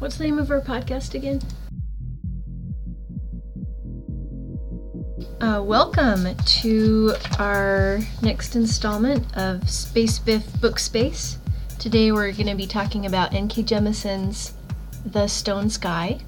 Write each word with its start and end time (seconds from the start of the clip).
What's 0.00 0.16
the 0.16 0.24
name 0.24 0.38
of 0.38 0.50
our 0.50 0.62
podcast 0.62 1.14
again? 1.14 1.42
Uh, 5.42 5.62
welcome 5.62 6.34
to 6.36 7.12
our 7.38 8.00
next 8.22 8.56
installment 8.56 9.26
of 9.36 9.68
Space 9.68 10.18
Biff 10.18 10.58
Book 10.58 10.78
Space. 10.78 11.36
Today 11.78 12.12
we're 12.12 12.32
going 12.32 12.46
to 12.46 12.54
be 12.54 12.66
talking 12.66 13.04
about 13.04 13.34
N.K. 13.34 13.62
Jemisin's 13.64 14.54
The 15.04 15.26
Stone 15.26 15.68
Sky. 15.68 16.20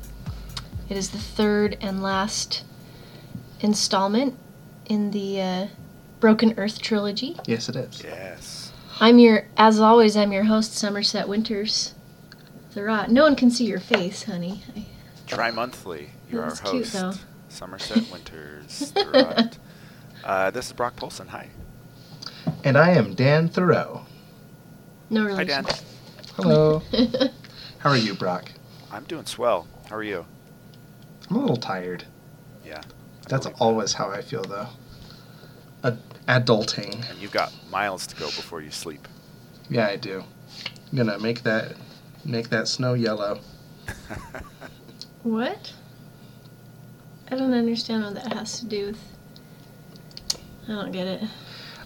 It 0.90 0.98
is 0.98 1.08
the 1.08 1.18
third 1.18 1.78
and 1.80 2.02
last 2.02 2.64
installment 3.60 4.38
in 4.84 5.12
the 5.12 5.40
uh, 5.40 5.66
Broken 6.20 6.52
Earth 6.58 6.82
trilogy. 6.82 7.38
Yes, 7.46 7.70
it 7.70 7.76
is. 7.76 8.04
Yes. 8.04 8.70
I'm 9.00 9.18
your, 9.18 9.46
as 9.56 9.80
always, 9.80 10.14
I'm 10.14 10.30
your 10.30 10.44
host, 10.44 10.74
Somerset 10.74 11.26
Winters. 11.26 11.94
The 12.74 12.82
rot. 12.82 13.10
No 13.10 13.22
one 13.22 13.36
can 13.36 13.50
see 13.50 13.66
your 13.66 13.80
face, 13.80 14.22
honey. 14.24 14.62
I, 14.76 14.86
Tri 15.26 15.50
monthly. 15.50 16.10
You're 16.30 16.42
our 16.42 16.48
That's 16.48 16.60
cute, 16.60 16.88
host. 16.88 16.92
though. 16.94 17.12
Somerset 17.48 18.10
Winters. 18.10 18.92
Thurrott. 18.94 19.58
uh, 20.24 20.50
this 20.50 20.66
is 20.66 20.72
Brock 20.72 20.96
Polson. 20.96 21.28
Hi. 21.28 21.48
And 22.64 22.78
I 22.78 22.90
am 22.92 23.14
Dan 23.14 23.48
Thoreau. 23.48 24.06
no 25.10 25.24
relation. 25.24 25.36
Hi. 25.36 25.62
Dan. 25.62 25.74
Hello. 26.36 26.82
How 27.78 27.90
are 27.90 27.96
you, 27.96 28.14
Brock? 28.14 28.50
I'm 28.90 29.04
doing 29.04 29.26
swell. 29.26 29.66
How 29.90 29.96
are 29.96 30.02
you? 30.02 30.24
I'm 31.28 31.36
a 31.36 31.40
little 31.40 31.56
tired. 31.56 32.04
Yeah. 32.64 32.78
I 32.80 33.28
That's 33.28 33.44
believe 33.46 33.60
always 33.60 33.92
how 33.92 34.10
I 34.10 34.22
feel, 34.22 34.42
though. 34.42 34.68
Ad- 35.84 35.98
adulting. 36.28 37.08
And 37.10 37.18
you've 37.18 37.32
got 37.32 37.52
miles 37.70 38.06
to 38.08 38.16
go 38.16 38.26
before 38.26 38.60
you 38.60 38.70
sleep. 38.70 39.06
Yeah, 39.68 39.86
I 39.86 39.96
do. 39.96 40.24
I'm 40.90 40.98
gonna 40.98 41.18
make 41.18 41.42
that 41.44 41.72
make 42.24 42.48
that 42.50 42.68
snow 42.68 42.94
yellow. 42.94 43.40
What? 45.22 45.72
I 47.30 47.36
don't 47.36 47.54
understand 47.54 48.04
what 48.04 48.14
that 48.14 48.32
has 48.32 48.58
to 48.60 48.66
do 48.66 48.86
with. 48.86 48.98
I 50.68 50.72
don't 50.72 50.92
get 50.92 51.06
it. 51.06 51.22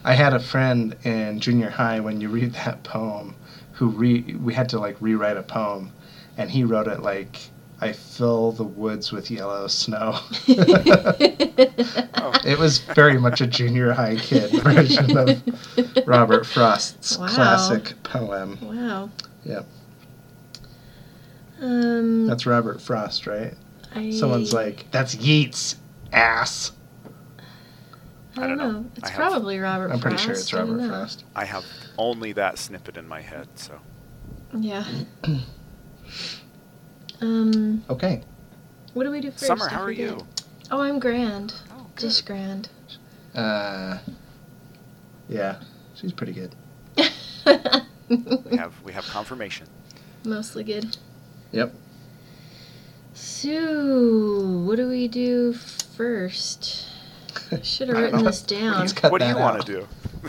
I 0.04 0.14
had 0.14 0.34
a 0.34 0.40
friend 0.40 0.96
in 1.04 1.40
junior 1.40 1.70
high 1.70 2.00
when 2.00 2.20
you 2.20 2.28
read 2.28 2.52
that 2.54 2.82
poem 2.82 3.34
who 3.72 3.88
re 3.88 4.36
we 4.40 4.54
had 4.54 4.68
to 4.70 4.78
like 4.78 4.96
rewrite 5.00 5.36
a 5.36 5.42
poem 5.42 5.92
and 6.36 6.50
he 6.50 6.64
wrote 6.64 6.86
it 6.86 7.00
like 7.00 7.38
I 7.80 7.92
fill 7.92 8.52
the 8.52 8.64
woods 8.64 9.12
with 9.12 9.30
yellow 9.30 9.66
snow. 9.66 10.18
Oh. 12.18 12.32
It 12.44 12.58
was 12.58 12.78
very 12.78 13.18
much 13.18 13.40
a 13.40 13.46
junior 13.46 13.92
high 13.92 14.16
kid 14.16 14.50
version 14.62 15.16
of 15.16 15.42
Robert 16.06 16.44
Frost's 16.44 17.18
Wow. 17.18 17.28
classic 17.28 18.02
poem. 18.02 18.58
Wow. 18.62 19.10
Yep. 19.44 19.66
Um. 21.60 22.26
That's 22.26 22.44
Robert 22.46 22.80
Frost, 22.82 23.26
right? 23.26 23.54
I, 23.94 24.10
Someone's 24.10 24.52
like, 24.52 24.90
"That's 24.90 25.14
Yeats, 25.14 25.76
ass." 26.12 26.72
I 28.38 28.44
I 28.44 28.46
don't 28.46 28.58
don't 28.58 28.58
know. 28.58 28.80
know. 28.80 28.90
It's 28.96 29.08
I 29.08 29.12
have- 29.12 29.16
probably 29.16 29.58
Robert. 29.58 29.88
Frost. 29.88 29.94
I'm 30.04 30.10
pretty 30.10 30.22
sure 30.22 30.32
it's 30.34 30.52
Robert 30.52 30.76
know. 30.76 30.88
Frost. 30.88 31.24
I 31.34 31.44
have 31.46 31.64
only 31.96 32.32
that 32.32 32.58
snippet 32.58 32.96
in 32.98 33.08
my 33.08 33.22
head, 33.22 33.48
so. 33.54 33.80
Yeah. 34.58 34.84
um. 37.20 37.84
Okay. 37.88 38.22
What 38.94 39.04
do 39.04 39.10
we 39.10 39.20
do 39.20 39.30
first? 39.30 39.46
Summer, 39.46 39.68
how 39.68 39.82
are 39.82 39.90
you? 39.90 40.26
Oh, 40.70 40.80
I'm 40.80 40.98
grand. 40.98 41.54
Oh, 41.72 41.86
Just 41.96 42.26
grand. 42.26 42.68
Uh, 43.34 43.98
yeah, 45.28 45.60
she's 45.94 46.12
pretty 46.12 46.32
good. 46.32 46.54
We 48.08 48.56
have 48.56 48.72
we 48.84 48.92
have 48.92 49.04
confirmation. 49.08 49.66
Mostly 50.24 50.62
good. 50.62 50.96
Yep. 51.56 51.72
So, 53.14 54.62
what 54.66 54.76
do 54.76 54.88
we 54.88 55.08
do 55.08 55.54
first? 55.54 56.84
Should 57.62 57.88
have 57.88 57.96
written 57.96 58.24
this 58.24 58.42
down. 58.42 58.86
Cut 58.90 59.10
what 59.10 59.22
do 59.22 59.26
you 59.26 59.36
want 59.38 59.64
to 59.64 59.72
do? 59.72 59.88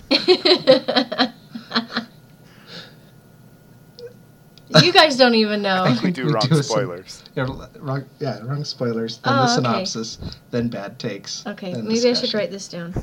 you 4.81 4.93
guys 4.93 5.17
don't 5.17 5.35
even 5.35 5.61
know. 5.61 5.83
I 5.83 5.89
think 5.89 6.03
we 6.03 6.11
do 6.11 6.27
We 6.27 6.31
wrong 6.31 6.43
do 6.47 6.55
some- 6.55 6.63
spoilers. 6.63 7.23
Yeah, 7.35 7.45
wrong, 7.79 8.05
yeah, 8.19 8.39
wrong 8.43 8.63
spoilers. 8.63 9.17
Then 9.17 9.33
Oh, 9.33 9.37
the 9.37 9.43
okay. 9.43 9.53
synopsis. 9.55 10.17
Then 10.51 10.69
bad 10.69 10.97
takes. 10.97 11.45
Okay, 11.45 11.73
then 11.73 11.85
maybe 11.89 12.09
I 12.09 12.13
should 12.13 12.33
write 12.33 12.51
this 12.51 12.69
down. 12.69 12.93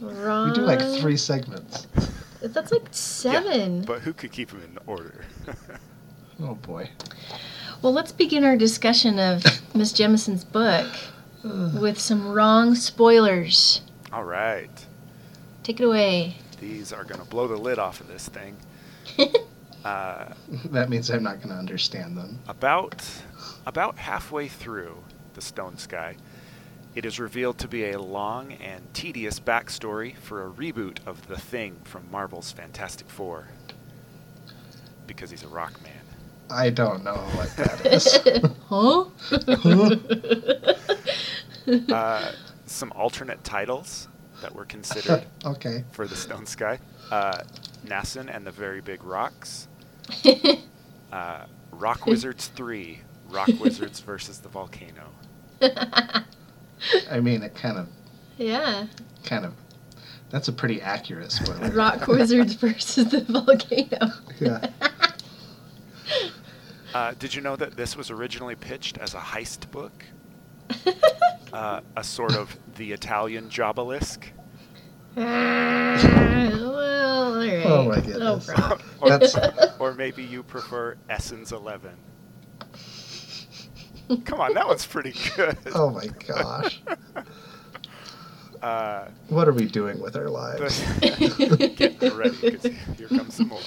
Wrong. 0.00 0.48
We 0.48 0.54
do 0.54 0.62
like 0.62 0.80
three 1.00 1.18
segments. 1.18 1.86
That's 2.40 2.72
like 2.72 2.86
seven. 2.92 3.80
Yeah, 3.80 3.84
but 3.86 4.00
who 4.00 4.14
could 4.14 4.32
keep 4.32 4.48
them 4.48 4.62
in 4.62 4.78
order? 4.86 5.26
Oh 6.40 6.54
boy. 6.54 6.90
Well, 7.80 7.92
let's 7.92 8.12
begin 8.12 8.44
our 8.44 8.56
discussion 8.56 9.18
of 9.18 9.44
Miss 9.74 9.92
Jemisin's 9.92 10.44
book 10.44 10.86
with 11.44 11.98
some 11.98 12.28
wrong 12.28 12.74
spoilers. 12.76 13.80
All 14.12 14.24
right. 14.24 14.70
Take 15.64 15.80
it 15.80 15.84
away. 15.84 16.36
These 16.60 16.92
are 16.92 17.02
going 17.04 17.20
to 17.20 17.26
blow 17.26 17.48
the 17.48 17.56
lid 17.56 17.78
off 17.78 18.00
of 18.00 18.08
this 18.08 18.28
thing. 18.28 18.56
Uh, 19.84 20.32
That 20.66 20.88
means 20.88 21.10
I'm 21.10 21.24
not 21.24 21.38
going 21.38 21.48
to 21.48 21.56
understand 21.56 22.16
them. 22.16 22.38
about 22.46 23.04
about 23.66 23.96
halfway 23.98 24.46
through 24.46 25.02
the 25.34 25.40
Stone 25.40 25.76
Sky, 25.78 26.14
it 26.94 27.04
is 27.04 27.18
revealed 27.18 27.58
to 27.58 27.66
be 27.66 27.90
a 27.90 28.00
long 28.00 28.52
and 28.52 28.94
tedious 28.94 29.40
backstory 29.40 30.14
for 30.16 30.46
a 30.46 30.50
reboot 30.52 30.98
of 31.04 31.26
the 31.26 31.36
Thing 31.36 31.80
from 31.82 32.08
Marvel's 32.12 32.52
Fantastic 32.52 33.08
Four. 33.10 33.48
Because 35.08 35.32
he's 35.32 35.42
a 35.42 35.48
rock 35.48 35.82
man. 35.82 35.91
I 36.52 36.70
don't 36.70 37.02
know 37.02 37.16
what 37.34 37.56
that 37.56 37.86
is. 37.86 38.18
huh? 38.68 39.04
Uh, 41.92 42.32
some 42.66 42.90
alternate 42.96 43.42
titles 43.44 44.08
that 44.40 44.52
were 44.52 44.64
considered 44.64 45.24
okay. 45.44 45.84
for 45.92 46.08
the 46.08 46.16
Stone 46.16 46.44
Sky: 46.44 46.76
uh, 47.12 47.42
Nassun 47.86 48.34
and 48.34 48.44
the 48.44 48.50
Very 48.50 48.80
Big 48.80 49.04
Rocks, 49.04 49.68
uh, 51.12 51.44
Rock 51.70 52.04
Wizards 52.06 52.48
Three, 52.48 53.00
Rock 53.30 53.48
Wizards 53.60 54.00
versus 54.00 54.40
the 54.40 54.48
Volcano. 54.48 55.10
I 55.62 57.20
mean, 57.20 57.44
it 57.44 57.54
kind 57.54 57.78
of, 57.78 57.88
yeah. 58.36 58.88
kind 59.22 59.44
of. 59.44 59.54
That's 60.30 60.48
a 60.48 60.52
pretty 60.52 60.80
accurate 60.82 61.30
spoiler. 61.30 61.70
Rock 61.70 62.08
Wizards 62.08 62.54
versus 62.54 63.08
the 63.10 63.20
volcano. 63.20 64.12
Yeah. 64.40 64.66
Uh, 66.94 67.12
did 67.18 67.34
you 67.34 67.40
know 67.40 67.56
that 67.56 67.76
this 67.76 67.96
was 67.96 68.10
originally 68.10 68.54
pitched 68.54 68.98
as 68.98 69.14
a 69.14 69.18
heist 69.18 69.70
book? 69.70 70.04
Uh, 71.52 71.82
a 71.98 72.02
sort 72.02 72.34
of 72.34 72.56
the 72.76 72.92
Italian 72.92 73.50
Jobalisk? 73.50 74.22
well, 75.14 75.26
all 76.74 77.36
right. 77.36 77.62
Oh 77.66 77.84
my 77.86 77.96
goodness. 78.00 78.48
Oh, 78.48 78.54
Brock. 78.54 78.82
or, 79.02 79.08
That's- 79.10 79.36
or 79.78 79.92
maybe 79.92 80.22
you 80.24 80.42
prefer 80.42 80.96
Essence 81.10 81.52
11. 81.52 81.90
Come 84.24 84.40
on, 84.40 84.54
that 84.54 84.66
one's 84.66 84.86
pretty 84.86 85.14
good. 85.36 85.58
Oh 85.74 85.90
my 85.90 86.06
gosh. 86.26 86.80
Uh, 88.62 89.08
What 89.28 89.46
are 89.46 89.52
we 89.52 89.66
doing 89.66 90.00
with 90.00 90.16
our 90.16 90.30
lives? 90.30 90.80
the, 91.00 91.70
get 91.76 92.00
ready, 92.14 92.50
'cause 92.56 92.72
here 92.96 93.08
comes 93.08 93.34
some 93.34 93.48
more. 93.48 93.60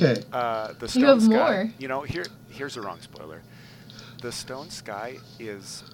Okay. 0.00 0.22
Uh, 0.32 0.72
the 0.78 0.86
You 0.86 0.88
Stone 0.88 1.04
have 1.04 1.22
Sky. 1.22 1.30
more. 1.30 1.70
You 1.78 1.88
know, 1.88 2.02
here 2.02 2.24
here's 2.50 2.76
a 2.76 2.80
wrong 2.80 3.00
spoiler. 3.00 3.42
The 4.22 4.30
Stone 4.32 4.70
Sky 4.70 5.16
is 5.38 5.84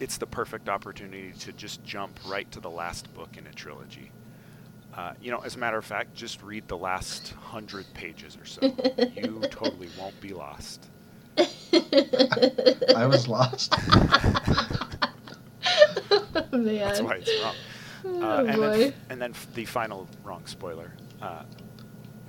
it's 0.00 0.16
the 0.18 0.26
perfect 0.26 0.68
opportunity 0.68 1.32
to 1.40 1.52
just 1.52 1.84
jump 1.84 2.18
right 2.28 2.50
to 2.52 2.60
the 2.60 2.70
last 2.70 3.12
book 3.14 3.36
in 3.36 3.46
a 3.46 3.52
trilogy. 3.52 4.10
Uh, 4.94 5.12
you 5.22 5.30
know, 5.30 5.38
as 5.40 5.54
a 5.54 5.58
matter 5.58 5.76
of 5.78 5.84
fact, 5.84 6.14
just 6.14 6.42
read 6.42 6.66
the 6.68 6.76
last 6.76 7.32
hundred 7.34 7.84
pages 7.94 8.36
or 8.36 8.44
so. 8.44 8.60
you 8.62 9.40
totally 9.50 9.88
won't 9.98 10.18
be 10.20 10.32
lost. 10.32 10.86
I 11.38 13.06
was 13.06 13.28
lost. 13.28 13.74
Man. 16.52 16.78
That's 16.78 17.00
why 17.00 17.14
it's 17.16 17.30
wrong. 17.42 17.54
Oh, 18.04 18.22
Uh, 18.22 18.38
and, 18.38 18.48
then, 18.48 18.56
boy. 18.58 18.84
f- 18.88 18.94
and 19.10 19.22
then 19.22 19.30
f- 19.30 19.46
the 19.54 19.64
final 19.64 20.08
wrong 20.24 20.42
spoiler. 20.46 20.92
Uh, 21.22 21.42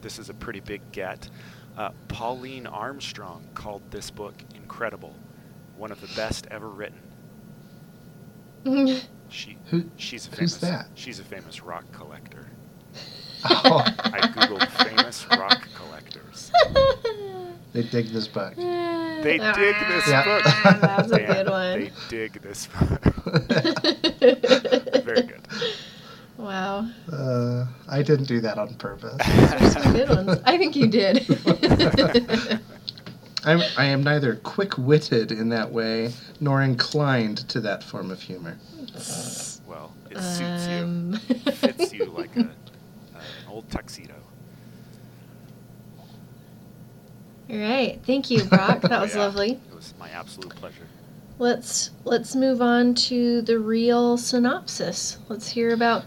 this 0.01 0.19
is 0.19 0.29
a 0.29 0.33
pretty 0.33 0.59
big 0.59 0.81
get. 0.91 1.29
Uh, 1.77 1.91
Pauline 2.07 2.67
Armstrong 2.67 3.43
called 3.55 3.81
this 3.91 4.09
book 4.11 4.33
incredible, 4.55 5.15
one 5.77 5.91
of 5.91 6.01
the 6.01 6.07
best 6.15 6.47
ever 6.51 6.67
written. 6.69 6.99
She 9.29 9.57
Who- 9.67 9.89
she's 9.95 10.27
a 10.27 10.29
famous, 10.31 10.55
who's 10.55 10.57
famous 10.61 10.71
that? 10.79 10.87
she's 10.93 11.19
a 11.19 11.23
famous 11.23 11.61
rock 11.63 11.85
collector. 11.93 12.47
Oh, 13.45 13.81
I 13.99 14.19
googled 14.27 14.67
famous 14.85 15.25
rock 15.31 15.65
collectors. 15.73 16.51
they 17.71 17.83
dig 17.83 18.07
this 18.09 18.27
book. 18.27 18.53
They 18.57 19.37
dig 19.37 19.75
this 19.87 20.07
Yeah. 20.09 20.25
book. 20.25 20.43
That's 20.81 21.11
a 21.13 21.19
good 21.19 21.47
one. 21.49 21.79
They 21.79 21.91
dig 22.09 22.41
this 22.41 22.67
book. 22.67 23.01
Very 25.05 25.21
good. 25.21 25.41
Wow. 26.37 26.87
Uh, 27.11 27.65
I 27.87 28.01
didn't 28.01 28.25
do 28.25 28.41
that 28.41 28.57
on 28.57 28.73
purpose. 28.75 29.17
Those 29.59 29.75
are 29.75 29.93
good 29.93 30.09
ones. 30.09 30.41
I 30.45 30.57
think 30.57 30.75
you 30.75 30.87
did. 30.87 31.27
I'm, 33.43 33.61
I 33.77 33.85
am 33.85 34.03
neither 34.03 34.35
quick 34.35 34.77
witted 34.77 35.31
in 35.31 35.49
that 35.49 35.71
way 35.71 36.13
nor 36.39 36.61
inclined 36.61 37.49
to 37.49 37.59
that 37.61 37.83
form 37.83 38.11
of 38.11 38.21
humor. 38.21 38.57
Well, 39.65 39.93
it 40.09 40.21
suits 40.21 40.67
you. 40.67 40.83
Um, 40.83 41.13
Fits 41.53 41.93
you 41.93 42.05
like 42.17 42.35
a, 42.35 42.41
an 42.41 42.51
old 43.49 43.69
tuxedo. 43.69 44.13
All 47.49 47.57
right, 47.57 47.99
thank 48.05 48.29
you, 48.29 48.43
Brock. 48.45 48.81
That 48.81 49.01
was 49.01 49.15
yeah. 49.15 49.21
lovely. 49.21 49.51
It 49.51 49.75
was 49.75 49.93
my 49.99 50.09
absolute 50.09 50.55
pleasure. 50.55 50.87
Let's 51.39 51.89
let's 52.05 52.35
move 52.35 52.61
on 52.61 52.93
to 52.95 53.41
the 53.41 53.57
real 53.57 54.17
synopsis. 54.17 55.17
Let's 55.27 55.49
hear 55.49 55.73
about 55.73 56.05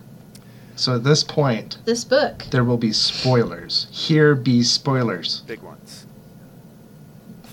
So 0.76 0.96
at 0.96 1.04
this 1.04 1.22
point, 1.22 1.78
this 1.84 2.04
book. 2.04 2.44
there 2.50 2.64
will 2.64 2.76
be 2.78 2.92
spoilers. 2.92 3.86
Here 3.90 4.34
be 4.34 4.62
spoilers. 4.62 5.42
Big 5.42 5.62
ones. 5.62 6.06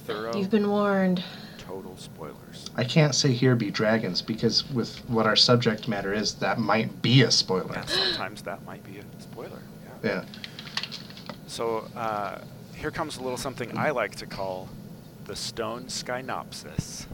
Thorough, 0.06 0.36
You've 0.36 0.50
been 0.50 0.70
warned. 0.70 1.24
total 1.60 1.96
spoilers. 1.98 2.70
I 2.76 2.84
can't 2.84 3.14
say 3.14 3.32
here 3.32 3.56
be 3.56 3.70
dragons 3.70 4.22
because 4.22 4.68
with 4.72 4.98
what 5.10 5.26
our 5.28 5.36
subject 5.36 5.88
matter 5.88 6.14
is, 6.14 6.34
that 6.36 6.58
might 6.58 7.02
be 7.02 7.22
a 7.22 7.32
spoiler. 7.32 7.76
And 7.76 7.88
sometimes 7.90 8.42
that 8.44 8.64
might 8.66 8.84
be 8.84 8.98
a 9.00 9.04
spoiler. 9.22 9.60
Yeah. 10.04 10.10
Yeah. 10.10 10.26
So 11.48 11.88
uh, 11.96 12.40
here 12.74 12.92
comes 12.92 13.18
a 13.18 13.22
little 13.22 13.38
something 13.38 13.78
I 13.78 13.92
like 13.92 14.16
to 14.16 14.26
call 14.26 14.68
the 15.32 15.38
Stone 15.38 15.86
Skynopsis. 15.86 17.06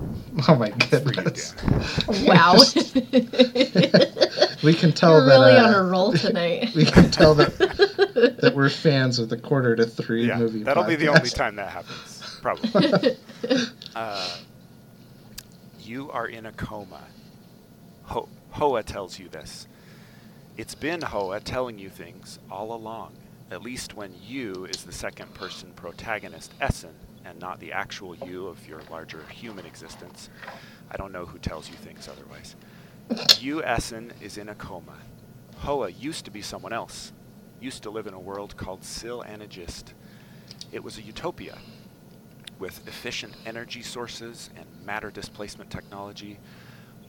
Oh 0.50 0.56
my 0.56 0.72
For 0.72 0.98
you, 0.98 1.04
goodness. 1.04 1.52
Dan. 1.52 2.26
Wow. 2.26 2.56
We 4.64 4.74
can 4.74 4.92
tell 4.92 5.12
You're 5.12 5.26
that 5.28 5.40
really 5.40 5.56
uh, 5.56 5.68
on 5.68 5.74
a 5.76 5.84
roll 5.84 6.14
tonight. 6.14 6.70
we 6.76 6.86
can 6.86 7.12
tell 7.12 7.36
that 7.36 7.56
that 8.42 8.54
we're 8.56 8.72
fans 8.72 9.20
of 9.20 9.30
the 9.30 9.38
quarter 9.38 9.76
to 9.76 9.86
three 9.86 10.26
Yeah, 10.28 10.40
movie. 10.40 10.64
that'll 10.64 10.84
be 10.84 10.96
the 10.96 11.10
only 11.10 11.30
time 11.30 11.58
that 11.58 11.70
happens, 11.70 12.40
probably. 12.42 13.18
uh, 13.96 14.38
you 15.80 16.10
are 16.10 16.26
in 16.26 16.48
a 16.48 16.52
coma. 16.54 17.04
Ho- 18.06 18.30
Hoa 18.50 18.82
tells 18.82 19.20
you 19.20 19.30
this. 19.30 19.68
It's 20.58 20.74
been 20.74 21.04
Hoa 21.04 21.40
telling 21.40 21.78
you 21.78 21.90
things 21.90 22.40
all 22.50 22.74
along, 22.74 23.12
at 23.52 23.62
least 23.62 23.94
when 23.94 24.12
you 24.26 24.66
is 24.66 24.86
the 24.86 24.92
second 24.92 25.36
person 25.36 25.72
protagonist, 25.76 26.52
Essun, 26.60 26.94
and 27.28 27.40
not 27.40 27.60
the 27.60 27.74
actual 27.74 28.16
you 28.16 28.48
of 28.48 28.68
your 28.68 28.82
larger 28.90 29.22
human 29.30 29.66
existence. 29.66 30.30
I 30.90 30.98
don't 30.98 31.12
know 31.12 31.26
who 31.26 31.38
tells 31.40 31.70
you 31.70 31.76
things 31.76 32.08
otherwise. 32.08 32.56
You, 33.40 33.62
Essun, 33.62 34.12
is 34.22 34.38
in 34.38 34.50
a 34.50 34.56
coma. 34.56 34.98
Hoa 35.58 35.90
used 35.90 36.26
to 36.26 36.32
be 36.32 36.42
someone 36.42 36.74
else, 36.74 37.12
used 37.60 37.84
to 37.84 37.90
live 37.90 38.08
in 38.08 38.14
a 38.14 38.20
world 38.20 38.56
called 38.56 38.84
Syl 38.84 39.24
Anagist. 39.24 39.94
It 40.72 40.84
was 40.84 40.98
a 40.98 41.02
utopia 41.02 41.58
with 42.60 42.88
efficient 42.88 43.36
energy 43.46 43.82
sources 43.82 44.50
and 44.56 44.66
matter 44.86 45.12
displacement 45.12 45.70
technology, 45.70 46.40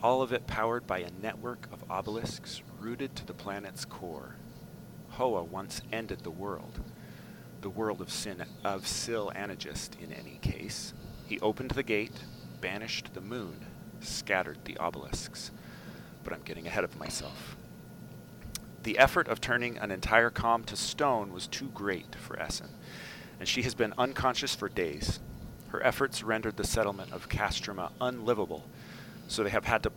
all 0.02 0.22
of 0.22 0.32
it 0.32 0.46
powered 0.46 0.86
by 0.86 0.98
a 0.98 1.10
network 1.22 1.68
of 1.72 1.90
obelisks 1.90 2.62
rooted 2.78 3.16
to 3.16 3.26
the 3.26 3.34
planet's 3.34 3.84
core. 3.84 4.36
Hoa 5.10 5.42
once 5.42 5.80
ended 5.92 6.20
the 6.20 6.30
world, 6.30 6.80
the 7.60 7.70
world 7.70 8.00
of 8.00 8.10
sin 8.10 8.44
of 8.64 8.86
Syl 8.86 9.32
Anagist 9.34 10.00
in 10.00 10.12
any 10.12 10.38
case. 10.40 10.94
He 11.26 11.40
opened 11.40 11.72
the 11.72 11.82
gate, 11.82 12.24
banished 12.60 13.14
the 13.14 13.20
moon, 13.20 13.66
scattered 14.00 14.58
the 14.64 14.76
obelisks. 14.78 15.50
But 16.24 16.32
I'm 16.32 16.42
getting 16.42 16.66
ahead 16.66 16.84
of 16.84 16.98
myself. 16.98 17.56
The 18.82 18.98
effort 18.98 19.28
of 19.28 19.40
turning 19.40 19.76
an 19.78 19.90
entire 19.90 20.30
comm 20.30 20.64
to 20.66 20.76
stone 20.76 21.32
was 21.32 21.46
too 21.46 21.70
great 21.74 22.14
for 22.14 22.36
Essun, 22.36 22.70
and 23.38 23.48
she 23.48 23.62
has 23.62 23.74
been 23.74 23.92
unconscious 23.98 24.54
for 24.54 24.68
days. 24.68 25.20
Her 25.68 25.84
efforts 25.84 26.22
rendered 26.22 26.56
the 26.56 26.64
settlement 26.64 27.12
of 27.12 27.28
Castrima 27.28 27.90
unlivable, 28.00 28.68
so 29.26 29.42
they 29.42 29.50
have 29.50 29.64
had 29.64 29.82
to, 29.82 29.92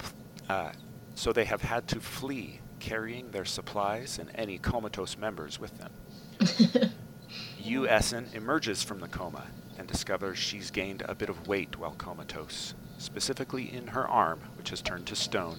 uh, 0.49 0.71
so 1.15 1.31
they 1.31 1.45
have 1.45 1.61
had 1.61 1.87
to 1.89 1.99
flee, 2.01 2.59
carrying 2.79 3.29
their 3.31 3.45
supplies 3.45 4.17
and 4.19 4.29
any 4.35 4.57
comatose 4.57 5.17
members 5.17 5.59
with 5.59 5.71
them. 5.77 6.91
Yu 7.63 7.85
Essun 7.87 8.33
emerges 8.33 8.81
from 8.81 8.99
the 9.01 9.07
coma 9.07 9.45
and 9.77 9.87
discovers 9.87 10.37
she's 10.39 10.71
gained 10.71 11.03
a 11.07 11.13
bit 11.13 11.29
of 11.29 11.47
weight 11.47 11.77
while 11.77 11.91
comatose, 11.91 12.73
specifically 12.97 13.71
in 13.71 13.87
her 13.87 14.07
arm, 14.07 14.39
which 14.57 14.71
has 14.71 14.81
turned 14.81 15.05
to 15.07 15.15
stone. 15.15 15.57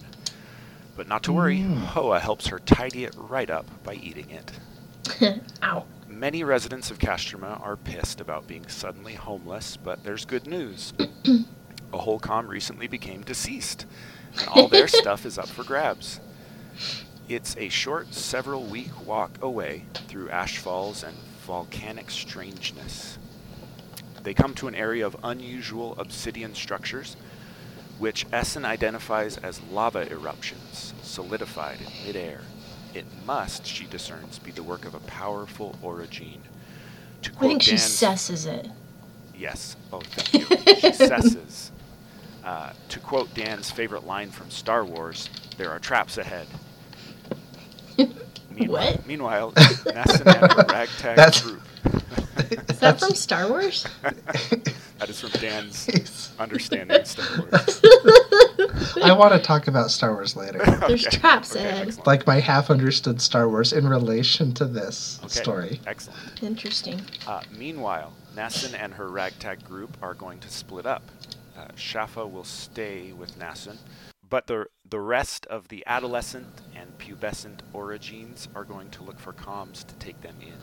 But 0.97 1.07
not 1.07 1.23
to 1.23 1.33
worry, 1.33 1.59
Mm. 1.59 1.77
Hoa 1.77 2.19
helps 2.19 2.47
her 2.47 2.59
tidy 2.59 3.05
it 3.05 3.15
right 3.17 3.49
up 3.49 3.65
by 3.83 3.95
eating 3.95 4.29
it. 4.29 5.39
Ow. 5.63 5.85
Many 6.07 6.43
residents 6.43 6.91
of 6.91 6.99
Castrima 6.99 7.59
are 7.61 7.77
pissed 7.77 8.19
about 8.21 8.47
being 8.47 8.67
suddenly 8.67 9.15
homeless, 9.15 9.77
but 9.77 10.03
there's 10.03 10.25
good 10.25 10.45
news. 10.45 10.93
a 11.93 11.97
whole 11.97 12.19
comm 12.19 12.47
recently 12.47 12.87
became 12.87 13.21
deceased, 13.23 13.85
and 14.37 14.47
all 14.49 14.67
their 14.67 14.87
stuff 14.89 15.25
is 15.25 15.37
up 15.37 15.47
for 15.47 15.63
grabs. 15.63 16.19
It's 17.29 17.55
a 17.57 17.69
short, 17.69 18.13
several 18.13 18.63
week 18.65 19.05
walk 19.07 19.41
away 19.41 19.85
through 20.07 20.29
ash 20.29 20.57
falls 20.57 21.01
and 21.03 21.15
volcanic 21.45 22.09
strangeness. 22.09 23.17
They 24.23 24.33
come 24.33 24.53
to 24.55 24.67
an 24.67 24.75
area 24.75 25.05
of 25.05 25.15
unusual 25.23 25.95
obsidian 25.99 26.55
structures, 26.55 27.15
which 27.99 28.25
Essun 28.31 28.65
identifies 28.65 29.37
as 29.37 29.61
lava 29.71 30.09
eruptions 30.11 30.93
solidified 31.03 31.79
in 31.81 32.07
midair. 32.07 32.41
It 32.93 33.05
must, 33.25 33.65
she 33.65 33.85
discerns, 33.85 34.39
be 34.39 34.51
the 34.51 34.63
work 34.63 34.85
of 34.85 34.93
a 34.95 34.99
powerful 34.99 35.75
orogene. 35.83 36.39
To 37.23 37.31
I 37.37 37.39
think 37.39 37.61
she 37.61 37.71
Dan's- 37.71 38.01
sesses 38.01 38.47
it. 38.47 38.69
Yes. 39.35 39.75
Oh, 39.91 39.99
thank 40.01 40.33
you. 40.33 40.57
she 40.79 40.87
sesses. 40.91 41.71
Uh, 42.43 42.71
to 42.89 42.99
quote 42.99 43.33
Dan's 43.33 43.71
favorite 43.71 44.05
line 44.05 44.29
from 44.29 44.49
Star 44.49 44.85
Wars, 44.85 45.29
there 45.57 45.71
are 45.71 45.79
traps 45.79 46.17
ahead. 46.17 46.47
Meanwhile, 48.55 48.91
What? 48.93 49.07
meanwhile 49.07 49.51
Nassun 49.53 50.25
and 50.43 50.51
her 50.53 50.65
ragtag 50.73 51.15
That's- 51.15 51.41
group. 51.41 51.61
Is 52.69 52.79
that 52.79 52.99
from 52.99 53.13
Star 53.15 53.47
Wars? 53.49 53.85
that 54.03 55.09
is 55.09 55.19
from 55.21 55.29
Dan's 55.41 55.87
Jeez. 55.87 56.29
understanding 56.39 56.99
of 56.99 57.07
Star 57.07 57.25
Wars. 57.37 57.81
I 59.03 59.11
want 59.13 59.33
to 59.33 59.39
talk 59.39 59.67
about 59.67 59.91
Star 59.91 60.13
Wars 60.13 60.35
later. 60.35 60.59
There's 60.87 61.03
traps 61.03 61.55
ahead. 61.55 61.87
excellent. 61.87 62.07
Like 62.07 62.25
my 62.27 62.39
half 62.39 62.69
understood 62.69 63.21
Star 63.21 63.47
Wars 63.49 63.73
in 63.73 63.87
relation 63.87 64.53
to 64.55 64.65
this 64.65 65.19
Okay, 65.23 65.29
story. 65.29 65.79
Excellent. 65.85 66.41
Interesting. 66.43 67.01
Uh, 67.27 67.41
meanwhile, 67.57 68.13
Nassun 68.35 68.73
and 68.77 68.93
her 68.93 69.09
ragtag 69.09 69.63
group 69.63 69.95
are 70.01 70.13
going 70.13 70.39
to 70.39 70.49
split 70.49 70.85
up. 70.85 71.03
Uh, 71.57 71.67
Schaffa 71.75 72.29
will 72.29 72.43
stay 72.43 73.13
with 73.13 73.37
Nassun, 73.37 73.77
but 74.29 74.47
the 74.47 74.65
the 74.93 74.99
rest 74.99 75.47
of 75.47 75.69
the 75.69 75.83
adolescent 75.87 76.61
and 76.75 76.95
pubescent 76.99 77.61
orogenes 77.73 78.47
are 78.53 78.63
going 78.63 78.91
to 78.91 79.01
look 79.01 79.19
for 79.19 79.33
comms 79.33 79.83
to 79.83 79.95
take 79.95 80.21
them 80.21 80.35
in. 80.39 80.53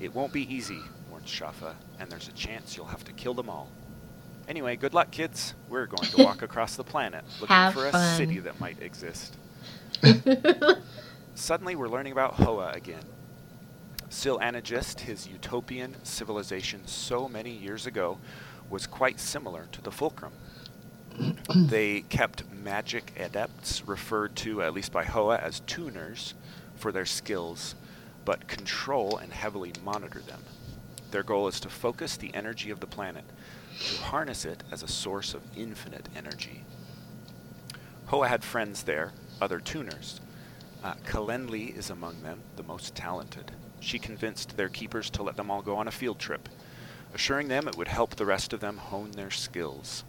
It 0.00 0.14
won't 0.14 0.32
be 0.32 0.42
easy, 0.54 0.78
warns 1.10 1.28
Schaffa, 1.28 1.74
and 1.98 2.08
there's 2.08 2.28
a 2.28 2.32
chance 2.34 2.76
you'll 2.76 2.86
have 2.86 3.02
to 3.02 3.12
kill 3.12 3.34
them 3.34 3.50
all. 3.50 3.68
Anyway, 4.46 4.76
good 4.76 4.94
luck, 4.94 5.10
kids. 5.10 5.54
We're 5.68 5.86
going 5.86 6.08
to 6.08 6.22
walk 6.22 6.42
across 6.42 6.76
the 6.76 6.84
planet 6.84 7.24
looking 7.40 7.56
Have 7.56 7.74
for 7.74 7.86
a 7.88 8.14
city 8.16 8.38
that 8.38 8.60
might 8.60 8.80
exist. 8.80 9.36
Suddenly, 11.34 11.74
we're 11.74 11.88
learning 11.88 12.12
about 12.12 12.34
Hoa 12.34 12.70
again. 12.74 13.02
Syl 14.08 14.38
Anagist, 14.38 15.00
his 15.00 15.26
utopian 15.26 15.96
civilization 16.04 16.86
so 16.86 17.28
many 17.28 17.50
years 17.50 17.88
ago, 17.88 18.18
was 18.70 18.86
quite 18.86 19.18
similar 19.18 19.66
to 19.72 19.82
the 19.82 19.90
Fulcrum. 19.90 20.32
they 21.56 22.02
kept 22.02 22.44
magic 22.66 23.12
adepts, 23.16 23.86
referred 23.86 24.34
to 24.34 24.60
at 24.60 24.74
least 24.74 24.90
by 24.90 25.04
Hoa 25.04 25.36
as 25.36 25.60
tuners, 25.60 26.34
for 26.74 26.90
their 26.90 27.06
skills, 27.06 27.76
but 28.24 28.48
control 28.48 29.18
and 29.18 29.32
heavily 29.32 29.72
monitor 29.84 30.18
them. 30.18 30.42
Their 31.12 31.22
goal 31.22 31.46
is 31.46 31.60
to 31.60 31.68
focus 31.68 32.16
the 32.16 32.34
energy 32.34 32.70
of 32.70 32.80
the 32.80 32.86
planet, 32.88 33.24
to 33.78 34.02
harness 34.02 34.44
it 34.44 34.64
as 34.72 34.82
a 34.82 34.88
source 34.88 35.32
of 35.32 35.42
infinite 35.56 36.08
energy. 36.16 36.64
Hoa 38.06 38.26
had 38.26 38.42
friends 38.42 38.82
there, 38.82 39.12
other 39.40 39.60
tuners. 39.60 40.20
Uh, 40.82 40.94
Kelenli 41.06 41.76
is 41.76 41.88
among 41.88 42.20
them, 42.24 42.40
the 42.56 42.64
most 42.64 42.96
talented. 42.96 43.52
She 43.78 44.00
convinced 44.00 44.56
their 44.56 44.68
keepers 44.68 45.08
to 45.10 45.22
let 45.22 45.36
them 45.36 45.52
all 45.52 45.62
go 45.62 45.76
on 45.76 45.86
a 45.86 45.92
field 45.92 46.18
trip, 46.18 46.48
assuring 47.14 47.46
them 47.46 47.68
it 47.68 47.76
would 47.76 47.86
help 47.86 48.16
the 48.16 48.26
rest 48.26 48.52
of 48.52 48.58
them 48.58 48.78
hone 48.78 49.12
their 49.12 49.30
skills. 49.30 50.02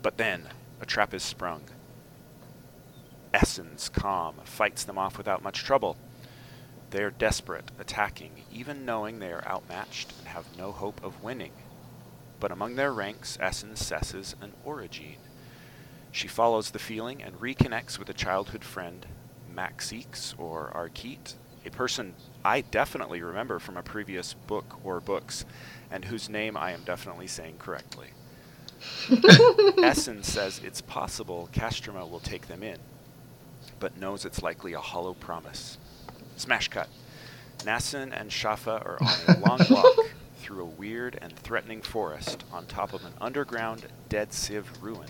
But 0.00 0.16
then, 0.16 0.48
a 0.80 0.86
trap 0.86 1.12
is 1.12 1.22
sprung. 1.22 1.64
Essun's, 3.32 3.88
comm, 3.90 4.44
fights 4.44 4.84
them 4.84 4.98
off 4.98 5.16
without 5.16 5.42
much 5.42 5.62
trouble. 5.62 5.96
They 6.90 7.02
are 7.04 7.10
desperate, 7.10 7.70
attacking, 7.78 8.44
even 8.52 8.84
knowing 8.84 9.18
they 9.18 9.32
are 9.32 9.46
outmatched 9.46 10.12
and 10.18 10.28
have 10.28 10.56
no 10.58 10.72
hope 10.72 11.02
of 11.04 11.22
winning. 11.22 11.52
But 12.40 12.50
among 12.50 12.74
their 12.74 12.92
ranks, 12.92 13.38
Essence 13.40 13.82
sesses 13.82 14.34
an 14.42 14.54
orogene. 14.66 15.18
She 16.10 16.26
follows 16.26 16.70
the 16.70 16.78
feeling 16.80 17.22
and 17.22 17.40
reconnects 17.40 17.98
with 17.98 18.08
a 18.08 18.14
childhood 18.14 18.64
friend, 18.64 19.06
Maxixe 19.54 20.34
or 20.38 20.72
Arkeet, 20.74 21.34
a 21.64 21.70
person 21.70 22.14
I 22.44 22.62
definitely 22.62 23.22
remember 23.22 23.58
from 23.58 23.76
a 23.76 23.82
previous 23.82 24.34
book 24.34 24.78
or 24.82 25.00
books, 25.00 25.44
and 25.90 26.06
whose 26.06 26.28
name 26.28 26.56
I 26.56 26.72
am 26.72 26.82
definitely 26.84 27.26
saying 27.26 27.58
correctly. 27.58 28.08
Essun 29.08 30.24
says 30.24 30.60
it's 30.64 30.80
possible 30.80 31.48
Castrima 31.52 32.08
will 32.08 32.20
take 32.20 32.48
them 32.48 32.62
in, 32.62 32.78
but 33.80 33.98
knows 33.98 34.24
it's 34.24 34.42
likely 34.42 34.74
a 34.74 34.80
hollow 34.80 35.14
promise. 35.14 35.78
Smash 36.36 36.68
cut. 36.68 36.88
Nassun 37.64 38.18
and 38.18 38.30
Schaffa 38.30 38.84
are 38.84 38.98
on 39.00 39.36
a 39.36 39.40
long 39.48 39.60
walk 39.70 40.06
through 40.38 40.62
a 40.62 40.66
weird 40.66 41.18
and 41.20 41.36
threatening 41.36 41.82
forest 41.82 42.44
on 42.52 42.66
top 42.66 42.92
of 42.92 43.04
an 43.04 43.12
underground 43.20 43.86
dead 44.08 44.32
civ 44.32 44.82
ruin. 44.82 45.08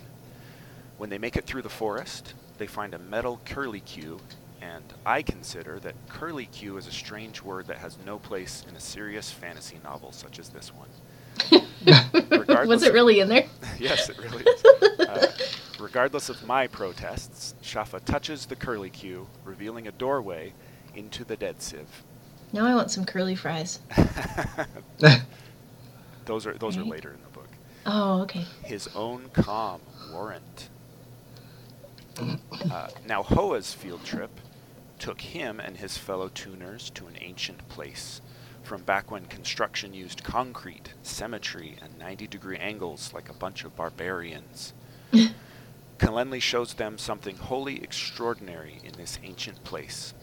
When 0.97 1.11
they 1.11 1.19
make 1.19 1.37
it 1.37 1.47
through 1.47 1.63
the 1.63 1.69
forest, 1.69 2.35
they 2.59 2.67
find 2.67 2.95
a 2.95 2.99
metal 2.99 3.41
curlicue, 3.47 4.21
and 4.61 4.85
I 5.07 5.23
consider 5.23 5.79
that 5.81 5.95
curlicue 6.09 6.77
is 6.77 6.87
a 6.87 6.93
strange 6.93 7.43
word 7.43 7.67
that 7.69 7.79
has 7.79 7.97
no 8.05 8.19
place 8.19 8.65
in 8.69 8.77
a 8.77 8.81
serious 8.81 9.31
fantasy 9.31 9.79
novel 9.83 10.13
such 10.13 10.39
as 10.39 10.51
this 10.51 10.73
one. 10.75 10.89
Was 12.69 12.83
it 12.83 12.93
really 12.93 13.21
in 13.21 13.29
there? 13.29 13.47
yes, 13.79 14.09
it 14.11 14.19
really 14.19 14.45
is. 14.45 14.90
Regardless 15.81 16.29
of 16.29 16.47
my 16.47 16.67
protests, 16.67 17.55
Schaffa 17.63 18.05
touches 18.05 18.47
the 18.47 18.57
curlicue, 18.57 19.27
revealing 19.45 19.89
a 19.89 19.93
doorway 19.93 20.53
into 20.95 21.25
the 21.25 21.37
dead 21.37 21.63
sieve. 21.63 22.03
Now 22.53 22.67
I 22.67 22.75
want 22.75 22.91
some 22.91 23.05
curly 23.07 23.35
fries. 23.35 23.79
those 26.27 26.47
are 26.47 26.53
those 26.55 26.77
Right. 26.77 26.87
are 26.87 26.91
later 26.91 27.11
in 27.13 27.23
the 27.23 27.29
book. 27.29 27.49
Oh, 27.87 28.21
okay. 28.23 28.45
His 28.63 28.89
own 28.95 29.31
calm 29.33 29.81
warrant. 30.13 30.69
Uh, 32.71 32.89
now 33.07 33.23
Hoa's 33.23 33.73
field 33.73 34.05
trip 34.05 34.31
took 34.99 35.23
him 35.23 35.59
and 35.61 35.79
his 35.79 35.97
fellow 35.97 36.29
tuners 36.29 36.91
to 36.91 37.07
an 37.07 37.17
ancient 37.21 37.67
place, 37.71 38.21
from 38.63 38.83
back 38.83 39.11
when 39.11 39.25
construction 39.25 39.95
used 39.95 40.23
concrete, 40.23 40.93
symmetry, 41.03 41.77
and 41.81 41.99
90-degree 41.99 42.59
angles 42.59 43.13
like 43.15 43.31
a 43.31 43.35
bunch 43.35 43.65
of 43.65 43.75
barbarians. 43.77 44.75
Kelenli 46.01 46.41
shows 46.41 46.73
them 46.75 46.97
something 46.97 47.37
wholly 47.37 47.83
extraordinary 47.83 48.81
in 48.83 48.93
this 48.93 49.19
ancient 49.23 49.63
place. 49.65 50.15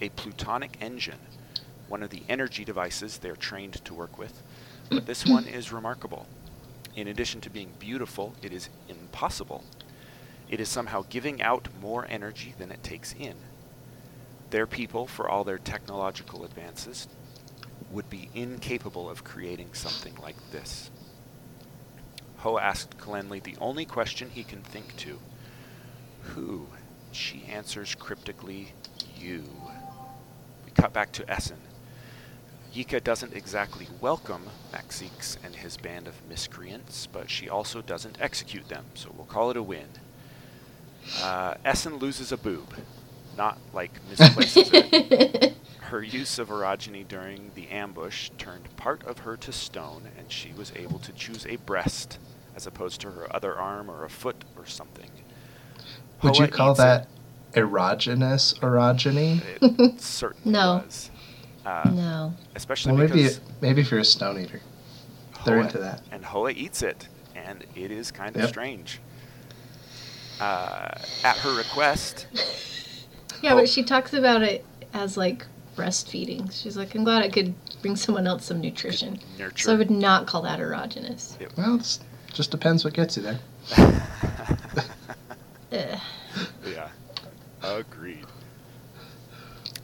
A 0.00 0.08
plutonic 0.08 0.76
engine, 0.80 1.20
one 1.88 2.02
of 2.02 2.10
the 2.10 2.24
energy 2.28 2.64
devices 2.64 3.18
they're 3.18 3.36
trained 3.36 3.84
to 3.84 3.94
work 3.94 4.18
with, 4.18 4.42
but 4.90 5.06
this 5.06 5.24
one 5.24 5.46
is 5.46 5.72
remarkable. 5.72 6.26
In 6.96 7.06
addition 7.06 7.40
to 7.42 7.50
being 7.50 7.74
beautiful, 7.78 8.34
it 8.42 8.52
is 8.52 8.70
impossible. 8.88 9.62
It 10.48 10.58
is 10.58 10.68
somehow 10.68 11.04
giving 11.08 11.40
out 11.40 11.68
more 11.80 12.06
energy 12.10 12.56
than 12.58 12.72
it 12.72 12.82
takes 12.82 13.14
in. 13.16 13.36
Their 14.50 14.66
people, 14.66 15.06
for 15.06 15.28
all 15.28 15.44
their 15.44 15.58
technological 15.58 16.44
advances, 16.44 17.06
would 17.92 18.10
be 18.10 18.30
incapable 18.34 19.08
of 19.08 19.22
creating 19.22 19.74
something 19.74 20.16
like 20.20 20.50
this. 20.50 20.90
Hoa 22.40 22.60
asked 22.62 22.96
Kelenli 22.98 23.42
the 23.42 23.56
only 23.60 23.84
question 23.84 24.30
he 24.30 24.44
can 24.44 24.62
think 24.62 24.96
to. 24.96 25.18
Who? 26.34 26.68
She 27.12 27.44
answers 27.44 27.94
cryptically, 27.94 28.72
you. 29.18 29.44
We 30.64 30.70
cut 30.72 30.92
back 30.92 31.12
to 31.12 31.24
Essun. 31.24 31.58
Ykka 32.74 33.02
doesn't 33.02 33.34
exactly 33.34 33.88
welcome 34.00 34.44
Maxixe 34.72 35.36
and 35.44 35.56
his 35.56 35.76
band 35.76 36.06
of 36.06 36.14
miscreants, 36.28 37.06
but 37.06 37.28
she 37.28 37.48
also 37.48 37.82
doesn't 37.82 38.16
execute 38.20 38.68
them, 38.68 38.86
so 38.94 39.12
we'll 39.14 39.26
call 39.26 39.50
it 39.50 39.56
a 39.56 39.62
win. 39.62 39.88
Uh, 41.20 41.54
Essun 41.64 42.00
loses 42.00 42.32
a 42.32 42.36
boob, 42.36 42.74
not 43.36 43.58
like 43.72 43.92
misplaces 44.08 44.70
it. 44.72 45.56
Her 45.90 46.02
use 46.04 46.38
of 46.38 46.50
orogeny 46.50 47.06
during 47.06 47.50
the 47.56 47.66
ambush 47.68 48.30
turned 48.38 48.68
part 48.76 49.02
of 49.04 49.18
her 49.18 49.36
to 49.38 49.50
stone, 49.50 50.02
and 50.16 50.30
she 50.30 50.52
was 50.56 50.72
able 50.76 51.00
to 51.00 51.12
choose 51.12 51.44
a 51.46 51.56
breast 51.56 52.18
as 52.54 52.64
opposed 52.64 53.00
to 53.00 53.10
her 53.10 53.26
other 53.34 53.56
arm 53.56 53.90
or 53.90 54.04
a 54.04 54.08
foot 54.10 54.44
or 54.56 54.66
something. 54.66 55.10
Would 56.22 56.38
you 56.38 56.46
call 56.46 56.70
eats 56.72 56.78
that 56.78 57.08
erogenous 57.54 58.56
orogeny? 58.60 59.42
It, 59.60 59.80
it 59.80 60.00
certainly 60.00 60.52
No. 60.52 60.82
was. 60.86 61.10
Uh, 61.66 61.90
no. 61.92 62.34
Especially 62.54 62.92
Well, 62.92 63.00
maybe 63.08 63.22
because 63.24 63.40
maybe 63.60 63.80
if 63.80 63.90
you're 63.90 63.98
a 64.00 64.04
stone 64.04 64.38
eater, 64.38 64.60
they're 65.44 65.56
Hoa- 65.56 65.64
into 65.66 65.78
that. 65.78 66.02
And 66.12 66.24
Hoa 66.24 66.52
eats 66.52 66.82
it, 66.82 67.08
and 67.34 67.64
it 67.74 67.90
is 67.90 68.12
kind 68.12 68.36
of 68.36 68.42
Yep. 68.42 68.48
strange. 68.48 69.00
Uh, 70.40 70.88
at 71.24 71.36
her 71.38 71.52
request, 71.56 72.26
Yeah, 73.42 73.54
Oh. 73.54 73.56
but 73.56 73.68
she 73.68 73.82
talks 73.82 74.12
about 74.12 74.42
it 74.42 74.64
as 74.94 75.16
like 75.16 75.46
breastfeeding. 75.80 76.52
She's 76.52 76.76
like, 76.76 76.94
I'm 76.94 77.04
glad 77.04 77.22
I 77.22 77.28
could 77.28 77.54
bring 77.82 77.96
someone 77.96 78.26
else 78.26 78.44
some 78.44 78.60
nutrition. 78.60 79.18
nurture. 79.38 79.64
So 79.64 79.72
I 79.74 79.76
would 79.76 79.90
not 79.90 80.26
call 80.26 80.42
that 80.42 80.58
erogenous. 80.60 81.36
Well, 81.56 81.76
it 81.76 81.98
just 82.32 82.50
depends 82.50 82.84
what 82.84 82.94
gets 82.94 83.16
you 83.16 83.22
there. 83.22 83.40
Yeah, 85.72 86.88
agreed. 87.62 88.26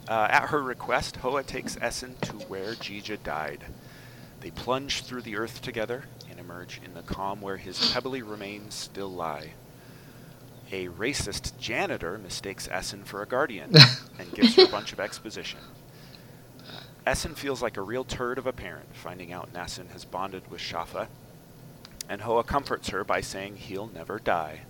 Uh, 0.07 0.27
at 0.29 0.47
her 0.49 0.61
request, 0.61 1.17
Hoa 1.17 1.43
takes 1.43 1.75
Essun 1.77 2.19
to 2.21 2.33
where 2.47 2.73
Jija 2.73 3.21
died. 3.23 3.65
They 4.41 4.51
plunge 4.51 5.03
through 5.03 5.21
the 5.23 5.37
earth 5.37 5.61
together 5.61 6.05
and 6.29 6.39
emerge 6.39 6.79
in 6.83 6.93
the 6.93 7.01
comm 7.01 7.41
where 7.41 7.57
his 7.57 7.91
pebbly 7.91 8.21
remains 8.21 8.73
still 8.73 9.09
lie. 9.11 9.53
A 10.71 10.87
racist 10.87 11.57
janitor 11.59 12.17
mistakes 12.17 12.67
Essun 12.67 13.05
for 13.05 13.21
a 13.21 13.25
guardian 13.25 13.73
and 14.19 14.31
gives 14.33 14.55
her 14.55 14.63
a 14.63 14.67
bunch 14.67 14.93
of 14.93 14.99
exposition. 14.99 15.59
Essun 17.07 17.37
feels 17.37 17.61
like 17.61 17.77
a 17.77 17.81
real 17.81 18.03
turd 18.03 18.37
of 18.37 18.45
a 18.45 18.51
parent, 18.51 18.93
finding 18.93 19.31
out 19.31 19.53
Nassun 19.53 19.89
has 19.91 20.03
bonded 20.03 20.51
with 20.51 20.59
Schaffa, 20.59 21.07
and 22.09 22.21
Hoa 22.21 22.43
comforts 22.43 22.89
her 22.89 23.05
by 23.05 23.21
saying 23.21 23.55
he'll 23.55 23.87
never 23.87 24.19
die. 24.19 24.63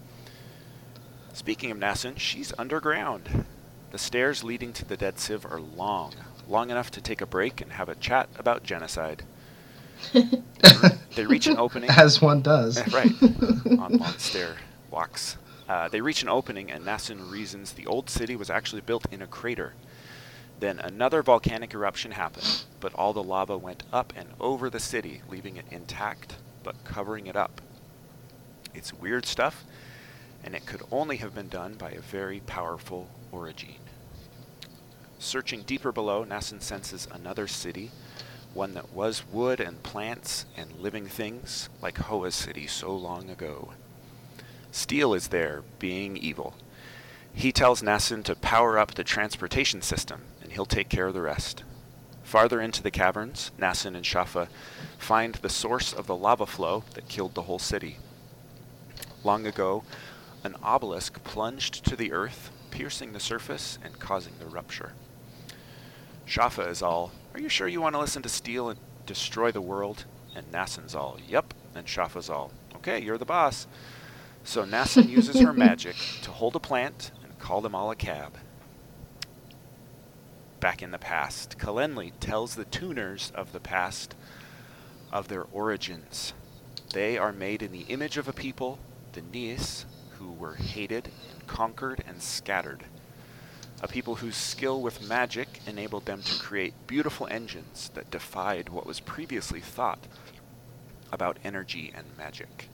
Speaking 1.34 1.72
of 1.72 1.79
Nassun, 1.79 2.20
she's 2.20 2.53
underground. 2.56 3.46
The 3.89 3.98
stairs 3.98 4.44
leading 4.44 4.72
to 4.74 4.86
the 4.86 4.96
dead 4.96 5.17
Civ 5.17 5.48
are 5.48 5.60
long, 5.60 6.13
long 6.48 6.70
enough 6.70 6.91
to 6.91 7.01
take 7.01 7.22
a 7.22 7.25
break 7.25 7.60
and 7.60 7.72
have 7.72 7.89
a 7.89 7.96
chat 7.96 8.29
about 8.38 8.63
genocide. 8.63 9.24
They 11.15 11.25
reach 11.25 11.48
an 11.48 11.58
opening. 11.58 11.89
As 11.89 12.22
one 12.22 12.44
does. 12.44 12.77
right, 12.94 13.12
on 13.79 13.98
long 13.98 14.17
stair 14.20 14.56
walks. 14.91 15.38
Uh, 15.67 15.88
they 15.89 16.00
reach 16.00 16.22
an 16.22 16.29
opening, 16.29 16.70
and 16.70 16.86
Nassun 16.86 17.32
reasons 17.32 17.72
the 17.74 17.88
old 17.88 18.08
city 18.08 18.36
was 18.36 18.51
actually 18.51 18.82
built 18.82 19.12
in 19.12 19.24
a 19.24 19.27
crater. 19.27 19.74
Then 20.60 20.80
another 20.80 21.22
volcanic 21.22 21.74
eruption 21.74 22.12
happened, 22.12 22.64
but 22.80 22.94
all 22.96 23.14
the 23.14 23.24
lava 23.24 23.58
went 23.58 23.84
up 23.94 24.12
and 24.16 24.30
over 24.40 24.70
the 24.70 24.80
city, 24.80 25.22
leaving 25.30 25.58
it 25.58 25.66
intact, 25.70 26.36
but 26.64 26.84
covering 26.84 27.28
it 27.28 27.36
up. 27.36 27.62
It's 28.74 28.94
weird 28.94 29.26
stuff, 29.26 29.66
and 30.44 30.56
it 30.56 30.66
could 30.66 30.82
only 30.92 31.18
have 31.18 31.36
been 31.36 31.50
done 31.50 31.76
by 31.76 31.92
a 31.92 32.02
very 32.02 32.40
powerful 32.40 33.10
orogene. 33.32 33.76
Searching 35.20 35.64
deeper 35.64 35.92
below, 35.92 36.24
Nassun 36.24 36.62
senses 36.62 37.08
another 37.12 37.48
city, 37.48 37.92
one 38.54 38.74
that 38.74 38.94
was 38.94 39.26
wood 39.32 39.60
and 39.60 39.84
plants 39.84 40.46
and 40.56 40.80
living 40.80 41.08
things, 41.08 41.70
like 41.82 41.98
Hoa's 41.98 42.36
city 42.36 42.66
so 42.68 42.96
long 42.96 43.30
ago. 43.30 43.74
Steel 44.72 45.14
is 45.14 45.30
there, 45.30 45.64
being 45.80 46.18
evil. 46.18 46.56
He 47.34 47.52
tells 47.52 47.82
Nassun 47.82 48.24
to 48.24 48.36
power 48.36 48.80
up 48.80 48.94
the 48.94 49.04
transportation 49.04 49.82
system, 49.82 50.22
and 50.48 50.54
he'll 50.54 50.66
take 50.66 50.88
care 50.88 51.08
of 51.08 51.13
the 51.13 51.22
rest. 51.22 51.66
Farther 52.24 52.62
into 52.62 52.82
the 52.82 52.89
caverns, 52.89 53.51
Nassun 53.60 53.96
and 53.96 54.06
Schaffa 54.06 54.48
find 54.98 55.36
the 55.36 55.50
source 55.50 55.92
of 55.92 56.08
the 56.08 56.16
lava 56.16 56.46
flow 56.46 56.86
that 56.94 57.10
killed 57.10 57.36
the 57.36 57.42
whole 57.42 57.60
city. 57.60 57.98
Long 59.25 59.46
ago, 59.46 59.84
an 60.46 60.56
obelisk 60.63 61.22
plunged 61.25 61.84
to 61.84 61.98
the 61.98 62.13
earth, 62.13 62.50
piercing 62.72 63.12
the 63.12 63.20
surface 63.20 63.77
and 63.84 64.00
causing 64.00 64.36
the 64.39 64.46
rupture. 64.46 64.94
Schaffa 66.25 66.70
is 66.70 66.82
all, 66.82 67.12
Are 67.34 67.42
you 67.42 67.50
sure 67.50 67.68
you 67.68 67.82
want 67.82 67.96
to 67.96 68.00
listen 68.00 68.24
to 68.24 68.30
Steel 68.30 68.70
and 68.70 68.80
destroy 69.06 69.51
the 69.51 69.60
world? 69.60 70.06
And 70.34 70.50
Nassun's 70.50 70.96
all, 70.96 71.18
Yep. 71.27 71.54
And 71.75 71.88
Schaffa's 71.88 72.30
all, 72.30 72.54
Okay, 72.77 73.01
you're 73.01 73.18
the 73.18 73.25
boss. 73.25 73.68
So 74.46 74.63
Nassun 74.63 75.10
uses 75.10 75.42
her 75.42 75.51
magic 75.68 75.98
to 76.22 76.32
hold 76.32 76.56
a 76.56 76.60
plant 76.62 77.12
and 77.22 77.38
call 77.38 77.60
them 77.60 77.75
all 77.75 77.92
a 77.92 77.98
cab. 77.98 78.38
Back 80.60 80.82
in 80.82 80.92
the 80.92 80.98
past, 80.98 81.60
Kelenli 81.60 82.14
tells 82.20 82.56
the 82.56 82.66
tuners 82.66 83.32
of 83.36 83.52
the 83.52 83.60
past 83.60 84.16
of 85.12 85.28
their 85.28 85.44
origins. 85.52 86.34
They 86.94 87.18
are 87.18 87.32
made 87.32 87.62
in 87.62 87.72
the 87.72 87.86
image 87.90 88.18
of 88.18 88.28
a 88.28 88.34
people, 88.34 88.80
the 89.14 89.22
Niess, 89.22 89.86
who 90.18 90.32
were 90.32 90.56
hated 90.56 91.12
and 91.32 91.46
conquered 91.46 92.04
and 92.08 92.22
scattered. 92.22 92.86
A 93.82 93.88
people 93.88 94.16
whose 94.16 94.36
skill 94.36 94.82
with 94.82 95.08
magic 95.08 95.62
enabled 95.68 96.06
them 96.06 96.24
to 96.24 96.40
create 96.40 96.88
beautiful 96.88 97.28
engines 97.30 97.92
that 97.94 98.10
defied 98.10 98.70
what 98.70 98.88
was 98.88 99.00
previously 99.00 99.62
thought 99.62 100.08
about 101.12 101.38
energy 101.44 101.94
and 101.96 102.06
magic. 102.18 102.70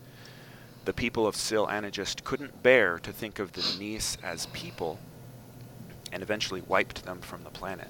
The 0.86 0.94
people 0.94 1.28
of 1.28 1.36
Syl 1.36 1.68
Anagist 1.68 2.24
couldn't 2.24 2.64
bear 2.64 2.98
to 3.00 3.12
think 3.12 3.40
of 3.40 3.52
the 3.52 3.62
Niess 3.78 4.18
as 4.24 4.46
people 4.48 5.00
and 6.14 6.22
eventually 6.22 6.62
wiped 6.62 7.04
them 7.04 7.20
from 7.20 7.44
the 7.44 7.50
planet. 7.50 7.90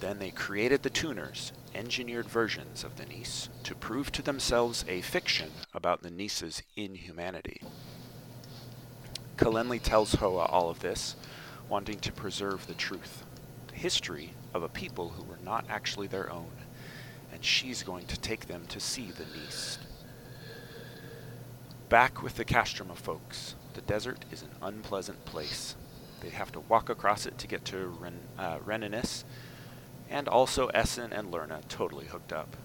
Then 0.00 0.18
they 0.18 0.30
created 0.30 0.82
the 0.82 0.90
tuners, 0.90 1.52
engineered 1.74 2.26
versions 2.26 2.82
of 2.82 2.96
the 2.96 3.04
Niess, 3.04 3.50
to 3.64 3.74
prove 3.74 4.10
to 4.12 4.22
themselves 4.22 4.84
a 4.88 5.02
fiction 5.02 5.50
about 5.74 6.02
the 6.02 6.10
Niess's 6.10 6.62
inhumanity. 6.76 7.60
Kelenli 9.36 9.80
tells 9.80 10.14
Hoa 10.14 10.46
all 10.46 10.70
of 10.70 10.80
this, 10.80 11.14
wanting 11.68 11.98
to 12.00 12.12
preserve 12.12 12.66
the 12.66 12.74
truth, 12.74 13.22
the 13.68 13.74
history 13.74 14.32
of 14.54 14.62
a 14.62 14.68
people 14.68 15.10
who 15.10 15.22
were 15.22 15.38
not 15.44 15.66
actually 15.68 16.06
their 16.06 16.32
own, 16.32 16.52
and 17.32 17.44
she's 17.44 17.82
going 17.82 18.06
to 18.06 18.18
take 18.18 18.46
them 18.46 18.64
to 18.68 18.80
see 18.80 19.10
the 19.10 19.26
Nice. 19.36 19.78
Back 21.90 22.22
with 22.22 22.36
the 22.36 22.44
Castrima 22.44 22.96
folks, 22.96 23.54
the 23.74 23.82
desert 23.82 24.24
is 24.32 24.42
an 24.42 24.50
unpleasant 24.62 25.24
place. 25.26 25.76
They 26.20 26.30
have 26.30 26.52
to 26.52 26.60
walk 26.60 26.88
across 26.88 27.26
it 27.26 27.38
to 27.38 27.46
get 27.46 27.64
to 27.66 27.86
Ren- 27.86 28.28
uh, 28.38 28.58
Rennanis, 28.58 29.24
and 30.08 30.28
also 30.28 30.68
Essun 30.68 31.12
and 31.12 31.32
Lerna 31.32 31.60
totally 31.68 32.06
hooked 32.06 32.32
up. 32.32 32.56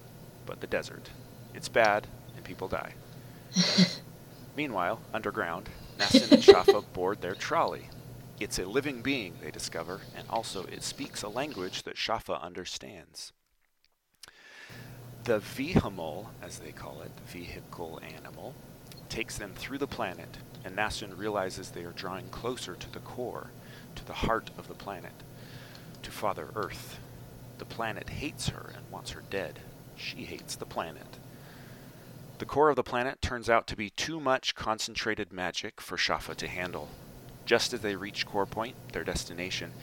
But 0.46 0.62
the 0.62 0.68
desert, 0.68 1.10
it's 1.54 1.70
bad, 1.70 2.08
and 2.36 2.44
people 2.46 2.68
die. 2.68 2.94
Meanwhile, 4.56 5.02
underground, 5.14 5.70
Nassun 5.98 6.32
and 6.32 6.44
Schaffa 6.44 6.84
board 6.94 7.22
their 7.22 7.36
trolley. 7.36 7.90
It's 8.40 8.58
a 8.58 8.66
living 8.66 9.02
being, 9.02 9.36
they 9.42 9.52
discover, 9.52 10.02
and 10.16 10.28
also 10.30 10.64
it 10.64 10.84
speaks 10.84 11.22
a 11.22 11.30
language 11.30 11.84
that 11.84 11.96
Schaffa 11.96 12.42
understands. 12.42 13.34
The 15.26 15.40
vehimal, 15.40 16.30
as 16.42 16.58
they 16.58 16.72
call 16.72 17.02
it, 17.02 17.12
vehicle 17.28 18.02
animal, 18.02 18.56
takes 19.10 19.38
them 19.38 19.54
through 19.56 19.78
the 19.78 19.88
planet, 19.88 20.38
and 20.64 20.76
Nassun 20.76 21.18
realizes 21.18 21.70
they 21.70 21.84
are 21.84 21.92
drawing 21.92 22.28
closer 22.30 22.76
to 22.76 22.92
the 22.92 23.00
core, 23.00 23.52
to 23.96 24.06
the 24.06 24.14
heart 24.14 24.50
of 24.58 24.68
the 24.68 24.74
planet, 24.74 25.24
to 26.04 26.12
Father 26.12 26.48
Earth. 26.56 27.00
The 27.58 27.66
planet 27.66 28.10
hates 28.10 28.50
her 28.50 28.72
and 28.76 28.90
wants 28.92 29.12
her 29.12 29.24
dead. 29.30 29.60
She 29.96 30.26
hates 30.26 30.56
the 30.56 30.66
planet. 30.66 31.18
The 32.40 32.46
core 32.46 32.70
of 32.70 32.76
the 32.76 32.84
planet 32.84 33.22
turns 33.22 33.50
out 33.50 33.68
to 33.68 33.76
be 33.76 33.92
too 33.92 34.20
much 34.20 34.56
concentrated 34.56 35.32
magic 35.32 35.80
for 35.80 35.96
Schaffa 35.96 36.36
to 36.36 36.48
handle. 36.48 36.90
Just 37.46 37.74
as 37.74 37.82
they 37.82 37.96
reach 37.96 38.26
core 38.26 38.48
point, 38.48 38.76
their 38.94 39.04
destination, 39.04 39.74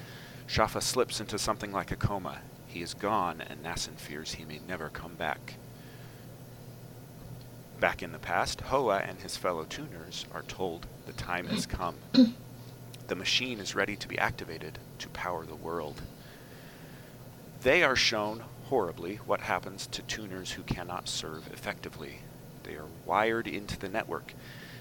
Schaffa 0.48 0.82
slips 0.82 1.20
into 1.20 1.38
something 1.38 1.70
like 1.70 1.92
a 1.92 1.96
coma. 1.96 2.38
He 2.66 2.82
is 2.82 2.94
gone, 2.94 3.40
and 3.40 3.62
Nassun 3.62 3.96
fears 3.96 4.34
he 4.34 4.44
may 4.44 4.60
never 4.66 4.88
come 4.88 5.14
back. 5.14 5.54
Back 7.80 8.02
in 8.02 8.10
the 8.10 8.18
past, 8.18 8.60
Hoa 8.62 8.98
and 8.98 9.20
his 9.20 9.36
fellow 9.36 9.64
tuners 9.64 10.26
are 10.32 10.42
told 10.42 10.86
the 11.06 11.12
time 11.12 11.46
has 11.46 11.64
come. 11.66 11.94
the 13.06 13.14
machine 13.14 13.60
is 13.60 13.74
ready 13.76 13.94
to 13.94 14.08
be 14.08 14.18
activated 14.18 14.80
to 14.98 15.08
power 15.10 15.46
the 15.46 15.54
world. 15.54 16.02
They 17.62 17.84
are 17.84 17.94
shown 17.96 18.42
horribly 18.64 19.16
what 19.16 19.40
happens 19.42 19.86
to 19.88 20.02
tuners 20.02 20.52
who 20.52 20.62
cannot 20.64 21.08
serve 21.08 21.48
effectively. 21.52 22.18
They 22.64 22.74
are 22.74 22.86
wired 23.06 23.46
into 23.46 23.78
the 23.78 23.88
network. 23.88 24.34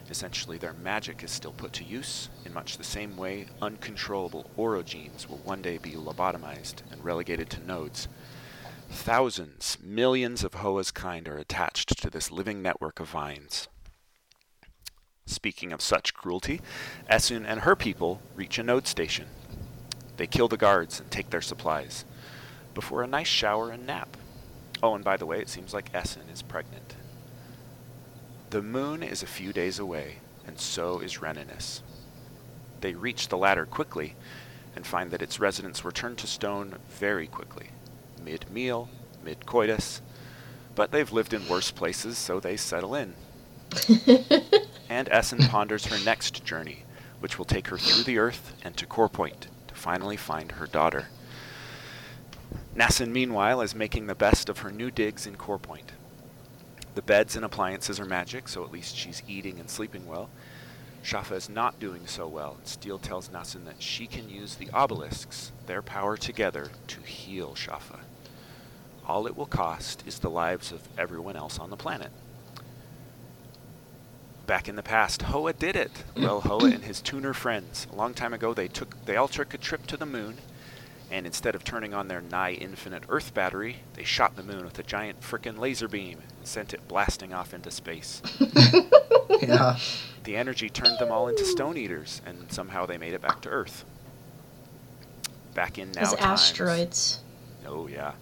Essentially, 0.10 0.58
their 0.58 0.74
magic 0.74 1.24
is 1.24 1.32
still 1.32 1.52
put 1.52 1.74
to 1.74 1.84
use 1.84 2.30
in 2.46 2.54
much 2.54 2.78
the 2.78 2.84
same 2.84 3.16
way 3.16 3.46
uncontrollable 3.62 4.50
orogenes 4.58 5.30
will 5.30 5.38
one 5.38 5.62
day 5.62 5.78
be 5.78 5.92
lobotomized 5.92 6.82
and 6.92 7.04
relegated 7.04 7.50
to 7.52 7.64
nodes. 7.64 8.08
Thousands, 8.90 9.78
millions 9.84 10.44
of 10.44 10.56
Hoa's 10.56 10.92
kind 10.92 11.28
are 11.28 11.38
attached 11.38 12.02
to 12.02 12.10
this 12.10 12.32
living 12.32 12.62
network 12.62 13.00
of 13.00 13.10
vines. 13.10 13.68
Speaking 15.26 15.74
of 15.74 15.82
such 15.82 16.14
cruelty, 16.14 16.62
Essun 17.12 17.46
and 17.46 17.62
her 17.62 17.76
people 17.76 18.22
reach 18.34 18.58
a 18.58 18.64
node 18.64 18.88
station. 18.88 19.28
They 20.16 20.26
kill 20.26 20.48
the 20.48 20.58
guards 20.58 21.00
and 21.02 21.12
take 21.12 21.30
their 21.30 21.42
supplies, 21.42 22.06
before 22.74 23.04
a 23.04 23.08
nice 23.08 23.28
shower 23.28 23.72
and 23.72 23.86
nap. 23.86 24.16
Oh, 24.82 24.96
and 24.96 25.04
by 25.04 25.18
the 25.18 25.26
way, 25.26 25.42
it 25.42 25.50
seems 25.50 25.74
like 25.74 25.92
Essun 25.92 26.32
is 26.32 26.42
pregnant. 26.42 26.96
The 28.52 28.62
moon 28.62 29.04
is 29.04 29.22
a 29.22 29.28
few 29.28 29.52
days 29.52 29.80
away, 29.80 30.20
and 30.46 30.58
so 30.60 31.00
is 31.00 31.18
Rennanis. 31.18 31.82
They 32.80 32.94
reach 32.94 33.28
the 33.28 33.38
latter 33.38 33.66
quickly, 33.66 34.16
and 34.76 34.88
find 34.88 35.12
that 35.12 35.22
its 35.22 35.42
residents 35.42 35.84
were 35.84 35.92
turned 35.92 36.20
to 36.20 36.28
stone 36.28 36.78
very 36.90 37.28
quickly 37.28 37.72
mid 38.28 38.52
meal, 38.52 38.90
mid 39.24 39.46
coitus, 39.46 40.02
but 40.76 40.92
they've 40.92 41.14
lived 41.14 41.34
in 41.34 41.48
worse 41.48 41.72
places, 41.72 42.18
so 42.18 42.42
they 42.42 42.58
settle 42.58 42.94
in. 42.94 43.14
and 44.90 45.08
Essun 45.08 45.48
ponders 45.48 45.86
her 45.86 46.04
next 46.04 46.44
journey, 46.44 46.84
which 47.22 47.38
will 47.38 47.46
take 47.46 47.70
her 47.70 47.78
through 47.78 48.04
the 48.04 48.18
earth 48.18 48.54
and 48.66 48.76
to 48.76 48.86
Core 48.86 49.08
Point 49.08 49.48
to 49.70 49.76
finally 49.76 50.18
find 50.18 50.52
her 50.52 50.68
daughter. 50.68 51.08
Nassun, 52.76 53.12
meanwhile, 53.14 53.62
is 53.62 53.74
making 53.74 54.08
the 54.08 54.14
best 54.14 54.50
of 54.50 54.60
her 54.60 54.72
new 54.72 54.92
digs 54.92 55.26
in 55.26 55.38
Core 55.38 55.58
Point. 55.58 55.94
The 56.96 57.02
beds 57.02 57.38
and 57.38 57.46
appliances 57.46 57.98
are 57.98 58.06
magic, 58.06 58.50
so 58.50 58.66
at 58.66 58.74
least 58.74 58.98
she's 58.98 59.24
eating 59.26 59.58
and 59.58 59.70
sleeping 59.70 60.06
well. 60.06 60.30
Schaffa 61.02 61.38
is 61.38 61.48
not 61.48 61.80
doing 61.80 62.06
so 62.08 62.28
well, 62.28 62.56
and 62.58 62.68
Steel 62.68 63.00
tells 63.00 63.30
Nassun 63.30 63.64
that 63.64 63.82
she 63.82 64.06
can 64.06 64.30
use 64.30 64.56
the 64.56 64.70
obelisks, 64.74 65.54
their 65.66 65.82
power 65.82 66.18
together, 66.18 66.72
to 66.88 67.00
heal 67.02 67.56
Schaffa 67.56 68.00
all 69.08 69.26
it 69.26 69.36
will 69.36 69.46
cost 69.46 70.04
is 70.06 70.20
the 70.20 70.30
lives 70.30 70.72
of 70.72 70.82
everyone 70.98 71.36
else 71.36 71.58
on 71.58 71.70
the 71.70 71.78
planet. 71.78 72.12
Back 74.46 74.70
in 74.70 74.76
the 74.76 74.84
past, 74.84 75.24
Hoa 75.24 75.54
did 75.54 75.76
it. 75.76 75.92
Well, 76.18 76.42
Hoa 76.42 76.66
and 76.72 76.84
his 76.84 77.02
tuner 77.02 77.34
friends, 77.34 77.88
a 77.92 77.96
long 77.96 78.14
time 78.14 78.34
ago, 78.34 78.54
they 78.54 78.68
took 78.68 79.06
they 79.06 79.16
all 79.16 79.28
took 79.28 79.54
a 79.54 79.58
trip 79.58 79.88
to 79.88 79.98
the 79.98 80.06
moon, 80.06 80.38
and 81.10 81.26
instead 81.26 81.56
of 81.56 81.64
turning 81.64 81.94
on 81.94 82.08
their 82.08 82.22
nigh 82.22 82.52
infinite 82.54 83.04
Earth 83.08 83.34
battery, 83.34 83.78
they 83.94 84.04
shot 84.04 84.36
the 84.36 84.44
moon 84.44 84.66
with 84.66 84.78
a 84.80 84.84
giant 84.84 85.22
frickin' 85.22 85.58
laser 85.58 85.88
beam 85.88 86.20
and 86.38 86.48
sent 86.48 86.74
it 86.74 86.88
blasting 86.88 87.34
off 87.34 87.54
into 87.54 87.72
space. 87.72 88.22
yeah. 89.42 89.78
The 90.24 90.36
energy 90.36 90.70
turned 90.70 91.00
them 91.00 91.12
all 91.12 91.28
into 91.30 91.46
stone 91.46 91.78
eaters, 91.78 92.22
and 92.26 92.52
somehow 92.52 92.86
they 92.86 92.98
made 92.98 93.14
it 93.14 93.22
back 93.22 93.42
to 93.42 93.50
Earth. 93.50 93.86
Back 95.54 95.78
in 95.78 95.92
now 95.94 96.02
As 96.02 96.10
times. 96.14 96.22
asteroids. 96.22 97.20
Oh 97.66 97.88
yeah. 97.88 98.14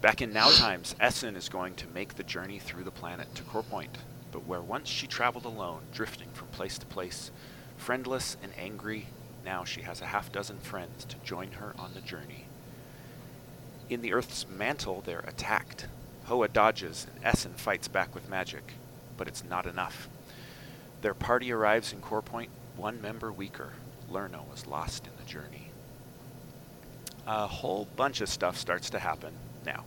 Back 0.00 0.22
in 0.22 0.32
now 0.32 0.50
times, 0.50 0.94
Essun 1.00 1.34
is 1.34 1.48
going 1.48 1.74
to 1.74 1.88
make 1.88 2.14
the 2.14 2.22
journey 2.22 2.60
through 2.60 2.84
the 2.84 2.90
planet 2.92 3.34
to 3.34 3.42
Core 3.42 3.64
Point, 3.64 3.98
but 4.30 4.46
where 4.46 4.60
once 4.60 4.88
she 4.88 5.08
traveled 5.08 5.44
alone, 5.44 5.80
drifting 5.92 6.28
from 6.34 6.46
place 6.48 6.78
to 6.78 6.86
place, 6.86 7.32
friendless 7.76 8.36
and 8.40 8.52
angry, 8.56 9.06
now 9.44 9.64
she 9.64 9.82
has 9.82 10.00
a 10.00 10.06
half 10.06 10.30
dozen 10.30 10.58
friends 10.60 11.04
to 11.06 11.16
join 11.24 11.50
her 11.52 11.74
on 11.76 11.94
the 11.94 12.00
journey. 12.00 12.44
In 13.90 14.00
the 14.00 14.12
Earth's 14.12 14.46
mantle, 14.48 15.02
they're 15.04 15.24
attacked. 15.26 15.88
Hoa 16.26 16.46
dodges, 16.46 17.08
and 17.12 17.24
Essun 17.24 17.56
fights 17.56 17.88
back 17.88 18.14
with 18.14 18.28
magic, 18.28 18.74
but 19.16 19.26
it's 19.26 19.42
not 19.42 19.66
enough. 19.66 20.08
Their 21.02 21.14
party 21.14 21.50
arrives 21.50 21.92
in 21.92 22.00
Core 22.00 22.22
Point, 22.22 22.50
one 22.76 23.02
member 23.02 23.32
weaker. 23.32 23.72
Lerna 24.08 24.48
was 24.48 24.68
lost 24.68 25.08
in 25.08 25.12
the 25.18 25.28
journey. 25.28 25.70
A 27.26 27.48
whole 27.48 27.88
bunch 27.96 28.20
of 28.20 28.28
stuff 28.28 28.56
starts 28.56 28.90
to 28.90 29.00
happen, 29.00 29.32
now. 29.64 29.84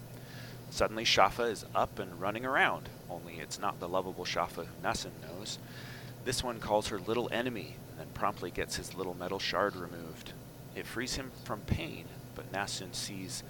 Suddenly, 0.69 1.03
Schaffa 1.03 1.51
is 1.51 1.65
up 1.75 1.99
and 1.99 2.19
running 2.21 2.45
around, 2.45 2.89
only 3.09 3.35
it's 3.35 3.59
not 3.59 3.79
the 3.79 3.89
lovable 3.89 4.25
Schaffa 4.25 4.65
who 4.65 4.83
Nassun 4.83 5.11
knows. 5.21 5.59
This 6.23 6.43
one 6.43 6.59
calls 6.59 6.87
her 6.87 6.99
little 6.99 7.29
enemy, 7.31 7.75
and 7.89 7.99
then 7.99 8.07
promptly 8.13 8.51
gets 8.51 8.77
his 8.77 8.95
little 8.95 9.13
metal 9.13 9.39
shard 9.39 9.75
removed. 9.75 10.33
It 10.75 10.85
frees 10.85 11.15
him 11.15 11.31
from 11.43 11.61
pain, 11.61 12.05
but 12.35 12.51
Nassun 12.53 12.95
sees 12.95 13.43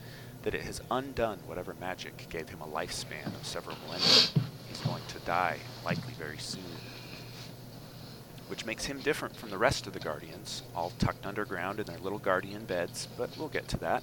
that 0.43 0.55
it 0.55 0.63
has 0.63 0.81
undone 0.89 1.39
whatever 1.45 1.75
magic 1.79 2.27
gave 2.29 2.49
him 2.49 2.61
a 2.61 2.67
lifespan 2.67 3.27
of 3.27 3.45
several 3.45 3.77
millennia. 3.85 4.29
He's 4.67 4.81
going 4.83 5.03
to 5.09 5.19
die, 5.19 5.57
likely 5.85 6.13
very 6.13 6.39
soon. 6.39 6.63
Which 8.47 8.65
makes 8.65 8.85
him 8.85 8.99
different 8.99 9.35
from 9.35 9.51
the 9.51 9.57
rest 9.57 9.85
of 9.85 9.93
the 9.93 9.99
Guardians, 9.99 10.63
all 10.75 10.91
tucked 10.97 11.25
underground 11.25 11.79
in 11.79 11.85
their 11.85 11.99
little 11.99 12.19
Guardian 12.19 12.65
beds, 12.65 13.07
but 13.17 13.29
we'll 13.37 13.49
get 13.49 13.67
to 13.69 13.77
that. 13.77 14.01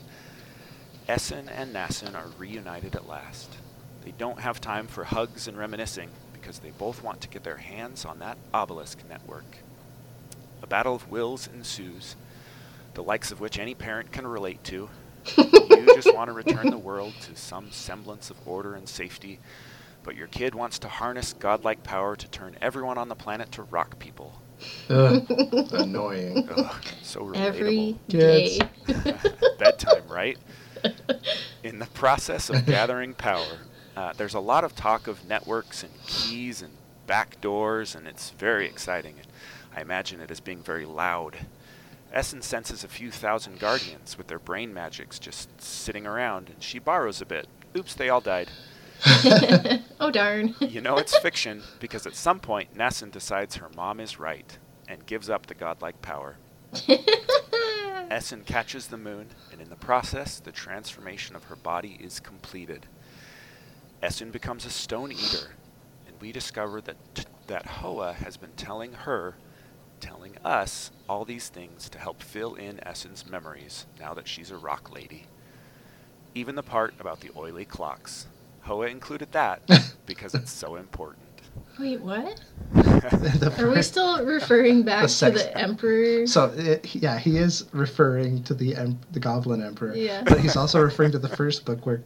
Essun 1.09 1.49
and 1.51 1.75
Nassun 1.75 2.14
are 2.14 2.29
reunited 2.37 2.94
at 2.94 3.09
last. 3.09 3.57
They 4.05 4.12
don't 4.18 4.40
have 4.40 4.61
time 4.61 4.87
for 4.87 5.05
hugs 5.05 5.49
and 5.49 5.57
reminiscing 5.57 6.11
because 6.35 6.59
they 6.59 6.71
both 6.71 7.03
want 7.03 7.23
to 7.23 7.29
get 7.29 7.44
their 7.44 7.57
hands 7.57 8.05
on 8.05 8.18
that 8.18 8.37
obelisk 8.53 8.99
network. 9.09 9.59
A 10.62 10.66
battle 10.66 10.94
of 10.94 11.11
wills 11.11 11.47
ensues, 11.47 12.14
the 12.92 13.03
likes 13.03 13.33
of 13.33 13.40
which 13.40 13.59
any 13.59 13.75
parent 13.75 14.12
can 14.12 14.27
relate 14.27 14.62
to. 14.64 14.90
you 15.37 15.94
just 15.94 16.14
want 16.14 16.29
to 16.29 16.35
return 16.35 16.68
the 16.71 16.79
world 16.79 17.14
to 17.23 17.35
some 17.35 17.71
semblance 17.73 18.29
of 18.29 18.37
order 18.47 18.75
and 18.75 18.87
safety, 18.87 19.40
but 20.03 20.14
your 20.14 20.27
kid 20.27 20.55
wants 20.55 20.79
to 20.81 20.88
harness 20.88 21.33
godlike 21.33 21.83
power 21.83 22.16
to 22.16 22.29
turn 22.29 22.57
everyone 22.61 22.99
on 22.99 23.09
the 23.09 23.14
planet 23.14 23.51
to 23.53 23.62
rock 23.62 23.99
people. 23.99 24.42
Ugh, 24.90 25.25
annoying. 25.73 26.49
Ugh, 26.55 26.85
so 27.03 27.21
relatable. 27.23 27.37
Every 27.37 27.99
Kids. 28.09 28.59
Bedtime, 29.59 30.07
right? 30.09 30.37
In 31.62 31.78
the 31.78 31.86
process 31.86 32.50
of 32.50 32.66
gathering 32.66 33.14
power, 33.14 33.58
uh, 33.96 34.12
there's 34.16 34.34
a 34.34 34.40
lot 34.40 34.64
of 34.64 34.74
talk 34.76 35.06
of 35.06 35.26
networks 35.26 35.82
and 35.82 35.92
keys 36.06 36.62
and 36.62 36.72
back 37.06 37.40
doors, 37.40 37.94
and 37.94 38.06
it's 38.06 38.30
very 38.30 38.66
exciting. 38.66 39.14
And 39.18 39.26
I 39.76 39.80
imagine 39.80 40.20
it 40.20 40.30
as 40.30 40.40
being 40.40 40.62
very 40.62 40.84
loud. 40.84 41.36
Essun 42.14 42.42
senses 42.42 42.84
a 42.84 42.88
few 42.88 43.10
thousand 43.10 43.58
guardians 43.58 44.16
with 44.16 44.28
their 44.28 44.38
brain 44.38 44.72
magics 44.72 45.18
just 45.18 45.60
sitting 45.60 46.06
around, 46.06 46.48
and 46.48 46.62
she 46.62 46.78
borrows 46.78 47.20
a 47.20 47.26
bit. 47.26 47.48
Oops, 47.76 47.92
they 47.94 48.08
all 48.08 48.20
died. 48.20 48.48
oh 50.00 50.10
darn. 50.10 50.54
You 50.60 50.80
know 50.80 50.96
it's 50.96 51.16
fiction 51.18 51.62
because 51.80 52.06
at 52.06 52.14
some 52.16 52.40
point 52.40 52.74
Nassun 52.76 53.10
decides 53.10 53.56
her 53.56 53.68
mom 53.76 54.00
is 54.00 54.18
right 54.18 54.58
and 54.88 55.06
gives 55.06 55.30
up 55.30 55.46
the 55.46 55.54
godlike 55.54 56.00
power. 56.02 56.36
Essun 58.11 58.44
catches 58.47 58.87
the 58.87 58.97
moon, 58.97 59.29
and 59.53 59.61
in 59.61 59.68
the 59.68 59.77
process, 59.77 60.40
the 60.40 60.53
transformation 60.53 61.37
of 61.37 61.44
her 61.44 61.57
body 61.57 61.99
is 62.01 62.21
completed. 62.21 62.87
Essun 64.03 64.33
becomes 64.33 64.64
a 64.64 64.71
stone 64.71 65.12
eater, 65.12 65.55
and 66.07 66.16
we 66.21 66.33
discover 66.33 66.81
that 66.81 66.97
t- 67.14 67.25
that 67.49 67.66
Hoa 67.66 68.12
has 68.14 68.37
been 68.37 68.53
telling 68.57 68.92
her, 68.92 69.35
telling 70.01 70.37
us 70.44 70.90
all 71.09 71.25
these 71.25 71.49
things 71.49 71.88
to 71.90 71.99
help 71.99 72.23
fill 72.23 72.55
in 72.55 72.77
Essun's 72.87 73.29
memories 73.29 73.87
now 73.99 74.14
that 74.14 74.29
she's 74.29 74.51
a 74.51 74.57
rock 74.57 74.92
lady. 74.94 75.25
Even 76.35 76.55
the 76.55 76.62
part 76.62 76.94
about 77.01 77.21
the 77.21 77.31
oily 77.37 77.64
clocks. 77.64 78.27
Hoa 78.62 78.88
included 78.88 79.33
that 79.33 79.62
because 80.07 80.35
it's 80.35 80.53
so 80.53 80.77
important. 80.77 81.25
Wait, 81.79 82.01
what? 82.01 82.40
The 83.38 83.54
Are 83.58 83.70
we 83.70 83.82
still 83.82 84.24
referring 84.24 84.82
back 84.82 85.08
to 85.08 85.30
the 85.30 85.56
emperor? 85.56 86.26
So 86.26 86.52
it, 86.56 86.94
yeah, 86.94 87.18
he 87.18 87.37
is 87.37 87.66
referring 87.72 88.42
to 88.44 88.54
the 88.54 88.74
em- 88.76 89.00
the 89.12 89.20
Goblin 89.20 89.62
Emperor. 89.62 89.94
Yeah. 89.94 90.22
But 90.24 90.40
he's 90.40 90.56
also 90.56 90.80
referring 90.80 91.12
to 91.12 91.18
the 91.18 91.28
first 91.28 91.64
book 91.64 91.84
where 91.87 92.02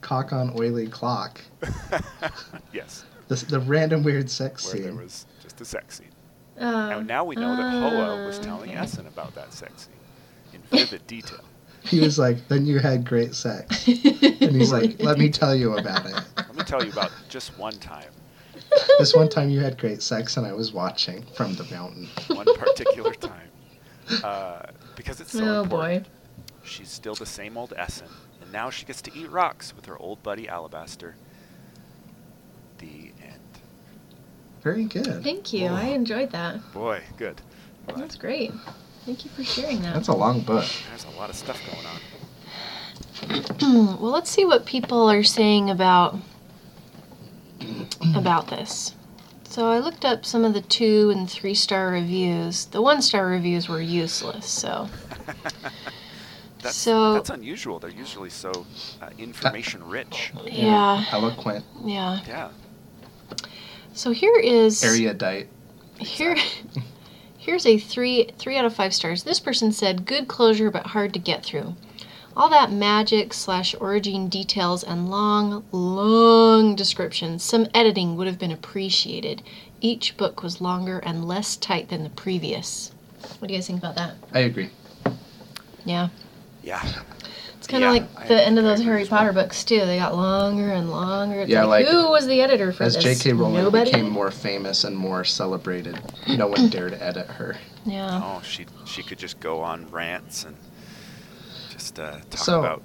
cock 0.00 0.32
on 0.32 0.52
oily 0.58 0.88
clock, 0.88 1.40
yes, 2.72 3.04
the 3.28 3.36
the 3.46 3.60
random 3.60 4.02
weird 4.02 4.28
sex 4.28 4.72
where 4.72 4.82
there 4.82 4.94
was 4.94 5.26
just 5.42 5.60
a 5.60 5.64
sex 5.64 5.98
scene. 5.98 6.08
Oh. 6.58 6.88
Now, 6.90 7.00
now 7.00 7.24
we 7.24 7.34
know 7.36 7.56
that 7.56 7.70
Hoa 7.72 8.22
oh, 8.22 8.26
was 8.26 8.38
Oh, 8.38 8.42
telling 8.42 8.70
okay. 8.70 8.78
Essun 8.78 9.06
about 9.06 9.34
that 9.34 9.52
sex 9.54 9.88
scene 9.88 10.60
in 10.60 10.60
vivid 10.76 11.06
detail. 11.06 11.40
He 11.84 11.98
was 11.98 12.16
like, 12.16 12.46
"Then 12.46 12.64
you 12.64 12.78
had 12.78 13.04
great 13.04 13.34
sex," 13.34 13.88
and 13.88 14.54
he's 14.54 14.70
like, 14.70 15.02
"Let 15.02 15.18
me 15.18 15.28
tell 15.28 15.52
you 15.52 15.76
about 15.76 16.06
it. 16.06 16.14
Let 16.36 16.54
me 16.54 16.62
tell 16.62 16.84
you 16.84 16.92
about 16.92 17.10
just 17.28 17.58
one 17.58 17.72
time, 17.72 18.12
This 18.98 19.14
one 19.14 19.28
time 19.28 19.50
you 19.50 19.60
had 19.60 19.78
great 19.78 20.02
sex, 20.02 20.36
and 20.36 20.46
I 20.46 20.52
was 20.52 20.72
watching 20.72 21.24
from 21.34 21.54
the 21.54 21.64
mountain." 21.64 22.08
one 22.28 22.46
particular 22.56 23.14
time. 23.14 23.48
Uh, 24.22 24.62
because 24.96 25.20
it's 25.20 25.32
so 25.32 25.44
oh 25.44 25.62
important. 25.62 26.04
boy. 26.04 26.10
She's 26.64 26.90
still 26.90 27.14
the 27.14 27.26
same 27.26 27.56
old 27.56 27.70
Essun, 27.70 28.10
and 28.40 28.52
now 28.52 28.70
she 28.70 28.84
gets 28.84 29.02
to 29.02 29.16
eat 29.16 29.30
rocks 29.30 29.74
with 29.74 29.86
her 29.86 29.98
old 29.98 30.22
buddy 30.22 30.48
Alabaster. 30.48 31.16
The 32.78 33.12
end. 33.22 33.40
Very 34.62 34.84
good. 34.84 35.22
Thank 35.22 35.52
you. 35.52 35.68
I 35.68 35.86
enjoyed 35.86 36.30
that. 36.30 36.72
Boy, 36.72 37.02
good. 37.16 37.40
Glad. 37.86 37.98
That's 38.00 38.16
great. 38.16 38.52
Thank 39.04 39.24
you 39.24 39.30
for 39.32 39.42
sharing 39.42 39.82
that. 39.82 39.94
That's 39.94 40.08
a 40.08 40.14
long 40.14 40.40
book. 40.40 40.64
There's 40.88 41.04
a 41.04 41.18
lot 41.18 41.30
of 41.30 41.36
stuff 41.36 41.60
going 41.66 41.86
on. 41.86 42.00
well, 44.00 44.10
let's 44.12 44.30
see 44.30 44.44
what 44.44 44.66
people 44.66 45.10
are 45.10 45.24
saying 45.24 45.70
about 45.70 46.16
about 48.16 48.48
this. 48.48 48.94
So 49.44 49.68
I 49.70 49.78
looked 49.80 50.04
up 50.04 50.24
some 50.24 50.44
of 50.44 50.54
the 50.54 50.62
two 50.62 51.10
and 51.14 51.28
three 51.30 51.54
star 51.54 51.90
reviews. 51.90 52.64
The 52.66 52.80
one 52.80 53.02
star 53.02 53.26
reviews 53.26 53.68
were 53.68 53.80
useless. 53.82 54.46
So 54.46 54.88
That's, 56.60 56.76
So- 56.76 57.14
that's 57.14 57.30
unusual. 57.30 57.78
They're 57.80 57.90
usually 57.90 58.30
so 58.30 58.66
uh, 59.00 59.08
information 59.18 59.82
rich. 59.88 60.32
yeah, 60.44 61.04
Eloquent, 61.10 61.64
yeah. 61.84 62.20
Yeah. 62.26 62.50
So 63.94 64.12
here 64.12 64.38
is 64.38 64.82
erudite. 64.84 65.48
here. 65.98 66.36
Here's 67.36 67.66
a 67.66 67.76
three 67.76 68.30
three 68.38 68.56
out 68.56 68.64
of 68.64 68.72
five 68.74 68.94
stars. 68.94 69.24
This 69.24 69.40
person 69.40 69.72
said 69.72 70.06
good 70.06 70.28
closure 70.28 70.70
but 70.70 70.86
hard 70.86 71.12
to 71.14 71.18
get 71.18 71.44
through. 71.44 71.74
All 72.34 72.48
that 72.48 72.72
magic 72.72 73.34
slash 73.34 73.74
origin 73.78 74.28
details 74.28 74.82
and 74.82 75.10
long, 75.10 75.64
long 75.70 76.74
descriptions. 76.74 77.42
Some 77.42 77.66
editing 77.74 78.16
would 78.16 78.26
have 78.26 78.38
been 78.38 78.52
appreciated. 78.52 79.42
Each 79.80 80.16
book 80.16 80.42
was 80.42 80.60
longer 80.60 80.98
and 81.00 81.26
less 81.26 81.56
tight 81.56 81.88
than 81.90 82.04
the 82.04 82.10
previous. 82.10 82.92
What 83.38 83.48
do 83.48 83.54
you 83.54 83.58
guys 83.58 83.66
think 83.66 83.78
about 83.80 83.96
that? 83.96 84.14
I 84.32 84.40
agree. 84.40 84.70
Yeah. 85.84 86.08
Yeah. 86.62 86.82
It's 87.58 87.66
kind 87.66 87.84
of 87.84 87.88
Yeah, 87.94 88.00
like 88.02 88.08
I- 88.16 88.26
the 88.28 88.42
end 88.46 88.58
of 88.58 88.64
those 88.64 88.80
Harry 88.82 89.02
as 89.02 89.10
well. 89.10 89.18
Potter 89.20 89.32
books 89.32 89.62
too. 89.64 89.80
They 89.80 89.98
got 89.98 90.14
longer 90.16 90.72
and 90.72 90.90
longer. 90.90 91.40
It's 91.42 91.50
Yeah, 91.50 91.64
like, 91.64 91.84
like, 91.86 91.94
who 91.94 92.08
was 92.10 92.26
the 92.26 92.40
editor 92.40 92.72
for 92.72 92.84
As 92.84 92.94
this? 92.94 93.04
J.K. 93.04 93.34
Rowling 93.34 93.62
Nobody. 93.62 93.90
became 93.90 94.08
more 94.08 94.30
famous 94.30 94.84
and 94.84 94.96
more 94.96 95.22
celebrated, 95.24 96.00
no 96.28 96.46
one 96.46 96.68
dared 96.70 96.94
edit 96.94 97.26
her. 97.26 97.56
yeah. 97.84 98.20
Oh, 98.22 98.40
she 98.42 98.66
she 98.86 99.02
could 99.02 99.18
just 99.18 99.38
go 99.38 99.60
on 99.60 99.88
rants 99.90 100.44
and 100.44 100.56
just 101.94 102.00
uh, 102.00 102.18
talk 102.30 102.38
So- 102.44 102.60
about 102.60 102.82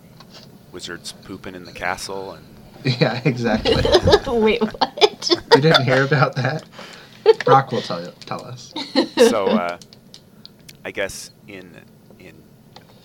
wizards 0.72 1.14
pooping 1.24 1.56
in 1.56 1.64
the 1.64 1.72
castle 1.72 2.34
and 2.34 2.46
Yeah, 3.02 3.20
exactly. 3.26 3.76
Wait, 4.28 4.62
what? 4.62 5.30
you 5.56 5.62
didn't 5.62 5.84
hear 5.84 6.04
about 6.04 6.36
that? 6.36 6.64
Brock 7.44 7.72
will 7.72 7.82
tell 7.82 8.02
you, 8.04 8.12
tell 8.22 8.46
us. 8.46 8.74
so 9.30 9.48
uh, 9.48 9.78
I 10.86 10.92
guess 10.92 11.32
in 11.48 11.76
in 12.20 12.36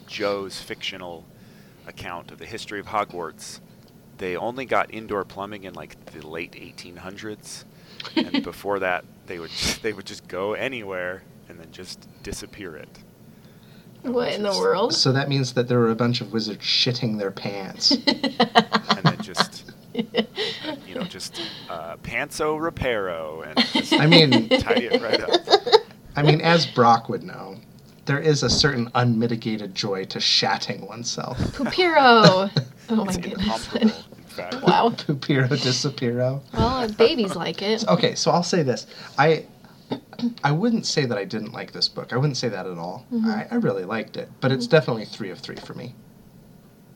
Joe's 0.06 0.60
fictional 0.60 1.24
account 1.86 2.30
of 2.30 2.38
the 2.38 2.46
history 2.46 2.78
of 2.80 2.86
Hogwarts, 2.86 3.60
they 4.18 4.36
only 4.36 4.66
got 4.66 4.92
indoor 4.92 5.24
plumbing 5.24 5.64
in 5.64 5.72
like 5.74 6.04
the 6.06 6.24
late 6.26 6.52
1800s, 6.52 7.64
and 8.14 8.44
before 8.44 8.78
that 8.80 9.04
they 9.26 9.38
would 9.38 9.50
they 9.82 9.92
would 9.92 10.06
just 10.06 10.28
go 10.28 10.52
anywhere 10.52 11.22
and 11.48 11.58
then 11.58 11.72
just 11.72 12.06
disappear 12.22 12.76
it. 12.76 12.98
What 14.02 14.32
in 14.32 14.42
the 14.42 14.50
world? 14.50 14.94
So 14.94 15.12
that 15.12 15.28
means 15.28 15.52
that 15.54 15.68
there 15.68 15.78
were 15.78 15.90
a 15.90 15.94
bunch 15.96 16.20
of 16.20 16.32
wizards 16.32 16.64
shitting 16.64 17.18
their 17.18 17.30
pants. 17.30 17.90
and 18.06 19.02
then 19.04 19.20
just 19.22 19.70
you 19.94 20.94
know 20.94 21.04
just 21.04 21.40
uh, 21.70 21.96
pantso 21.98 22.58
reparo 22.58 23.46
and 23.46 23.58
just 23.72 23.92
I 23.92 24.06
mean, 24.06 24.48
tidy 24.48 24.86
it 24.86 25.02
right 25.02 25.20
up. 25.20 25.82
I 26.16 26.22
mean, 26.22 26.40
as 26.40 26.66
Brock 26.66 27.08
would 27.08 27.22
know, 27.22 27.56
there 28.06 28.18
is 28.18 28.42
a 28.42 28.50
certain 28.50 28.90
unmitigated 28.94 29.74
joy 29.74 30.04
to 30.06 30.20
shatting 30.20 30.86
oneself. 30.86 31.38
Pupiro. 31.38 32.50
Oh 32.88 32.96
my 32.96 33.04
it's 33.04 33.16
goodness. 33.16 33.44
incomparable, 33.46 34.04
in 34.18 34.24
fact. 34.24 34.62
Wow. 34.62 34.90
Pupiro 34.90 35.48
disapiro. 35.48 36.42
Well, 36.52 36.92
babies 36.92 37.36
like 37.36 37.62
it. 37.62 37.88
Okay, 37.88 38.16
so 38.16 38.30
I'll 38.32 38.42
say 38.42 38.62
this. 38.62 38.86
I 39.16 39.46
I 40.44 40.52
wouldn't 40.52 40.86
say 40.86 41.04
that 41.06 41.18
I 41.18 41.24
didn't 41.24 41.52
like 41.52 41.72
this 41.72 41.88
book. 41.88 42.12
I 42.12 42.16
wouldn't 42.16 42.36
say 42.36 42.48
that 42.48 42.66
at 42.66 42.78
all. 42.78 43.06
Mhm. 43.12 43.24
I, 43.26 43.46
I 43.50 43.54
really 43.56 43.84
liked 43.84 44.16
it, 44.16 44.28
but 44.40 44.52
it's 44.52 44.66
definitely 44.66 45.04
three 45.04 45.30
of 45.30 45.38
three 45.40 45.56
for 45.56 45.74
me. 45.74 45.94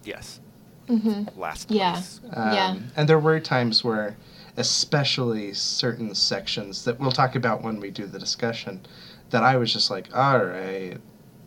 Yes, 0.04 0.40
hmm 0.88 1.24
last 1.36 1.70
Yeah. 1.70 1.92
place. 1.92 2.20
Um, 2.32 2.52
Yeah. 2.52 2.76
And 2.96 3.08
there 3.08 3.18
were 3.18 3.40
times 3.40 3.82
where, 3.82 4.16
especially 4.56 5.52
certain 5.54 6.14
sections 6.14 6.84
that 6.84 6.98
we'll 7.00 7.10
talk 7.12 7.34
about 7.34 7.62
when 7.62 7.80
we 7.80 7.90
do 7.90 8.06
the 8.06 8.18
discussion, 8.18 8.80
that 9.30 9.42
I 9.42 9.56
was 9.56 9.72
just 9.72 9.90
like, 9.90 10.08
all 10.16 10.38
right, 10.44 10.98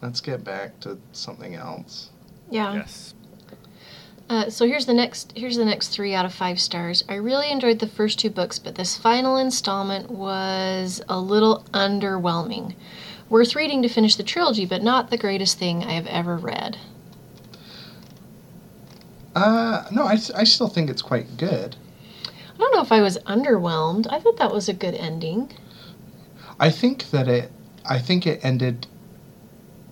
let's 0.02 0.20
get 0.22 0.44
back 0.44 0.80
to 0.82 0.98
something 1.14 1.56
else. 1.56 2.10
Yeah. 2.52 2.74
Yes. 2.74 3.14
Uh, 4.30 4.48
so 4.48 4.68
here's 4.68 4.86
the 4.86 4.94
next. 4.94 5.34
Here's 5.36 5.58
the 5.58 5.66
next 5.66 5.88
three 5.88 6.14
out 6.14 6.26
of 6.26 6.34
five 6.34 6.60
stars. 6.60 7.04
I 7.10 7.16
really 7.16 7.50
enjoyed 7.50 7.80
the 7.80 7.88
first 7.88 8.20
two 8.20 8.30
books, 8.30 8.60
but 8.60 8.76
this 8.76 8.96
final 8.96 9.38
installment 9.38 10.12
was 10.12 11.02
a 11.10 11.20
little 11.20 11.66
underwhelming. 11.74 12.76
Worth 13.28 13.56
reading 13.56 13.82
to 13.82 13.90
finish 13.90 14.16
the 14.16 14.24
trilogy, 14.24 14.68
but 14.68 14.84
not 14.84 15.10
the 15.10 15.18
greatest 15.18 15.58
thing 15.58 15.84
I 15.84 15.94
have 15.94 16.08
ever 16.08 16.38
read. 16.38 16.78
Uh, 19.36 19.86
no, 19.92 20.04
I, 20.04 20.18
I 20.36 20.44
still 20.44 20.68
think 20.68 20.90
it's 20.90 21.02
quite 21.02 21.38
good. 21.38 21.76
I 22.26 22.58
don't 22.58 22.74
know 22.74 22.82
if 22.82 22.92
I 22.92 23.02
was 23.02 23.18
underwhelmed. 23.20 24.06
I 24.12 24.20
thought 24.20 24.38
that 24.38 24.52
was 24.52 24.70
a 24.70 24.74
good 24.74 24.96
ending. 24.96 25.52
I 26.60 26.70
think 26.70 27.10
that 27.12 27.28
it, 27.28 27.52
I 27.86 28.00
think 28.00 28.28
it 28.28 28.44
ended 28.44 28.86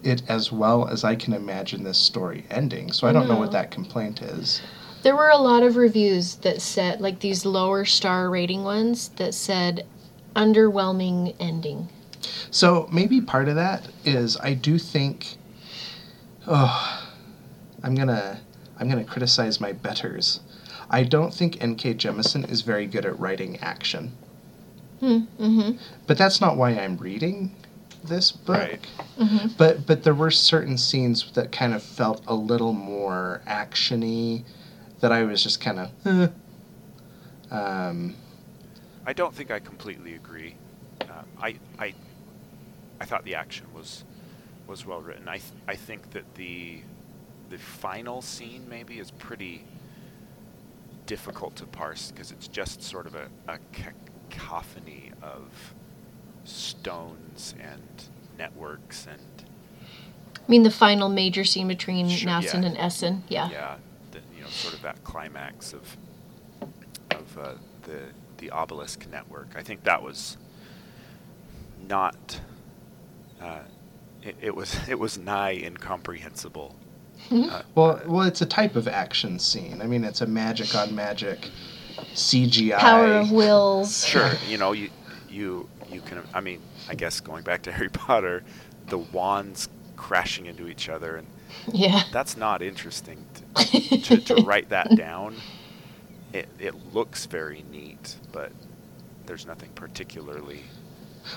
it 0.08 0.24
as 0.30 0.52
well 0.52 0.88
as 0.88 1.04
I 1.04 1.16
can 1.16 1.34
imagine 1.34 1.84
this 1.84 1.98
story 1.98 2.46
ending. 2.50 2.92
So 2.94 3.08
I 3.08 3.12
don't 3.14 3.28
know 3.28 3.38
what 3.38 3.52
that 3.52 3.72
complaint 3.72 4.22
is. 4.22 4.62
There 5.04 5.16
were 5.16 5.30
a 5.30 5.38
lot 5.38 5.64
of 5.64 5.76
reviews 5.76 6.36
that 6.38 6.62
said, 6.62 7.02
like 7.02 7.20
these 7.20 7.46
lower 7.46 7.86
star 7.86 8.30
rating 8.30 8.64
ones, 8.64 9.10
that 9.18 9.34
said 9.34 9.86
underwhelming 10.36 11.36
ending. 11.40 11.90
So 12.52 12.88
maybe 12.92 13.22
part 13.22 13.48
of 13.48 13.56
that 13.56 13.88
is 14.06 14.38
I 14.38 14.54
do 14.54 14.78
think. 14.80 15.36
Oh, 16.48 17.10
I'm 17.84 17.94
gonna 17.94 18.40
I'm 18.80 18.90
gonna 18.90 19.04
criticize 19.04 19.60
my 19.60 19.74
betters. 19.74 20.40
I 20.90 21.04
don't 21.04 21.34
think 21.34 21.62
N.K. 21.62 21.96
Jemisin 21.96 22.50
is 22.50 22.62
very 22.62 22.88
good 22.88 23.06
at 23.06 23.20
writing 23.20 23.58
action, 23.58 24.14
Hmm. 25.02 25.20
Mm-hmm. 25.38 25.72
but 26.08 26.18
that's 26.18 26.40
not 26.40 26.56
why 26.56 26.70
I'm 26.72 26.96
reading 26.98 27.54
this 28.08 28.32
book. 28.32 28.58
Right. 28.58 28.88
Mm-hmm. 29.18 29.48
But 29.58 29.86
but 29.86 30.04
there 30.04 30.14
were 30.14 30.32
certain 30.32 30.78
scenes 30.78 31.32
that 31.34 31.52
kind 31.52 31.74
of 31.74 31.84
felt 31.84 32.24
a 32.28 32.36
little 32.36 32.74
more 32.74 33.42
actiony, 33.48 34.44
that 35.00 35.12
I 35.12 35.24
was 35.24 35.44
just 35.44 35.62
kind 35.62 35.80
of. 35.80 35.92
Eh. 36.06 36.28
Um, 37.52 38.16
I 39.06 39.14
don't 39.14 39.34
think 39.34 39.52
I 39.52 39.60
completely 39.60 40.16
agree. 40.16 40.56
Uh, 41.02 41.24
I, 41.42 41.56
I, 41.80 41.94
I 43.00 43.06
thought 43.06 43.24
the 43.24 43.36
action 43.36 43.68
was 43.74 44.04
was 44.68 44.86
well 44.86 45.02
written. 45.02 45.28
I 45.28 45.38
th- 45.38 45.54
I 45.68 45.76
think 45.76 46.12
that 46.12 46.36
the 46.36 46.82
the 47.50 47.58
final 47.58 48.22
scene 48.22 48.68
maybe 48.70 49.00
is 49.00 49.12
pretty 49.12 49.64
difficult 51.06 51.56
to 51.56 51.66
parse 51.66 52.12
because 52.12 52.32
it's 52.32 52.50
just 52.50 52.84
sort 52.84 53.08
of 53.08 53.16
a, 53.16 53.30
a 53.48 53.60
cacophony 53.72 55.12
of 55.22 55.74
stones 56.48 57.54
and 57.60 57.82
networks 58.38 59.06
and 59.10 59.22
I 60.48 60.50
mean, 60.52 60.64
the 60.64 60.72
final 60.72 61.10
major 61.10 61.44
scene 61.44 61.68
between 61.68 62.08
Sure, 62.08 62.30
Nassun 62.30 62.62
yeah. 62.62 62.68
and 62.70 62.78
Essun. 62.78 63.22
Yeah. 63.28 63.50
yeah, 63.50 63.76
the, 64.12 64.20
you 64.34 64.42
know, 64.44 64.48
sort 64.48 64.74
of 64.76 64.82
that 64.84 65.04
climax 65.04 65.74
of 65.74 65.98
of 67.12 67.38
uh, 67.38 67.52
the 67.84 68.00
the 68.38 68.50
obelisk 68.52 69.06
network. 69.12 69.50
I 69.58 69.62
think 69.64 69.84
that 69.84 70.02
was 70.02 70.38
not. 71.88 72.40
Uh, 73.42 73.60
it, 74.24 74.36
it 74.42 74.56
was 74.56 74.74
it 74.88 74.98
was 74.98 75.18
nigh 75.18 75.52
incomprehensible. 75.56 76.76
Uh, 77.30 77.64
Well, 77.76 78.00
well, 78.06 78.22
it's 78.26 78.42
a 78.42 78.46
type 78.46 78.78
of 78.78 78.88
action 78.88 79.40
scene. 79.40 79.82
I 79.82 79.86
mean, 79.88 80.06
it's 80.06 80.22
a 80.22 80.28
magic 80.28 80.74
on 80.76 80.96
magic 80.96 81.50
CGI. 82.14 82.78
Power 82.78 83.06
of 83.16 83.32
wills. 83.32 84.06
Sure, 84.08 84.32
you 84.48 84.58
know, 84.58 84.72
you 84.72 84.90
you 85.28 85.68
you 85.92 86.02
can. 86.02 86.22
I 86.34 86.42
mean, 86.42 86.62
I 86.90 86.96
guess 86.96 87.20
going 87.20 87.44
back 87.44 87.64
to 87.64 87.72
Harry 87.78 87.90
Potter, 87.90 88.44
the 88.88 88.98
wands 88.98 89.70
crashing 89.96 90.46
into 90.46 90.68
each 90.68 90.90
other, 90.90 91.16
and 91.18 91.28
Yeah. 91.72 92.04
that's 92.12 92.38
not 92.38 92.62
interesting 92.62 93.26
to, 93.56 94.02
to, 94.02 94.18
to 94.18 94.36
write 94.44 94.70
that 94.70 94.96
down. 94.96 95.36
It 96.34 96.50
it 96.60 96.94
looks 96.94 97.26
very 97.26 97.64
neat, 97.72 98.18
but 98.32 98.52
there's 99.26 99.46
nothing 99.46 99.70
particularly. 99.76 100.62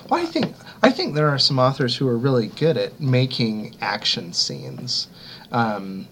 Well, 0.09 0.21
I 0.21 0.25
think 0.25 0.55
I 0.83 0.89
think 0.91 1.15
there 1.15 1.29
are 1.29 1.39
some 1.39 1.59
authors 1.59 1.95
who 1.95 2.07
are 2.07 2.17
really 2.17 2.47
good 2.47 2.77
at 2.77 2.99
making 2.99 3.75
action 3.81 4.31
scenes. 4.33 5.07
Um, 5.51 6.07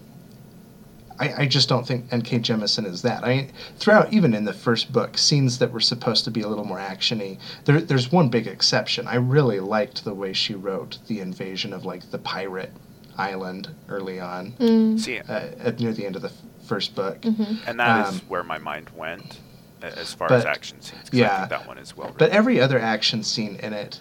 I, 1.20 1.42
I 1.42 1.46
just 1.46 1.68
don't 1.68 1.86
think 1.86 2.06
N.K. 2.10 2.38
Jemisin 2.40 2.86
is 2.86 3.02
that. 3.02 3.24
I 3.24 3.48
throughout, 3.78 4.12
even 4.12 4.32
in 4.34 4.44
the 4.44 4.52
first 4.54 4.92
book, 4.92 5.18
scenes 5.18 5.58
that 5.58 5.70
were 5.70 5.80
supposed 5.80 6.24
to 6.24 6.30
be 6.30 6.40
a 6.40 6.48
little 6.48 6.64
more 6.64 6.78
actiony. 6.78 7.38
There, 7.66 7.80
there's 7.80 8.10
one 8.10 8.28
big 8.30 8.46
exception. 8.46 9.06
I 9.06 9.16
really 9.16 9.60
liked 9.60 10.04
the 10.04 10.14
way 10.14 10.32
she 10.32 10.54
wrote 10.54 10.98
the 11.08 11.20
invasion 11.20 11.72
of 11.72 11.84
like 11.84 12.10
the 12.10 12.18
pirate 12.18 12.72
island 13.18 13.68
early 13.88 14.18
on, 14.18 14.52
Mm. 14.52 14.98
See, 14.98 15.18
uh, 15.18 15.48
at 15.58 15.78
near 15.78 15.92
the 15.92 16.06
end 16.06 16.16
of 16.16 16.22
the 16.22 16.28
f- 16.28 16.34
first 16.66 16.94
book. 16.94 17.22
hmm 17.22 17.56
and 17.66 17.78
that 17.78 18.06
is 18.08 18.14
um, 18.14 18.20
where 18.28 18.42
my 18.42 18.56
mind 18.58 18.88
went 18.96 19.40
as 19.82 20.14
far 20.14 20.28
but- 20.28 20.38
as 20.38 20.44
action 20.46 20.80
scenes. 20.80 21.10
'cause 21.10 21.20
I 21.20 21.22
yeah. 21.22 21.38
think 21.40 21.50
that 21.50 21.66
one 21.68 21.76
is 21.78 21.94
well 21.96 22.06
written. 22.08 22.18
But 22.18 22.30
every 22.30 22.60
other 22.60 22.78
action 22.78 23.22
scene 23.22 23.56
in 23.62 23.72
it, 23.74 24.00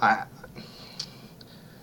I 0.00 0.24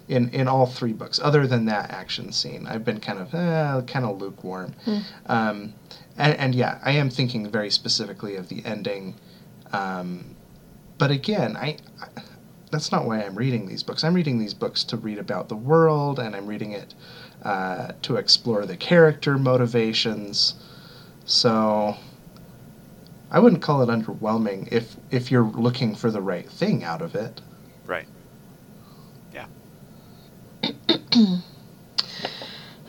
in 0.08 0.30
in 0.30 0.48
all 0.48 0.65
three 0.65 0.93
books, 0.93 1.20
other 1.22 1.48
than 1.48 1.65
that 1.65 1.91
action 1.91 2.32
scene, 2.32 2.65
I've 2.67 2.86
been 2.86 3.00
kind 3.00 3.20
of 3.20 3.34
eh, 3.34 3.82
kind 3.86 4.06
of 4.06 4.20
lukewarm. 4.22 4.74
Hmm. 4.86 4.98
Um, 5.26 5.74
and, 6.17 6.34
and 6.36 6.56
yeah, 6.56 6.80
I 6.84 6.91
am 6.91 7.10
thinking 7.10 7.50
very 7.50 7.70
specifically 7.70 8.36
of 8.36 8.50
the 8.50 8.65
ending. 8.65 9.15
Um, 9.72 10.36
but 10.98 11.12
again, 11.12 11.56
I, 11.56 11.78
I 12.02 12.22
that's 12.72 12.91
not 12.91 13.06
why 13.06 13.22
I'm 13.22 13.36
reading 13.36 13.67
these 13.67 13.84
books. 13.84 14.04
I'm 14.04 14.13
reading 14.13 14.39
these 14.39 14.54
books 14.54 14.84
to 14.86 14.98
read 14.98 15.17
about 15.17 15.50
the 15.50 15.56
world, 15.56 16.20
and 16.20 16.36
I'm 16.36 16.48
reading 16.48 16.72
it 16.72 16.93
uh, 17.43 17.91
to 18.02 18.15
explore 18.17 18.65
the 18.65 18.78
character 18.78 19.38
motivations. 19.38 20.56
So 21.26 21.98
I 23.30 23.39
wouldn't 23.39 23.62
call 23.62 23.82
it 23.82 23.89
underwhelming 23.89 24.70
if 24.72 24.96
if 25.12 25.32
you're 25.32 25.43
looking 25.43 25.96
for 25.96 26.12
the 26.12 26.22
right 26.22 26.50
thing 26.50 26.84
out 26.84 27.02
of 27.02 27.15
it. 27.15 27.41
right. 27.86 28.08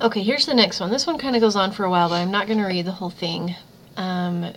Okay, 0.01 0.23
here's 0.23 0.47
the 0.47 0.55
next 0.55 0.79
one. 0.79 0.93
This 0.93 1.09
one 1.09 1.19
kind 1.19 1.35
of 1.35 1.43
goes 1.43 1.57
on 1.57 1.73
for 1.73 1.85
a 1.85 1.91
while, 1.91 2.09
but 2.09 2.21
I'm 2.21 2.31
not 2.31 2.47
going 2.47 2.61
to 2.61 2.67
read 2.67 2.87
the 2.87 2.93
whole 2.93 3.11
thing. 3.11 3.57
Um, 3.97 4.53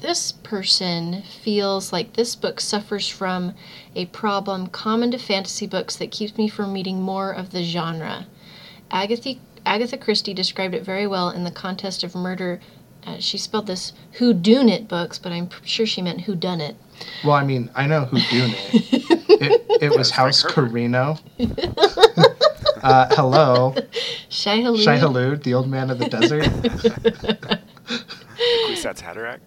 this 0.00 0.32
person 0.32 1.20
feels 1.42 1.92
like 1.92 2.14
this 2.14 2.34
book 2.36 2.58
suffers 2.58 3.06
from 3.06 3.52
a 3.94 4.06
problem 4.06 4.68
common 4.68 5.10
to 5.10 5.18
fantasy 5.18 5.66
books 5.66 5.94
that 5.96 6.10
keeps 6.10 6.38
me 6.38 6.48
from 6.48 6.72
reading 6.72 7.02
more 7.02 7.30
of 7.30 7.50
the 7.50 7.62
genre. 7.62 8.28
Agatha, 8.90 9.34
Agatha 9.66 9.98
Christie 9.98 10.32
described 10.32 10.74
it 10.74 10.84
very 10.86 11.06
well 11.06 11.28
in 11.28 11.44
the 11.44 11.50
Contest 11.50 12.02
of 12.02 12.14
Murder. 12.14 12.60
Uh, 13.06 13.18
she 13.18 13.36
spelled 13.36 13.66
this 13.66 13.92
Who 14.12 14.32
Done 14.32 14.70
It 14.70 14.88
books, 14.88 15.18
but 15.18 15.32
I'm 15.32 15.50
sure 15.66 15.84
she 15.84 16.00
meant 16.00 16.22
Who 16.22 16.34
Done 16.34 16.62
It. 16.62 16.76
Well, 17.24 17.34
I 17.34 17.44
mean, 17.44 17.70
I 17.74 17.86
know 17.86 18.04
who 18.04 18.18
Dune 18.18 18.50
it. 18.54 19.30
it. 19.42 19.66
It 19.82 19.96
was 19.96 20.10
House 20.10 20.42
Herbert. 20.42 20.72
Corrino. 20.72 21.20
uh, 22.82 23.14
hello, 23.14 23.74
Shai 24.28 24.58
Hulud. 24.58 24.82
Shai 24.82 24.98
Hulud, 24.98 25.42
the 25.42 25.54
old 25.54 25.68
man 25.68 25.90
of 25.90 25.98
the 25.98 26.08
desert. 26.08 26.44
Kwisatz 28.66 29.02
Haderach. 29.02 29.40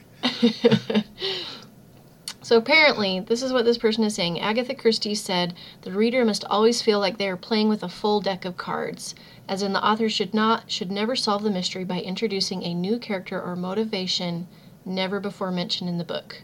So 2.44 2.58
apparently, 2.58 3.22
this 3.22 3.42
is 3.42 3.54
what 3.54 3.64
this 3.64 3.78
person 3.78 4.04
is 4.04 4.16
saying. 4.16 4.40
Agatha 4.40 4.76
Christie 4.76 5.16
said 5.16 5.54
the 5.84 5.94
reader 5.94 6.26
must 6.26 6.44
always 6.50 6.82
feel 6.82 7.00
like 7.00 7.18
they 7.18 7.30
are 7.30 7.38
playing 7.38 7.70
with 7.70 7.82
a 7.84 7.90
full 7.90 8.20
deck 8.20 8.44
of 8.44 8.58
cards, 8.58 9.16
as 9.48 9.64
in 9.64 9.72
the 9.72 9.84
author 9.84 10.10
should 10.10 10.34
not 10.34 10.70
should 10.70 10.92
never 10.92 11.16
solve 11.16 11.44
the 11.44 11.50
mystery 11.50 11.86
by 11.86 12.02
introducing 12.02 12.62
a 12.62 12.74
new 12.74 13.00
character 13.00 13.42
or 13.42 13.56
motivation 13.56 14.48
never 14.84 15.22
before 15.22 15.52
mentioned 15.52 15.90
in 15.90 15.98
the 15.98 16.04
book. 16.04 16.42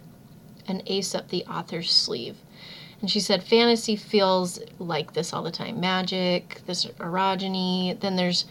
An 0.69 0.81
ace 0.85 1.15
up 1.15 1.29
the 1.29 1.45
author's 1.45 1.91
sleeve. 1.91 2.37
And 3.01 3.09
she 3.09 3.19
said 3.19 3.43
fantasy 3.43 3.95
feels 3.95 4.59
like 4.77 5.13
this 5.13 5.33
all 5.33 5.43
the 5.43 5.51
time. 5.51 5.79
Magic, 5.79 6.61
this 6.65 6.85
orogeny, 6.85 7.99
then 7.99 8.15
there's 8.15 8.45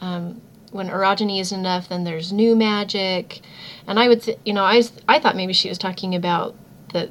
um, 0.00 0.40
when 0.70 0.88
orogeny 0.88 1.40
is 1.40 1.52
enough, 1.52 1.88
then 1.88 2.04
there's 2.04 2.32
new 2.32 2.56
magic. 2.56 3.40
And 3.86 3.98
I 3.98 4.08
would, 4.08 4.22
th- 4.22 4.38
you 4.44 4.52
know, 4.52 4.64
I 4.64 4.82
I 5.08 5.18
thought 5.18 5.36
maybe 5.36 5.52
she 5.52 5.68
was 5.68 5.78
talking 5.78 6.14
about 6.14 6.54
that 6.92 7.10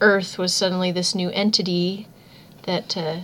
Earth 0.00 0.38
was 0.38 0.52
suddenly 0.52 0.90
this 0.90 1.14
new 1.14 1.30
entity 1.30 2.08
that 2.64 2.96
uh, 2.96 3.20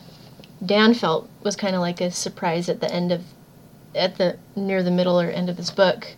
Dan 0.64 0.94
felt 0.94 1.28
was 1.42 1.56
kind 1.56 1.74
of 1.74 1.80
like 1.80 2.00
a 2.00 2.10
surprise 2.10 2.68
at 2.68 2.80
the 2.80 2.92
end 2.92 3.10
of, 3.12 3.24
at 3.94 4.18
the 4.18 4.38
near 4.54 4.82
the 4.82 4.90
middle 4.90 5.20
or 5.20 5.28
end 5.28 5.50
of 5.50 5.56
this 5.56 5.70
book. 5.70 6.14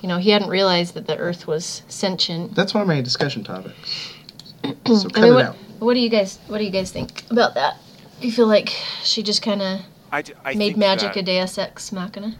You 0.00 0.08
know, 0.08 0.18
he 0.18 0.30
hadn't 0.30 0.50
realized 0.50 0.94
that 0.94 1.06
the 1.06 1.16
Earth 1.16 1.46
was 1.46 1.82
sentient. 1.88 2.54
That's 2.54 2.74
one 2.74 2.82
of 2.82 2.88
my 2.88 3.00
discussion 3.00 3.44
topics. 3.44 4.12
So 4.86 5.08
I 5.08 5.10
cut 5.10 5.22
mean, 5.22 5.32
it 5.32 5.34
what, 5.34 5.44
out. 5.46 5.56
what 5.78 5.94
do 5.94 6.00
you 6.00 6.08
guys 6.08 6.38
what 6.46 6.56
do 6.58 6.64
you 6.64 6.70
guys 6.70 6.90
think 6.90 7.24
about 7.30 7.54
that? 7.54 7.76
Do 8.20 8.26
you 8.26 8.32
feel 8.32 8.46
like 8.46 8.70
she 9.02 9.22
just 9.22 9.42
kind 9.42 9.60
of 9.60 9.80
I, 10.10 10.22
d- 10.22 10.32
I 10.42 10.54
made 10.54 10.76
magic 10.78 11.14
that- 11.14 11.20
a 11.20 11.22
Deus 11.22 11.58
Ex 11.58 11.92
Machina? 11.92 12.36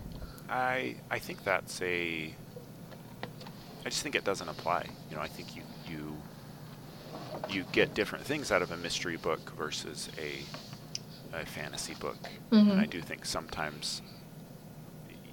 I 0.49 0.97
I 1.11 1.19
think 1.19 1.45
that's 1.45 1.83
a. 1.83 2.35
I 3.85 3.89
just 3.91 4.03
think 4.03 4.15
it 4.15 4.25
doesn't 4.25 4.49
apply. 4.49 4.87
You 5.11 5.17
know, 5.17 5.23
I 5.23 5.29
think 5.29 5.55
you 5.57 5.63
you 5.87 6.17
you 7.51 7.65
get 7.73 7.95
different 7.95 8.25
things 8.25 8.51
out 8.51 8.63
of 8.63 8.71
a 8.71 8.77
mystery 8.77 9.17
book 9.17 9.53
versus 9.57 10.09
a 10.19 10.39
a 11.37 11.45
fantasy 11.45 11.95
book, 11.95 12.17
and 12.53 12.69
mm-hmm. 12.69 12.81
I 12.81 12.87
do 12.87 13.01
think 13.01 13.27
sometimes 13.27 14.03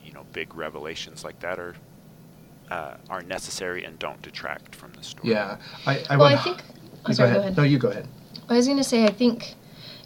you 0.04 0.12
know 0.14 0.26
big 0.34 0.56
revelations 0.56 1.24
like 1.24 1.40
that 1.40 1.60
are 1.60 1.76
uh, 2.72 2.96
are 3.10 3.22
necessary 3.22 3.84
and 3.84 4.00
don't 4.00 4.22
detract 4.22 4.74
from 4.76 4.94
the 4.94 5.04
story. 5.04 5.30
Yeah, 5.30 5.58
I, 5.86 6.04
I 6.10 6.18
Well, 6.18 6.30
would. 6.30 6.40
I 6.40 6.42
think. 6.42 6.64
Oh, 7.06 7.10
You 7.10 7.14
sorry, 7.14 7.30
go 7.30 7.34
go 7.36 7.40
ahead. 7.40 7.52
ahead. 7.52 7.58
No, 7.58 7.64
you 7.64 7.78
go 7.78 7.90
ahead. 7.90 8.08
I 8.50 8.56
was 8.56 8.66
going 8.66 8.78
to 8.78 8.84
say, 8.84 9.06
I 9.06 9.12
think, 9.12 9.56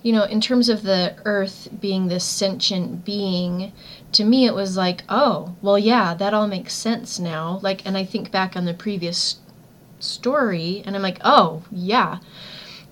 you 0.04 0.12
know, 0.12 0.24
in 0.24 0.42
terms 0.42 0.68
of 0.70 0.84
the 0.84 1.16
Earth 1.26 1.70
being 1.80 2.08
this 2.08 2.24
sentient 2.26 3.06
being, 3.06 3.72
to 4.14 4.24
me 4.24 4.46
it 4.46 4.54
was 4.56 4.76
like, 4.78 5.04
oh, 5.10 5.56
well, 5.62 5.78
yeah, 5.80 6.14
that 6.16 6.34
all 6.34 6.48
makes 6.48 6.74
sense 6.74 7.20
now. 7.20 7.60
Like, 7.62 7.86
and 7.86 7.96
I 7.98 8.04
think 8.04 8.32
back 8.32 8.56
on 8.56 8.66
the 8.66 8.74
previous 8.74 9.38
story, 10.00 10.84
and 10.86 10.96
I'm 10.96 11.02
like, 11.02 11.20
oh, 11.24 11.64
yeah. 11.72 12.20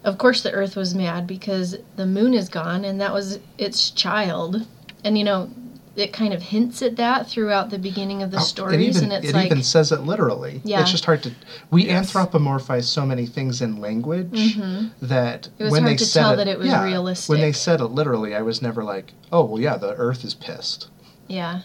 Of 0.04 0.18
course, 0.18 0.42
the 0.44 0.52
Earth 0.52 0.76
was 0.76 0.94
mad 0.96 1.26
because 1.28 1.78
the 1.96 2.06
moon 2.06 2.34
is 2.34 2.50
gone, 2.50 2.84
and 2.84 3.00
that 3.00 3.14
was 3.14 3.40
its 3.58 3.90
child. 3.90 4.68
And, 5.06 5.18
you 5.18 5.24
know, 5.24 5.50
it 5.96 6.12
kind 6.12 6.34
of 6.34 6.42
hints 6.42 6.82
at 6.82 6.96
that 6.96 7.28
throughout 7.30 7.70
the 7.70 7.78
beginning 7.78 8.24
of 8.24 8.32
the 8.32 8.38
Oh, 8.38 8.42
stories, 8.42 8.74
it 8.76 8.82
even, 8.82 9.04
and 9.06 9.14
it's 9.14 9.30
it 9.30 9.36
like, 9.36 9.46
even 9.48 9.62
says 9.64 9.92
it 9.92 10.02
literally. 10.02 10.62
Yeah. 10.64 10.82
It's 10.82 10.92
just 10.92 11.06
hard 11.06 11.22
to. 11.24 11.32
We 11.70 11.86
Yes. 11.86 12.12
anthropomorphize 12.12 12.86
so 12.86 13.06
many 13.06 13.26
things 13.28 13.62
in 13.62 13.80
language 13.80 14.56
Mhm. 14.56 14.90
that 15.02 15.50
It 15.60 15.64
was 15.66 15.72
when 15.72 15.84
hard 15.84 15.94
they 15.94 15.98
to 15.98 16.06
said 16.06 16.22
tell 16.22 16.32
it, 16.32 16.36
that 16.38 16.48
it 16.48 16.58
was 16.58 16.68
yeah, 16.68 16.84
realistic. 16.84 17.30
When 17.30 17.42
they 17.42 17.52
said 17.52 17.80
it 17.80 17.86
literally, 17.88 18.34
I 18.36 18.42
was 18.42 18.62
never 18.62 18.84
like, 18.84 19.14
oh 19.32 19.46
well, 19.46 19.62
yeah, 19.62 19.78
the 19.78 19.94
Earth 19.96 20.24
is 20.26 20.34
pissed. 20.34 20.88
yeah, 21.28 21.62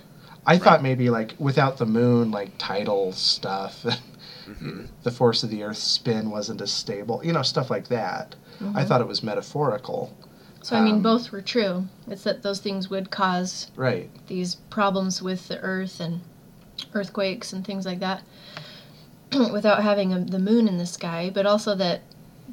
I 0.47 0.57
thought 0.59 0.83
maybe 0.83 1.09
like 1.11 1.35
without 1.39 1.79
the 1.79 1.87
moon, 1.87 2.31
like 2.31 2.53
tidal 2.59 3.13
stuff, 3.13 3.83
hmm 4.47 4.83
the 5.05 5.11
force 5.11 5.43
of 5.43 5.49
the 5.51 5.63
Earth's 5.63 5.83
spin 5.83 6.31
wasn't 6.31 6.61
as 6.61 6.71
stable. 6.71 7.21
You 7.25 7.33
know, 7.33 7.43
stuff 7.43 7.71
like 7.71 7.89
that. 7.89 8.35
I 8.75 8.85
thought 8.85 9.01
it 9.01 9.07
was 9.09 9.23
metaphorical. 9.23 10.13
So 10.69 10.77
I 10.77 10.83
mean, 10.83 10.97
Um, 10.97 11.03
both 11.03 11.33
were 11.33 11.41
true. 11.41 11.87
It's 12.11 12.25
that 12.25 12.43
those 12.43 12.59
things 12.61 12.91
would 12.91 13.11
cause 13.11 13.69
Right. 13.75 14.11
these 14.27 14.57
problems 14.69 15.23
with 15.23 15.49
the 15.49 15.59
Earth 15.61 15.99
and 15.99 16.21
earthquakes 16.93 17.55
and 17.55 17.65
things 17.65 17.87
like 17.87 18.01
that, 18.01 18.21
without 19.51 19.83
having 19.83 20.13
a, 20.13 20.19
the 20.21 20.39
moon 20.39 20.69
in 20.69 20.77
the 20.77 20.85
sky. 20.85 21.31
But 21.33 21.47
also 21.47 21.75
that 21.77 22.03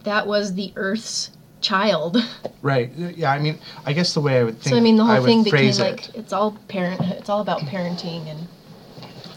that 0.03 0.27
was 0.27 0.53
the 0.53 0.71
Earth's 0.77 1.31
child. 1.59 2.17
Right. 2.61 2.89
Yeah. 2.95 3.31
I 3.31 3.37
mean, 3.37 3.59
I 3.85 3.91
guess 3.93 4.13
the 4.15 4.21
way 4.21 4.39
I 4.39 4.43
would 4.43 4.59
think. 4.59 4.73
so 4.73 4.77
I 4.77 4.79
mean, 4.79 4.95
the 4.95 5.03
whole 5.05 5.23
thing 5.23 5.43
became 5.43 5.59
phrase 5.59 5.79
like 5.79 6.07
it- 6.09 6.15
it's 6.15 6.31
all 6.33 6.57
parenthood. 6.69 7.17
It's 7.19 7.29
all 7.29 7.41
about 7.41 7.59
parenting 7.61 8.27
and 8.27 8.47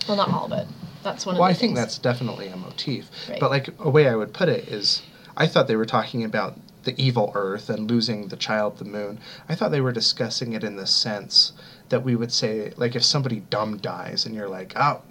well, 0.06 0.16
not 0.16 0.30
all, 0.32 0.48
but 0.48 0.66
that's 1.02 1.26
one 1.26 1.34
of 1.34 1.36
the. 1.36 1.40
Well, 1.42 1.50
I 1.50 1.52
think 1.52 1.74
that's 1.74 1.98
definitely 1.98 2.46
a 2.48 2.56
motif. 2.56 3.10
Right. 3.28 3.38
But 3.40 3.50
like 3.50 3.68
a 3.80 3.90
way 3.90 4.08
I 4.08 4.14
would 4.14 4.32
put 4.32 4.48
it 4.48 4.68
is, 4.68 5.02
I 5.36 5.46
thought 5.48 5.66
they 5.66 5.76
were 5.76 5.84
talking 5.84 6.24
about 6.24 6.56
the 6.88 7.02
evil 7.02 7.30
Earth 7.34 7.68
and 7.68 7.90
losing 7.90 8.28
the 8.28 8.36
child, 8.36 8.78
the 8.78 8.84
moon. 8.84 9.20
I 9.46 9.54
thought 9.54 9.70
they 9.70 9.82
were 9.82 9.92
discussing 9.92 10.54
it 10.54 10.64
in 10.64 10.76
the 10.76 10.86
sense 10.86 11.52
that 11.90 12.02
we 12.02 12.16
would 12.16 12.32
say, 12.32 12.72
like, 12.78 12.96
if 12.96 13.04
somebody 13.04 13.40
dumb 13.50 13.76
dies, 13.76 14.24
and 14.24 14.34
you're 14.34 14.48
like, 14.48 14.72
oh, 14.74 15.02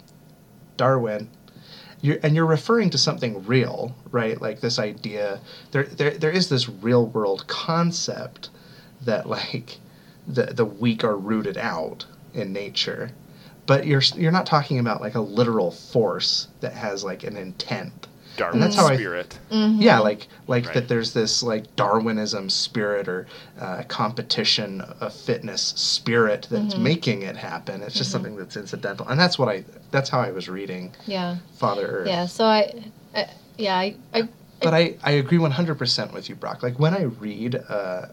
Darwin. 0.75 1.29
You're, 2.01 2.17
and 2.23 2.35
you're 2.35 2.45
referring 2.45 2.89
to 2.91 2.97
something 2.97 3.45
real, 3.45 3.95
right? 4.11 4.41
Like 4.41 4.59
this 4.59 4.79
idea. 4.79 5.39
There, 5.71 5.83
there, 5.83 6.17
there 6.17 6.31
is 6.31 6.49
this 6.49 6.67
real 6.67 7.05
world 7.05 7.47
concept 7.47 8.49
that 9.03 9.27
like 9.27 9.77
the 10.27 10.45
the 10.45 10.65
weak 10.65 11.03
are 11.03 11.17
rooted 11.17 11.57
out 11.57 12.05
in 12.33 12.53
nature, 12.53 13.11
but 13.65 13.85
you're 13.87 14.01
you're 14.15 14.31
not 14.31 14.45
talking 14.45 14.79
about 14.79 15.01
like 15.01 15.15
a 15.15 15.21
literal 15.21 15.71
force 15.71 16.47
that 16.61 16.73
has 16.73 17.03
like 17.03 17.23
an 17.23 17.37
intent. 17.37 18.06
Darwin's 18.37 18.63
that's 18.63 18.75
how 18.75 18.87
I- 18.87 18.95
spirit. 18.95 19.37
Mhm. 19.51 19.81
Yeah, 19.81 19.99
like 19.99 20.27
like 20.47 20.65
Right. 20.65 20.73
that. 20.75 20.87
There's 20.87 21.13
this 21.13 21.43
like 21.43 21.75
Darwinism 21.75 22.49
spirit 22.49 23.07
or 23.07 23.27
uh, 23.59 23.83
competition 23.87 24.81
of 25.01 25.13
fitness 25.13 25.61
spirit 25.75 26.47
that's 26.49 26.73
Mm-hmm. 26.75 26.83
making 26.83 27.21
it 27.23 27.35
happen. 27.35 27.81
It's 27.81 27.95
just 27.95 28.11
something 28.11 28.35
that's 28.37 28.55
incidental, 28.57 29.07
and 29.07 29.19
that's 29.19 29.37
what 29.37 29.49
I. 29.49 29.65
That's 29.91 30.09
how 30.09 30.19
I 30.19 30.31
was 30.31 30.47
reading 30.49 30.93
yeah, 31.05 31.37
Father 31.57 31.87
Earth. 31.87 32.07
yeah. 32.07 32.25
So 32.25 32.45
I, 32.45 32.73
I 33.15 33.27
yeah, 33.57 33.75
I, 33.75 33.95
I 34.13 34.29
But 34.61 34.73
I, 34.73 34.95
I 35.03 35.11
agree 35.11 35.37
100% 35.37 36.13
with 36.13 36.29
you, 36.29 36.35
Brock. 36.35 36.61
Like 36.63 36.77
when 36.79 36.93
I 36.93 37.03
read 37.03 37.55
a, 37.55 38.11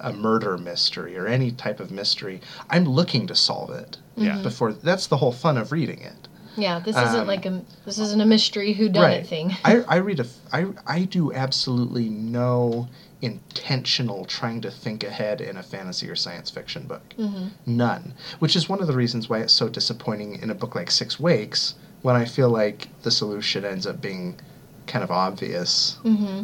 a 0.00 0.12
murder 0.12 0.58
mystery 0.58 1.16
or 1.16 1.26
any 1.26 1.50
type 1.52 1.80
of 1.80 1.90
mystery, 1.90 2.40
I'm 2.68 2.84
looking 2.84 3.26
to 3.28 3.34
solve 3.34 3.70
it. 3.70 3.96
Yeah. 4.16 4.32
Mm-hmm. 4.34 4.42
Before 4.42 4.72
that's 4.72 5.06
the 5.06 5.16
whole 5.16 5.32
fun 5.32 5.56
of 5.56 5.72
reading 5.72 6.00
it. 6.02 6.21
Yeah. 6.56 6.80
This 6.80 6.96
Um, 6.96 7.06
isn't 7.06 7.26
like 7.26 7.46
a 7.46 7.62
this 7.84 7.98
isn't 7.98 8.20
a 8.20 8.26
mystery 8.26 8.72
who 8.72 8.88
done 8.88 9.10
it 9.12 9.26
thing. 9.26 9.56
I, 9.64 9.80
I 9.88 9.96
read 9.96 10.20
a 10.20 10.26
I, 10.52 10.66
I 10.86 11.04
do 11.04 11.32
absolutely 11.32 12.08
no 12.08 12.88
intentional 13.20 14.24
trying 14.24 14.60
to 14.60 14.70
think 14.70 15.04
ahead 15.04 15.40
in 15.40 15.56
a 15.56 15.62
fantasy 15.62 16.08
or 16.10 16.16
science 16.16 16.50
fiction 16.50 16.86
book. 16.86 17.12
hmm 17.16 17.48
None. 17.66 18.14
Which 18.40 18.56
is 18.56 18.68
one 18.68 18.80
of 18.80 18.86
the 18.86 18.94
reasons 18.96 19.28
why 19.28 19.38
it's 19.38 19.52
so 19.52 19.68
disappointing 19.68 20.40
in 20.42 20.50
a 20.50 20.54
book 20.54 20.74
like 20.74 20.90
Six 20.90 21.20
Wakes 21.20 21.74
when 22.02 22.16
I 22.16 22.24
feel 22.24 22.48
like 22.50 22.88
the 23.02 23.10
solution 23.12 23.64
ends 23.64 23.86
up 23.86 24.00
being 24.00 24.40
kind 24.88 25.04
of 25.04 25.10
obvious. 25.10 25.98
hmm 26.02 26.42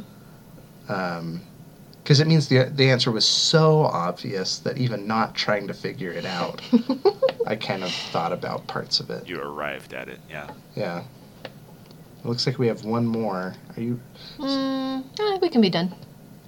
Because 2.09 2.21
it 2.21 2.27
means 2.27 2.49
the, 2.49 2.73
the 2.75 2.88
answer 2.88 3.11
was 3.11 3.27
so 3.27 3.83
obvious 3.83 4.61
that 4.61 4.79
even 4.79 5.07
not 5.07 5.35
trying 5.35 5.66
to 5.66 5.75
figure 5.75 6.11
it 6.11 6.25
out, 6.25 6.62
I 7.47 7.55
kind 7.55 7.85
of 7.85 7.92
thought 7.92 8.33
about 8.33 8.66
parts 8.66 8.99
of 8.99 9.11
it. 9.11 9.29
You 9.29 9.42
arrived 9.42 9.92
at 9.92 10.09
it. 10.09 10.18
Yeah. 10.31 10.51
Yeah. 10.75 11.03
It 11.44 12.25
looks 12.25 12.47
like 12.47 12.59
we 12.59 12.66
have 12.68 12.83
one 12.83 13.05
more. 13.05 13.55
Are 13.77 13.83
you. 13.83 14.01
Mm, 14.38 15.05
eh, 15.21 15.38
we 15.42 15.51
can 15.51 15.61
be 15.61 15.68
done. 15.68 15.94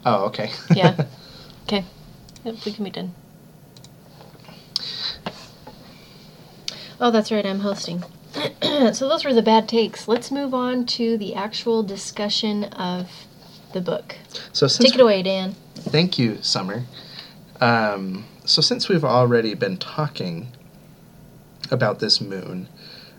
Oh, 0.06 0.24
okay. 0.28 0.50
Yeah. 0.74 1.04
Okay. 1.64 1.84
Yep, 2.44 2.54
we 2.64 2.72
can 2.72 2.84
be 2.84 2.90
done. 2.90 3.14
Oh, 6.98 7.10
that's 7.10 7.30
right. 7.30 7.44
I'm 7.44 7.60
hosting. 7.60 8.02
so 8.62 9.08
those 9.08 9.26
were 9.26 9.34
the 9.34 9.42
bad 9.42 9.68
takes. 9.68 10.08
Let's 10.08 10.30
move 10.30 10.54
on 10.54 10.86
to 10.86 11.18
the 11.18 11.34
actual 11.34 11.82
discussion 11.82 12.64
of 12.64 13.10
the 13.72 13.80
book. 13.80 14.16
so 14.52 14.66
since 14.66 14.90
Take 14.90 14.98
it 14.98 15.02
away, 15.02 15.22
Dan. 15.22 15.54
Thank 15.74 16.18
you, 16.18 16.38
Summer. 16.42 16.84
Um, 17.60 18.24
so, 18.44 18.62
since 18.62 18.88
we've 18.88 19.04
already 19.04 19.54
been 19.54 19.76
talking 19.76 20.48
about 21.70 22.00
this 22.00 22.20
moon 22.20 22.68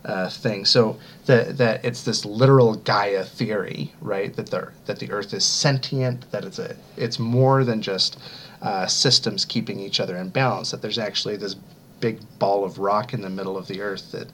uh, 0.03 0.29
thing, 0.29 0.65
so 0.65 0.99
that 1.25 1.57
that 1.57 1.85
it's 1.85 2.03
this 2.03 2.25
literal 2.25 2.75
Gaia 2.75 3.23
theory, 3.23 3.93
right? 4.01 4.35
That 4.35 4.47
the 4.47 4.71
that 4.85 4.99
the 4.99 5.11
Earth 5.11 5.33
is 5.33 5.45
sentient, 5.45 6.29
that 6.31 6.43
it's 6.43 6.59
a 6.59 6.75
it's 6.97 7.19
more 7.19 7.63
than 7.63 7.81
just 7.81 8.19
uh, 8.61 8.87
systems 8.87 9.45
keeping 9.45 9.79
each 9.79 9.99
other 9.99 10.17
in 10.17 10.29
balance. 10.29 10.71
That 10.71 10.81
there's 10.81 10.99
actually 10.99 11.37
this 11.37 11.55
big 11.99 12.19
ball 12.39 12.63
of 12.65 12.79
rock 12.79 13.13
in 13.13 13.21
the 13.21 13.29
middle 13.29 13.57
of 13.57 13.67
the 13.67 13.81
Earth 13.81 14.11
that 14.11 14.27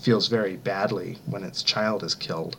feels 0.00 0.28
very 0.28 0.56
badly 0.56 1.16
when 1.26 1.44
its 1.44 1.62
child 1.62 2.02
is 2.02 2.14
killed 2.14 2.56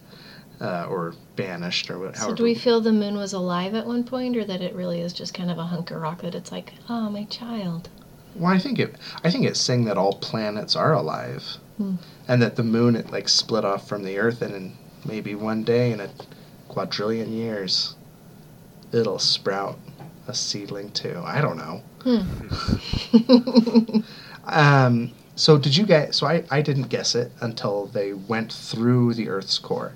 uh, 0.61 0.85
or 0.89 1.13
banished 1.35 1.89
or 1.89 1.99
what. 1.99 2.17
So 2.17 2.33
do 2.33 2.43
we 2.43 2.55
feel 2.55 2.81
the 2.81 2.91
moon 2.93 3.15
was 3.15 3.33
alive 3.33 3.73
at 3.75 3.85
one 3.85 4.03
point, 4.03 4.37
or 4.37 4.45
that 4.45 4.61
it 4.61 4.73
really 4.75 5.01
is 5.01 5.13
just 5.13 5.33
kind 5.33 5.51
of 5.51 5.57
a 5.57 5.63
hunk 5.65 5.91
of 5.91 6.01
rock 6.01 6.21
that 6.21 6.35
it's 6.35 6.51
like, 6.51 6.73
oh, 6.89 7.09
my 7.09 7.25
child? 7.25 7.89
Well, 8.35 8.51
I 8.51 8.59
think 8.59 8.79
it. 8.79 8.95
I 9.23 9.31
think 9.31 9.45
it's 9.45 9.59
saying 9.59 9.85
that 9.85 9.97
all 9.97 10.13
planets 10.13 10.75
are 10.75 10.93
alive, 10.93 11.57
Hmm. 11.77 11.95
and 12.27 12.41
that 12.41 12.55
the 12.55 12.63
moon 12.63 12.95
it 12.95 13.11
like 13.11 13.27
split 13.29 13.65
off 13.65 13.87
from 13.87 14.03
the 14.03 14.17
Earth, 14.17 14.41
and 14.41 14.53
in 14.53 14.77
maybe 15.05 15.35
one 15.35 15.63
day 15.63 15.91
in 15.91 15.99
a 15.99 16.09
quadrillion 16.67 17.31
years, 17.31 17.95
it'll 18.91 19.19
sprout 19.19 19.77
a 20.27 20.33
seedling 20.33 20.91
too. 20.91 21.21
I 21.23 21.41
don't 21.41 21.57
know. 21.57 21.81
Hmm. 22.03 23.99
Um, 24.47 25.11
so 25.35 25.57
did 25.57 25.75
you 25.75 25.85
guys? 25.87 26.15
So 26.17 26.27
I, 26.27 26.43
I 26.51 26.61
didn't 26.61 26.89
guess 26.89 27.15
it 27.15 27.31
until 27.41 27.87
they 27.87 28.13
went 28.13 28.53
through 28.53 29.15
the 29.15 29.27
Earth's 29.27 29.57
core, 29.57 29.93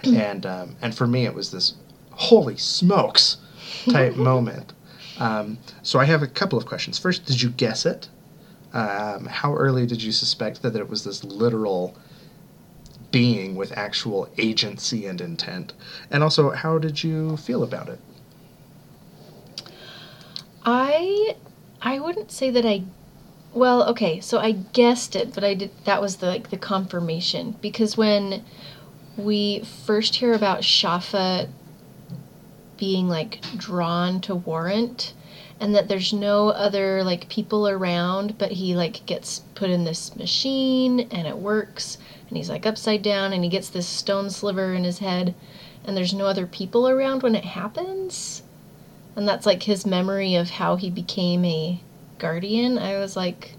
and 0.04 0.46
um, 0.46 0.76
and 0.82 0.94
for 0.94 1.06
me 1.06 1.26
it 1.26 1.34
was 1.34 1.50
this 1.50 1.74
holy 2.12 2.56
smokes 2.56 3.38
type 3.88 4.16
moment. 4.30 4.72
Um, 5.18 5.58
so 5.82 5.98
I 5.98 6.04
have 6.06 6.22
a 6.22 6.26
couple 6.26 6.58
of 6.58 6.66
questions. 6.66 6.98
First, 6.98 7.26
did 7.26 7.42
you 7.42 7.50
guess 7.50 7.84
it? 7.84 8.08
Um, 8.72 9.26
how 9.26 9.54
early 9.54 9.86
did 9.86 10.02
you 10.02 10.12
suspect 10.12 10.62
that 10.62 10.76
it 10.76 10.88
was 10.88 11.04
this 11.04 11.24
literal 11.24 11.96
being 13.10 13.56
with 13.56 13.76
actual 13.76 14.30
agency 14.38 15.06
and 15.06 15.20
intent? 15.20 15.72
And 16.10 16.22
also, 16.22 16.50
how 16.50 16.78
did 16.78 17.02
you 17.02 17.36
feel 17.36 17.62
about 17.62 17.88
it? 17.88 18.00
I 20.64 21.36
I 21.82 21.98
wouldn't 21.98 22.30
say 22.30 22.50
that 22.50 22.66
I 22.66 22.84
well, 23.52 23.82
okay, 23.90 24.20
so 24.20 24.38
I 24.38 24.52
guessed 24.52 25.16
it, 25.16 25.34
but 25.34 25.42
I 25.42 25.54
did 25.54 25.70
that 25.84 26.00
was 26.00 26.16
the 26.16 26.26
like 26.26 26.50
the 26.50 26.56
confirmation 26.56 27.56
because 27.60 27.96
when 27.96 28.44
we 29.16 29.60
first 29.60 30.16
hear 30.16 30.32
about 30.32 30.60
Schaffa 30.60 31.48
being 32.76 33.08
like 33.08 33.40
drawn 33.56 34.20
to 34.22 34.34
Warrant 34.34 35.12
and 35.58 35.74
that 35.74 35.88
there's 35.88 36.12
no 36.12 36.48
other 36.48 37.04
like 37.04 37.28
people 37.28 37.68
around 37.68 38.38
but 38.38 38.52
he 38.52 38.74
like 38.74 39.04
gets 39.04 39.40
put 39.54 39.68
in 39.68 39.84
this 39.84 40.16
machine 40.16 41.00
and 41.10 41.26
it 41.26 41.36
works 41.36 41.98
and 42.28 42.36
he's 42.36 42.48
like 42.48 42.64
upside 42.64 43.02
down 43.02 43.32
and 43.32 43.44
he 43.44 43.50
gets 43.50 43.68
this 43.68 43.86
stone 43.86 44.30
sliver 44.30 44.72
in 44.72 44.84
his 44.84 45.00
head 45.00 45.34
and 45.84 45.96
there's 45.96 46.14
no 46.14 46.26
other 46.26 46.46
people 46.46 46.88
around 46.88 47.22
when 47.22 47.34
it 47.34 47.44
happens 47.44 48.42
and 49.16 49.28
that's 49.28 49.46
like 49.46 49.64
his 49.64 49.84
memory 49.84 50.34
of 50.34 50.48
how 50.50 50.76
he 50.76 50.88
became 50.88 51.44
a 51.44 51.82
guardian. 52.18 52.78
I 52.78 52.98
was 52.98 53.16
like, 53.16 53.52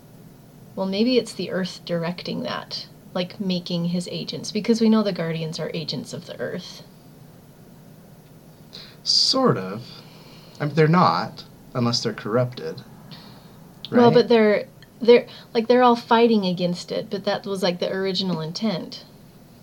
well, 0.75 0.85
maybe 0.85 1.17
it's 1.17 1.33
the 1.33 1.51
earth 1.51 1.81
directing 1.85 2.43
that, 2.43 2.87
like 3.13 3.39
making 3.39 3.85
his 3.85 4.07
agents, 4.11 4.51
because 4.51 4.81
we 4.81 4.89
know 4.89 5.03
the 5.03 5.11
guardians 5.11 5.59
are 5.59 5.71
agents 5.73 6.13
of 6.13 6.25
the 6.25 6.39
earth. 6.39 6.83
Sort 9.03 9.57
of. 9.57 9.83
I 10.59 10.65
mean, 10.65 10.75
they're 10.75 10.87
not 10.87 11.45
unless 11.73 12.03
they're 12.03 12.13
corrupted. 12.13 12.81
Well, 13.91 14.11
but 14.11 14.29
they're 14.29 14.67
they're 15.01 15.27
like 15.53 15.67
they're 15.67 15.83
all 15.83 15.95
fighting 15.95 16.45
against 16.45 16.91
it, 16.91 17.09
but 17.09 17.25
that 17.25 17.45
was 17.45 17.63
like 17.63 17.79
the 17.79 17.91
original 17.91 18.39
intent 18.39 19.03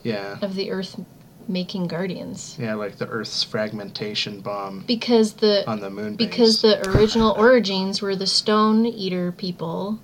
yeah. 0.02 0.38
of 0.42 0.54
the 0.54 0.70
earth 0.70 1.00
making 1.48 1.86
guardians. 1.86 2.56
Yeah, 2.58 2.74
like 2.74 2.98
the 2.98 3.08
Earth's 3.08 3.42
fragmentation 3.42 4.40
bomb 4.40 4.84
Because 4.86 5.34
the 5.34 5.68
on 5.68 5.80
the 5.80 5.90
moon 5.90 6.16
base. 6.16 6.28
because 6.28 6.62
the 6.62 6.86
original 6.90 7.34
orogenes 7.34 8.02
were 8.02 8.14
the 8.14 8.26
stone 8.26 8.84
eater 8.84 9.32
people, 9.32 9.98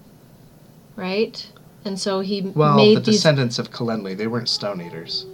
right? 0.97 1.47
And 1.85 1.99
so 2.01 2.21
he 2.21 2.41
well, 2.41 2.77
made 2.77 2.97
the 2.97 3.01
these 3.01 3.17
descendants 3.17 3.59
of 3.59 3.71
Kelenli, 3.71 4.17
they 4.17 4.27
weren't 4.27 4.49
stone 4.49 4.81
eaters. 4.81 5.27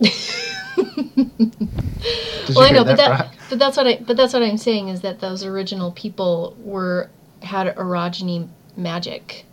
Well, 2.54 2.64
I 2.64 2.70
know, 2.70 2.84
hear 2.84 2.84
but 2.84 2.96
that, 2.96 3.08
Brock? 3.18 3.34
but 3.50 3.58
that's 3.58 3.76
what 3.76 3.86
I, 3.86 3.96
but 4.04 4.16
that's 4.16 4.32
what 4.32 4.42
I'm 4.42 4.56
saying 4.58 4.88
is 4.88 5.00
that 5.02 5.20
those 5.20 5.44
original 5.44 5.92
people 5.92 6.56
were 6.58 7.08
had 7.40 7.74
orogeny 7.76 8.48
magic, 8.76 9.44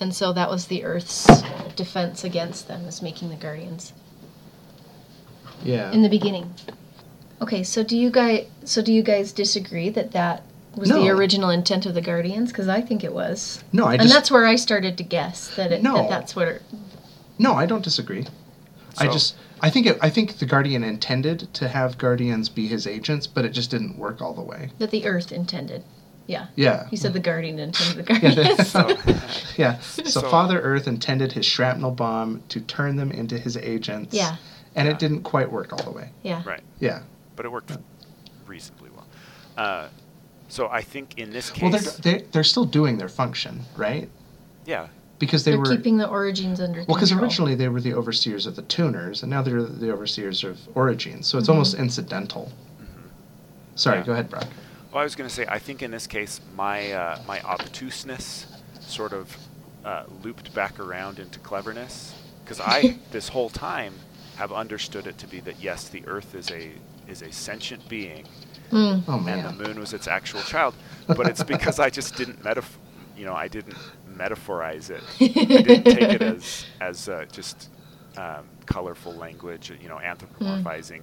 and 0.00 0.14
so 0.14 0.32
that 0.34 0.50
was 0.50 0.66
the 0.66 0.84
Earth's 0.84 1.26
defense 1.76 2.24
against 2.24 2.68
them, 2.68 2.84
is 2.84 3.00
making 3.02 3.30
the 3.30 3.36
guardians 3.36 3.92
Yeah. 5.62 5.90
in 5.92 6.02
the 6.02 6.08
beginning. 6.08 6.52
Okay, 7.40 7.62
so 7.62 7.82
do 7.82 7.96
you 7.96 8.10
guys, 8.10 8.46
so 8.64 8.82
do 8.82 8.92
you 8.92 9.02
guys 9.02 9.32
disagree 9.32 9.88
that 9.90 10.12
that 10.12 10.42
was 10.76 10.88
the 10.88 11.08
original 11.08 11.50
intent 11.50 11.86
of 11.86 11.94
the 11.94 12.00
guardians? 12.00 12.50
Because 12.52 12.68
I 12.68 12.80
think 12.80 13.02
it 13.04 13.12
was, 13.12 13.62
no, 13.72 13.84
I 13.86 13.94
and 13.94 14.10
that's 14.10 14.30
where 14.30 14.46
I 14.46 14.56
started 14.56 14.96
to 14.98 15.04
guess 15.04 15.54
that 15.56 15.72
it, 15.72 15.82
No. 15.82 15.96
that 15.96 16.08
that's 16.10 16.36
what. 16.36 16.48
It, 16.48 16.62
no, 17.38 17.54
I 17.54 17.66
don't 17.66 17.82
disagree. 17.84 18.26
I 18.98 19.08
just 19.08 19.36
I 19.60 19.68
think 19.70 19.86
it, 19.86 19.98
I 20.00 20.08
think 20.10 20.38
the 20.38 20.46
Guardian 20.46 20.82
intended 20.84 21.52
to 21.54 21.68
have 21.68 21.98
Guardians 21.98 22.48
be 22.48 22.66
his 22.66 22.86
agents, 22.86 23.26
but 23.26 23.44
it 23.44 23.50
just 23.50 23.70
didn't 23.70 23.98
work 23.98 24.22
all 24.22 24.32
the 24.34 24.40
way. 24.42 24.70
That 24.78 24.90
the 24.90 25.04
Earth 25.06 25.32
intended. 25.32 25.82
Yeah. 26.26 26.46
Yeah. 26.56 26.88
He 26.88 26.96
said 26.96 27.12
the 27.12 27.20
Guardian 27.20 27.58
intended 27.58 28.04
the 28.06 28.12
Yeah, 28.14 28.34
Guardian. 28.34 28.64
So, 28.64 28.96
Yeah. 29.56 29.78
So, 29.80 30.02
So- 30.04 30.20
Father 30.22 30.60
Earth 30.60 30.88
intended 30.88 31.32
his 31.32 31.44
shrapnel 31.46 31.90
bomb 31.92 32.42
to 32.48 32.60
turn 32.60 32.96
them 32.96 33.10
into 33.12 33.38
his 33.38 33.56
agents. 33.58 34.14
yeah. 34.14 34.36
And 34.74 34.86
Yeah. 34.88 34.92
it 34.94 34.98
didn't 34.98 35.22
quite 35.22 35.50
work 35.52 35.72
all 35.72 35.82
the 35.84 35.90
way. 35.92 36.10
Yeah. 36.22 36.42
right. 36.44 36.62
Yeah. 36.80 37.02
But 37.36 37.46
it 37.46 37.52
worked 37.52 37.70
reasonably 38.46 38.90
well. 38.94 39.06
Uh, 39.56 39.88
so 40.48 40.68
I 40.68 40.82
think 40.82 41.18
in 41.18 41.32
this 41.32 41.50
case, 41.50 41.62
Well, 41.62 41.72
case, 41.72 41.96
they're, 41.98 42.18
they 42.18 42.24
they're 42.32 42.44
still 42.44 42.64
doing 42.64 42.98
their 42.98 43.08
function, 43.08 43.60
right? 43.76 44.08
yeah, 44.64 44.88
Because 45.18 45.44
they 45.44 45.52
They're 45.52 45.60
were 45.60 45.66
keeping 45.76 45.96
the 45.96 46.06
orogenes 46.08 46.60
under 46.60 46.80
well, 46.86 46.96
because 46.96 47.12
originally 47.12 47.54
they 47.54 47.68
were 47.68 47.80
the 47.80 47.94
overseers 47.94 48.46
of 48.46 48.54
the 48.56 48.62
tuners, 48.62 49.22
and 49.22 49.30
now 49.30 49.42
they're 49.42 49.62
the 49.62 49.90
overseers 49.92 50.44
of 50.44 50.58
orogenes. 50.74 51.24
So 51.24 51.38
it's 51.38 51.46
Mhm. 51.48 51.52
almost 51.52 51.74
incidental. 51.74 52.52
Sorry, 53.74 53.98
Yeah. 53.98 54.04
go 54.04 54.12
ahead, 54.12 54.28
Brock. 54.30 54.46
Well, 54.92 55.00
I 55.00 55.04
was 55.04 55.14
going 55.14 55.28
to 55.28 55.34
say, 55.34 55.46
I 55.48 55.58
think 55.58 55.82
in 55.82 55.90
this 55.90 56.06
case, 56.06 56.40
my 56.56 56.92
uh, 56.92 57.18
my 57.26 57.40
obtuseness 57.42 58.46
sort 58.80 59.12
of 59.12 59.36
uh, 59.84 60.04
looped 60.22 60.52
back 60.54 60.80
around 60.80 61.18
into 61.18 61.38
cleverness 61.40 62.14
because 62.44 62.60
I 62.60 62.98
this 63.10 63.28
whole 63.28 63.50
time 63.50 63.94
have 64.36 64.52
understood 64.52 65.06
it 65.06 65.16
to 65.18 65.26
be 65.26 65.40
that 65.40 65.56
yes, 65.60 65.88
the 65.88 66.02
Earth 66.06 66.34
is 66.34 66.50
a 66.50 66.72
is 67.08 67.22
a 67.22 67.30
sentient 67.32 67.88
being, 67.88 68.24
Mm. 68.70 69.04
Oh 69.08 69.16
and 69.16 69.24
man. 69.24 69.56
the 69.56 69.64
Moon 69.64 69.78
was 69.78 69.92
its 69.92 70.08
actual 70.08 70.40
child. 70.42 70.74
But 71.06 71.26
it's 71.28 71.42
because 71.42 71.78
I 71.78 71.90
just 71.90 72.16
didn't 72.16 72.42
metaf- 72.42 72.76
you 73.16 73.24
know, 73.24 73.34
I 73.34 73.48
didn't 73.48 73.76
metaphorize 74.16 74.90
it. 74.90 75.02
I 75.20 75.28
didn't 75.62 75.84
take 75.84 76.12
it 76.14 76.22
as 76.22 76.66
as 76.80 77.08
uh, 77.08 77.26
just 77.30 77.70
um, 78.16 78.44
colorful 78.66 79.14
language, 79.14 79.72
you 79.80 79.88
know, 79.88 80.00
anthropomorphizing. 80.02 81.02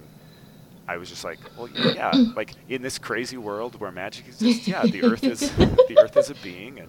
I 0.86 0.98
was 0.98 1.08
just 1.08 1.24
like, 1.24 1.38
well, 1.56 1.68
yeah, 1.68 2.12
like 2.36 2.52
in 2.68 2.82
this 2.82 2.98
crazy 2.98 3.36
world 3.38 3.80
where 3.80 3.90
magic 3.90 4.26
exists, 4.26 4.68
yeah, 4.68 4.84
the 4.84 5.02
Earth 5.02 5.24
is 5.24 5.40
the 5.56 5.96
Earth 5.98 6.16
is 6.16 6.30
a 6.30 6.34
being, 6.36 6.78
and 6.80 6.88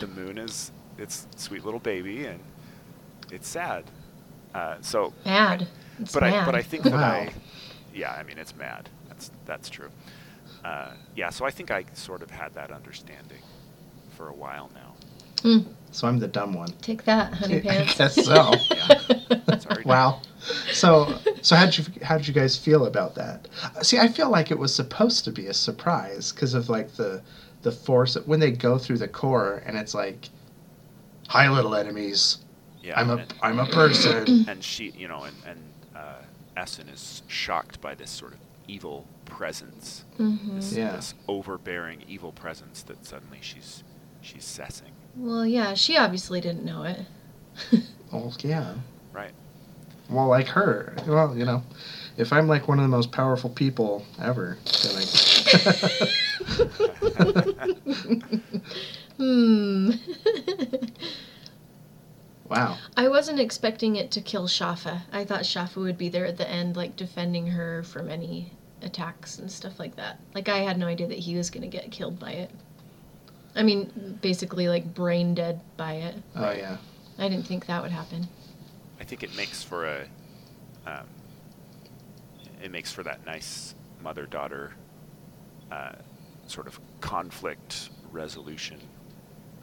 the 0.00 0.06
Moon 0.06 0.38
is 0.38 0.70
its 0.98 1.26
sweet 1.36 1.64
little 1.64 1.80
baby, 1.80 2.26
and 2.26 2.40
it's 3.30 3.48
sad. 3.48 3.84
Uh, 4.54 4.76
so, 4.80 5.12
Mad. 5.24 5.68
It's 5.98 6.12
but 6.12 6.22
I 6.22 6.44
but 6.44 6.54
I 6.54 6.62
think 6.62 6.84
that 6.84 6.94
I, 6.94 7.32
yeah, 7.94 8.12
I 8.12 8.22
mean 8.22 8.38
it's 8.38 8.54
mad. 8.56 8.88
That's 9.20 9.30
that's 9.44 9.68
true. 9.68 9.90
Uh, 10.64 10.92
yeah, 11.14 11.30
so 11.30 11.44
I 11.44 11.50
think 11.50 11.70
I 11.70 11.84
sort 11.94 12.22
of 12.22 12.30
had 12.30 12.54
that 12.54 12.70
understanding 12.70 13.42
for 14.16 14.28
a 14.28 14.34
while 14.34 14.70
now. 14.74 14.94
Mm. 15.42 15.66
So 15.90 16.06
I'm 16.06 16.18
the 16.18 16.28
dumb 16.28 16.52
one. 16.52 16.72
Take 16.82 17.04
that, 17.04 17.32
honey 17.34 17.56
I 17.68 17.84
guess 17.84 18.14
so. 18.14 18.52
Sorry. 19.58 19.82
Wow. 19.84 20.20
So, 20.72 21.18
so 21.42 21.56
how 21.56 21.66
did 21.66 21.78
you 21.78 21.84
how 22.02 22.16
did 22.16 22.28
you 22.28 22.34
guys 22.34 22.56
feel 22.56 22.86
about 22.86 23.14
that? 23.16 23.48
See, 23.82 23.98
I 23.98 24.08
feel 24.08 24.30
like 24.30 24.50
it 24.50 24.58
was 24.58 24.74
supposed 24.74 25.24
to 25.24 25.32
be 25.32 25.46
a 25.46 25.54
surprise 25.54 26.32
because 26.32 26.54
of 26.54 26.68
like 26.68 26.94
the 26.96 27.22
the 27.62 27.72
force 27.72 28.14
when 28.24 28.40
they 28.40 28.52
go 28.52 28.78
through 28.78 28.98
the 28.98 29.08
core 29.08 29.62
and 29.66 29.76
it's 29.76 29.94
like, 29.94 30.30
"Hi, 31.28 31.50
little 31.50 31.74
enemies. 31.74 32.38
Yeah, 32.82 32.98
I'm 32.98 33.10
a 33.10 33.16
and, 33.16 33.34
I'm 33.42 33.58
a 33.58 33.66
person." 33.66 34.44
and 34.48 34.64
she, 34.64 34.90
you 34.96 35.08
know, 35.08 35.24
and 35.24 35.36
and 35.46 35.60
uh, 35.94 36.22
Essun 36.56 36.92
is 36.92 37.22
shocked 37.28 37.80
by 37.82 37.94
this 37.94 38.10
sort 38.10 38.32
of 38.32 38.38
evil 38.70 39.06
presence, 39.24 40.04
hmm 40.16 40.56
this, 40.56 40.72
Yeah. 40.72 40.92
this 40.96 41.14
overbearing 41.28 42.02
evil 42.08 42.32
presence 42.32 42.82
that 42.82 43.04
suddenly 43.04 43.38
she's 43.40 43.82
she's 44.22 44.44
sessing. 44.44 44.92
Well, 45.16 45.44
yeah, 45.46 45.74
she 45.74 45.96
obviously 45.96 46.40
didn't 46.40 46.64
know 46.64 46.84
it. 46.84 47.00
well, 48.12 48.32
yeah. 48.42 48.74
Right. 49.12 49.32
Well, 50.08 50.28
like 50.28 50.48
her. 50.48 50.94
Well, 51.06 51.36
you 51.36 51.44
know, 51.44 51.62
if 52.16 52.32
I'm 52.32 52.46
like 52.48 52.68
one 52.68 52.78
of 52.78 52.82
the 52.84 52.88
most 52.88 53.10
powerful 53.12 53.50
people 53.50 54.04
ever, 54.20 54.56
then 54.82 54.96
I. 54.96 55.04
Hmm. 59.20 59.90
wow. 62.48 62.78
I 62.96 63.08
wasn't 63.08 63.38
expecting 63.38 63.96
it 63.96 64.10
to 64.12 64.22
kill 64.22 64.48
Schaffa. 64.48 65.02
I 65.12 65.26
thought 65.26 65.42
Schaffa 65.42 65.76
would 65.76 65.98
be 65.98 66.08
there 66.08 66.24
at 66.24 66.38
the 66.38 66.48
end, 66.48 66.74
like 66.74 66.96
defending 66.96 67.48
her 67.48 67.82
from 67.82 68.08
any 68.08 68.52
attacks 68.82 69.38
and 69.38 69.50
stuff 69.50 69.78
like 69.78 69.96
that. 69.96 70.18
Like 70.34 70.48
I 70.48 70.58
had 70.58 70.78
no 70.78 70.86
idea 70.86 71.06
that 71.08 71.18
he 71.18 71.36
was 71.36 71.50
gonna 71.50 71.66
get 71.68 71.90
killed 71.90 72.18
by 72.18 72.32
it. 72.32 72.50
I 73.54 73.62
mean, 73.62 74.18
basically 74.22 74.68
like 74.68 74.94
brain 74.94 75.34
dead 75.34 75.60
by 75.76 75.94
it. 75.94 76.14
Oh 76.36 76.50
yeah. 76.52 76.76
I 77.18 77.28
didn't 77.28 77.46
think 77.46 77.66
that 77.66 77.82
would 77.82 77.90
happen. 77.92 78.28
I 79.00 79.04
think 79.04 79.22
it 79.22 79.34
makes 79.36 79.62
for 79.62 79.86
a, 79.86 80.06
um, 80.86 81.06
it 82.62 82.70
makes 82.70 82.92
for 82.92 83.02
that 83.02 83.24
nice 83.26 83.74
mother-daughter 84.02 84.72
uh, 85.72 85.92
sort 86.46 86.66
of 86.66 86.78
conflict 87.00 87.90
resolution 88.12 88.78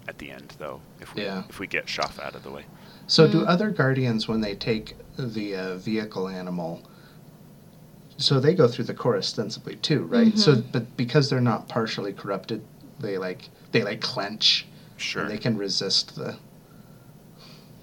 at 0.08 0.18
the 0.20 0.32
end, 0.32 0.56
though. 0.58 0.82
If 1.02 1.14
we 1.16 1.24
Yeah. 1.24 1.44
if 1.50 1.60
we 1.60 1.68
get 1.68 1.86
Schaffa 1.88 2.24
out 2.24 2.36
of 2.36 2.44
the 2.44 2.52
way. 2.52 2.66
So 3.08 3.28
do 3.28 3.42
Mm. 3.42 3.48
other 3.48 3.70
guardians 3.72 4.28
when 4.28 4.42
they 4.42 4.56
take 4.56 4.96
the 5.18 5.56
uh, 5.56 5.76
vehicle 5.78 6.28
animal? 6.28 6.82
So 8.18 8.40
they 8.40 8.54
go 8.56 8.68
through 8.68 8.86
the 8.86 8.94
core 8.96 9.16
ostensibly 9.18 9.76
too, 9.76 10.04
right? 10.06 10.38
So, 10.38 10.56
Mhm. 10.56 10.72
but 10.72 10.98
because 10.98 11.30
they're 11.30 11.40
not 11.40 11.68
partially 11.70 12.14
corrupted, 12.14 12.64
they 13.00 13.18
like 13.18 13.50
they 13.72 13.84
like 13.84 14.02
clench. 14.02 14.66
Sure. 14.98 15.24
And 15.24 15.32
they 15.32 15.38
can 15.38 15.58
resist 15.58 16.16
the 16.16 16.38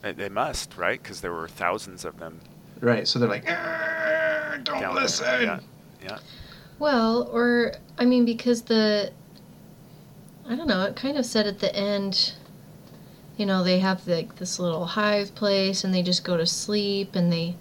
They, 0.03 0.13
they 0.13 0.29
must, 0.29 0.77
right? 0.77 1.01
Because 1.03 1.21
there 1.21 1.33
were 1.33 1.49
thousands 1.49 2.05
of 2.05 2.19
them 2.19 2.41
right. 2.81 3.07
So 3.07 3.19
they're 3.19 3.29
like, 3.29 3.45
don't 4.65 4.81
down 4.81 4.95
listen. 4.97 5.25
there. 5.25 5.43
Yeah. 5.43 5.61
Yeah. 6.03 6.19
Well, 6.79 7.29
or 7.33 7.73
I 7.99 8.05
mean, 8.05 8.25
because 8.25 8.63
the 8.63 9.13
I 10.49 10.57
don't 10.57 10.67
know, 10.69 10.83
it 10.85 10.97
kind 10.97 11.17
of 11.17 11.25
said 11.25 11.47
at 11.47 11.61
the 11.61 11.75
end, 11.75 12.33
you 13.37 13.47
know, 13.47 13.63
they 13.65 13.79
have 13.79 14.07
like 14.09 14.37
this 14.37 14.59
little 14.59 14.85
hive 14.85 15.35
place 15.35 15.85
and 15.85 15.95
they 15.95 16.03
just 16.03 16.25
go 16.25 16.37
to 16.37 16.45
sleep 16.47 17.15
and 17.15 17.33
they 17.33 17.57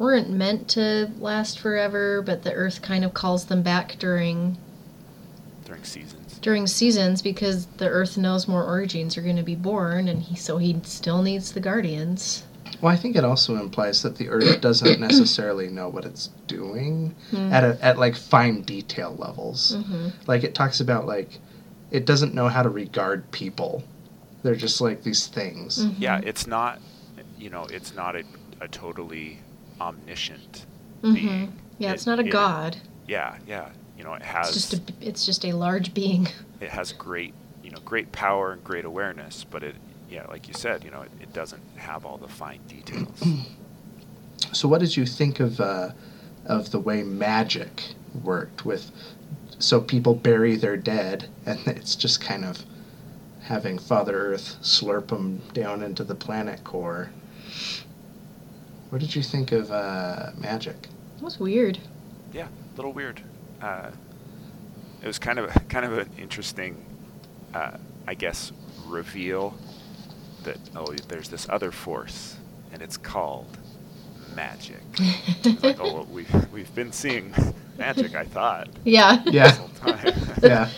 weren't 0.00 0.30
meant 0.30 0.66
to 0.70 1.10
last 1.18 1.58
forever, 1.60 2.22
but 2.22 2.42
the 2.42 2.52
earth 2.54 2.80
kind 2.82 3.04
of 3.04 3.12
calls 3.14 3.44
them 3.44 3.62
back 3.62 3.96
during 3.98 4.56
During 5.66 5.84
seasons. 5.84 6.38
during 6.40 6.66
seasons 6.66 7.20
because 7.22 7.66
the 7.76 7.86
earth 7.86 8.16
knows 8.16 8.48
more 8.48 8.64
orogenes 8.64 9.16
are 9.18 9.22
going 9.22 9.36
to 9.36 9.42
be 9.42 9.54
born 9.54 10.08
and 10.08 10.22
he 10.22 10.34
so 10.36 10.56
he 10.56 10.80
still 10.84 11.22
needs 11.22 11.52
the 11.52 11.60
guardians. 11.60 12.44
Well, 12.80 12.90
I 12.92 12.96
think 12.96 13.14
it 13.14 13.24
also 13.24 13.56
implies 13.56 14.02
that 14.02 14.16
the 14.16 14.30
Earth 14.30 14.60
doesn't 14.62 15.00
necessarily 15.08 15.68
know 15.68 15.88
what 15.88 16.06
it's 16.06 16.28
doing 16.46 17.14
Hmm. 17.30 17.52
at 17.52 17.62
a, 17.62 17.84
at 17.84 17.98
like 17.98 18.16
fine 18.16 18.62
detail 18.62 19.14
levels. 19.18 19.76
hmm 19.86 20.08
Like 20.26 20.44
it 20.44 20.54
talks 20.54 20.80
about 20.80 21.04
like 21.06 21.38
it 21.90 22.06
doesn't 22.06 22.32
know 22.32 22.48
how 22.48 22.62
to 22.62 22.70
regard 22.70 23.30
people. 23.32 23.82
They're 24.42 24.54
just 24.54 24.80
like 24.80 25.02
these 25.02 25.26
things. 25.26 25.84
Mm-hmm. 25.84 26.02
Yeah, 26.02 26.20
it's 26.24 26.46
not, 26.46 26.78
you 27.38 27.50
know, 27.50 27.66
it's 27.70 27.94
not 27.94 28.16
a, 28.16 28.22
a 28.62 28.68
totally 28.68 29.40
omniscient 29.80 30.66
hmm 31.02 31.14
being. 31.14 31.52
Yeah, 31.78 31.90
It- 31.90 31.94
it's 31.94 32.06
not 32.06 32.18
a 32.18 32.24
it- 32.26 32.30
god. 32.30 32.76
Yeah, 33.06 33.36
yeah. 33.46 33.70
You 33.98 34.04
know, 34.04 34.14
it 34.14 34.22
has 34.22 34.54
It's 34.54 34.70
just 34.70 34.74
a 34.74 34.92
it's 35.00 35.26
just 35.26 35.44
a 35.44 35.52
large 35.52 35.92
being. 35.94 36.28
it 36.60 36.70
has 36.70 36.92
great, 36.92 37.34
you 37.62 37.70
know, 37.70 37.78
great 37.84 38.12
power 38.12 38.52
and 38.52 38.62
great 38.64 38.84
awareness, 38.84 39.44
but 39.50 39.62
it, 39.62 39.74
yeah, 40.08 40.26
like 40.28 40.48
you 40.48 40.54
said, 40.54 40.84
you 40.84 40.90
know, 40.90 41.02
it, 41.02 41.10
it 41.20 41.32
doesn't 41.32 41.62
have 41.76 42.04
all 42.06 42.16
the 42.16 42.28
fine 42.28 42.60
details. 42.68 43.22
So, 44.52 44.66
what 44.68 44.80
did 44.80 44.96
you 44.96 45.06
think 45.06 45.38
of 45.38 45.60
uh, 45.60 45.90
of 46.46 46.70
the 46.72 46.80
way 46.80 47.02
magic 47.02 47.94
worked 48.24 48.64
with? 48.64 48.90
So 49.60 49.80
people 49.80 50.14
bury 50.14 50.56
their 50.56 50.76
dead, 50.76 51.28
and 51.46 51.60
it's 51.66 51.94
just 51.94 52.20
kind 52.20 52.44
of 52.44 52.64
having 53.42 53.78
Father 53.78 54.16
Earth 54.32 54.56
slurp 54.62 55.08
them 55.08 55.42
down 55.52 55.82
into 55.82 56.02
the 56.04 56.14
planet 56.14 56.64
core. 56.64 57.10
What 58.90 59.00
did 59.00 59.14
you 59.14 59.22
think 59.22 59.52
of 59.52 59.70
uh, 59.70 60.30
magic? 60.38 60.82
That 61.16 61.24
was 61.24 61.38
weird. 61.40 61.78
yeah, 62.32 62.46
a 62.48 62.76
little 62.76 62.92
weird. 62.92 63.20
Uh, 63.62 63.90
it 65.02 65.06
was 65.06 65.18
kind 65.18 65.38
of 65.38 65.50
kind 65.68 65.84
of 65.84 65.96
an 65.98 66.10
interesting, 66.18 66.84
uh, 67.54 67.76
I 68.06 68.14
guess, 68.14 68.52
reveal 68.86 69.54
that 70.44 70.58
oh, 70.76 70.92
there's 71.08 71.28
this 71.28 71.48
other 71.48 71.70
force, 71.70 72.36
and 72.72 72.82
it's 72.82 72.96
called 72.96 73.56
magic. 74.34 74.80
Like, 75.62 75.78
oh, 75.80 75.94
well, 75.94 76.06
we've 76.10 76.52
we've 76.52 76.74
been 76.74 76.92
seeing 76.92 77.32
magic. 77.78 78.14
I 78.14 78.24
thought 78.24 78.68
Yeah. 78.84 79.22
Yeah. 79.26 79.48
this 79.48 79.56
whole 79.56 79.68
time. 79.68 80.14
Yeah. 80.42 80.68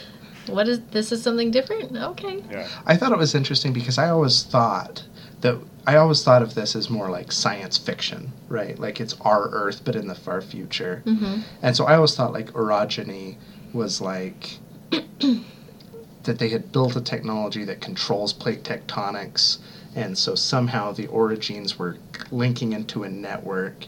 What 0.49 0.69
is 0.69 0.81
this? 0.91 1.13
Is 1.13 1.23
something 1.23 1.51
different? 1.51 1.97
Okay. 1.97 2.43
yeah. 2.51 2.69
I 2.87 2.97
thought 2.97 3.13
it 3.13 3.19
was 3.19 3.35
interesting 3.35 3.73
because 3.73 3.97
I 3.99 4.09
always 4.11 4.43
thought 4.45 5.03
that 5.41 5.57
I 5.87 5.97
always 5.97 6.23
thought 6.23 6.43
of 6.43 6.55
this 6.55 6.77
as 6.77 6.89
more 6.89 7.11
like 7.11 7.33
science 7.33 7.77
fiction, 7.77 8.33
right? 8.49 8.79
Like 8.79 9.01
it's 9.01 9.15
our 9.23 9.49
Earth, 9.51 9.83
but 9.85 9.97
in 9.97 10.07
the 10.07 10.15
far 10.15 10.41
future. 10.41 11.03
Mm-hmm. 11.05 11.41
And 11.63 11.77
so 11.77 11.87
I 11.87 11.97
always 11.97 12.15
thought 12.15 12.33
like 12.33 12.53
orogeny 12.53 13.37
was 13.73 14.01
like 14.01 14.59
that 14.91 16.39
they 16.39 16.51
had 16.51 16.73
built 16.73 16.95
a 16.97 17.01
technology 17.01 17.65
that 17.65 17.81
controls 17.81 18.33
plate 18.33 18.63
tectonics 18.63 19.59
and 19.95 20.17
so 20.17 20.35
somehow 20.35 20.93
the 20.93 21.07
orogenes 21.09 21.77
were 21.77 21.97
linking 22.31 22.73
into 22.73 23.03
a 23.03 23.09
network, 23.09 23.87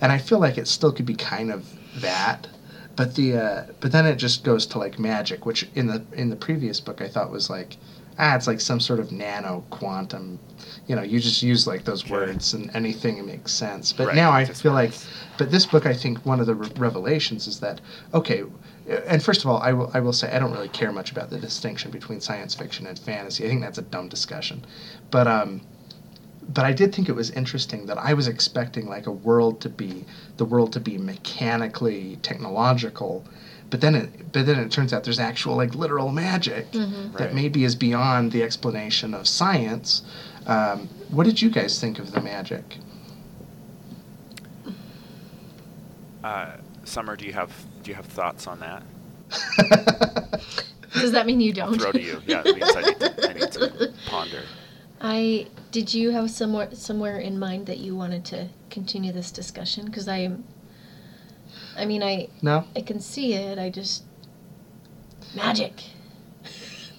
and 0.00 0.10
I 0.10 0.18
feel 0.18 0.38
like 0.38 0.58
it 0.58 0.66
still 0.66 0.92
could 0.92 1.06
be 1.06 1.14
kind 1.14 1.52
of 1.52 1.66
that, 2.00 2.48
but 2.96 3.14
the 3.14 3.36
uh, 3.36 3.64
but 3.80 3.92
then 3.92 4.06
it 4.06 4.16
just 4.16 4.44
goes 4.44 4.66
to 4.66 4.78
like 4.78 4.98
magic, 4.98 5.46
which 5.46 5.68
in 5.74 5.86
the 5.86 6.04
in 6.12 6.30
the 6.30 6.36
previous 6.36 6.80
book 6.80 7.00
I 7.00 7.08
thought 7.08 7.30
was 7.30 7.48
like 7.48 7.76
ah, 8.18 8.34
it's 8.36 8.46
like 8.46 8.60
some 8.60 8.80
sort 8.80 9.00
of 9.00 9.12
nano 9.12 9.64
quantum. 9.70 10.38
You 10.86 10.96
know, 10.96 11.02
you 11.02 11.20
just 11.20 11.42
use 11.42 11.66
like 11.66 11.84
those 11.84 12.04
Okay. 12.04 12.12
words 12.12 12.54
and 12.54 12.70
anything 12.74 13.24
makes 13.26 13.52
sense. 13.52 13.92
But 13.92 14.08
Right, 14.08 14.16
now 14.16 14.32
I 14.32 14.44
feel 14.44 14.72
like, 14.72 14.92
but 15.38 15.50
this 15.50 15.66
book, 15.66 15.86
I 15.86 15.94
think 15.94 16.24
one 16.26 16.40
of 16.40 16.46
the 16.46 16.54
re- 16.54 16.68
revelations 16.76 17.46
is 17.46 17.60
that 17.60 17.80
okay. 18.12 18.44
And 19.06 19.22
first 19.22 19.42
of 19.42 19.50
all, 19.50 19.58
I 19.62 19.72
will, 19.72 19.90
I 19.94 20.00
will 20.00 20.12
say 20.12 20.30
I 20.30 20.38
don't 20.38 20.52
really 20.52 20.68
care 20.68 20.92
much 20.92 21.10
about 21.10 21.30
the 21.30 21.38
distinction 21.38 21.90
between 21.90 22.20
science 22.20 22.54
fiction 22.54 22.86
and 22.86 22.98
fantasy. 22.98 23.44
I 23.44 23.48
think 23.48 23.62
that's 23.62 23.78
a 23.78 23.82
dumb 23.82 24.08
discussion. 24.08 24.64
But 25.10 25.26
um, 25.26 25.62
but 26.52 26.66
I 26.66 26.72
did 26.72 26.94
think 26.94 27.08
it 27.08 27.14
was 27.14 27.30
interesting 27.30 27.86
that 27.86 27.96
I 27.96 28.12
was 28.12 28.28
expecting 28.28 28.86
like 28.86 29.06
a 29.06 29.10
world 29.12 29.60
to 29.62 29.70
be 29.70 30.04
the 30.36 30.44
world 30.44 30.72
to 30.74 30.80
be 30.80 30.98
mechanically 30.98 32.18
technological, 32.22 33.24
but 33.74 33.80
then 33.80 33.96
it 33.96 34.30
but 34.32 34.46
then 34.46 34.56
it 34.60 34.70
turns 34.70 34.92
out 34.92 35.02
there's 35.02 35.18
actual 35.18 35.56
like 35.56 35.74
literal 35.74 36.12
magic 36.12 36.70
that 36.70 37.12
Right. 37.18 37.34
maybe 37.34 37.64
is 37.64 37.74
beyond 37.74 38.30
the 38.30 38.40
explanation 38.44 39.14
of 39.14 39.26
science. 39.26 40.02
Um, 40.46 40.88
what 41.10 41.24
did 41.26 41.42
you 41.42 41.50
guys 41.50 41.80
think 41.80 41.98
of 41.98 42.12
the 42.12 42.20
magic? 42.20 42.76
Uh, 46.22 46.52
Summer, 46.84 47.16
do 47.16 47.26
you 47.26 47.32
have 47.32 47.50
do 47.82 47.90
you 47.90 47.96
have 47.96 48.06
thoughts 48.06 48.46
on 48.46 48.60
that? 48.60 48.84
Does 50.92 51.10
that 51.10 51.26
mean 51.26 51.40
you 51.40 51.52
don't? 51.52 51.76
Throw 51.80 51.90
to 51.90 52.00
you. 52.00 52.22
Yeah, 52.28 52.42
it 52.44 52.56
means 52.56 52.76
I 52.76 52.82
need 52.82 53.00
to, 53.00 53.28
I 53.30 53.32
need 53.32 53.52
to 53.52 53.92
ponder. 54.06 54.42
I 55.00 55.48
did 55.72 55.92
you 55.92 56.10
have 56.10 56.30
somewhere 56.30 56.68
somewhere 56.74 57.18
in 57.18 57.40
mind 57.40 57.66
that 57.66 57.78
you 57.78 57.96
wanted 57.96 58.24
to 58.26 58.48
continue 58.70 59.10
this 59.10 59.32
discussion? 59.32 59.86
Because 59.86 60.06
I, 60.06 60.30
I 61.76 61.84
mean, 61.86 62.02
I 62.02 62.28
no. 62.42 62.64
I 62.76 62.80
can 62.80 63.00
see 63.00 63.34
it. 63.34 63.58
I 63.58 63.70
just 63.70 64.04
magic. 65.34 65.72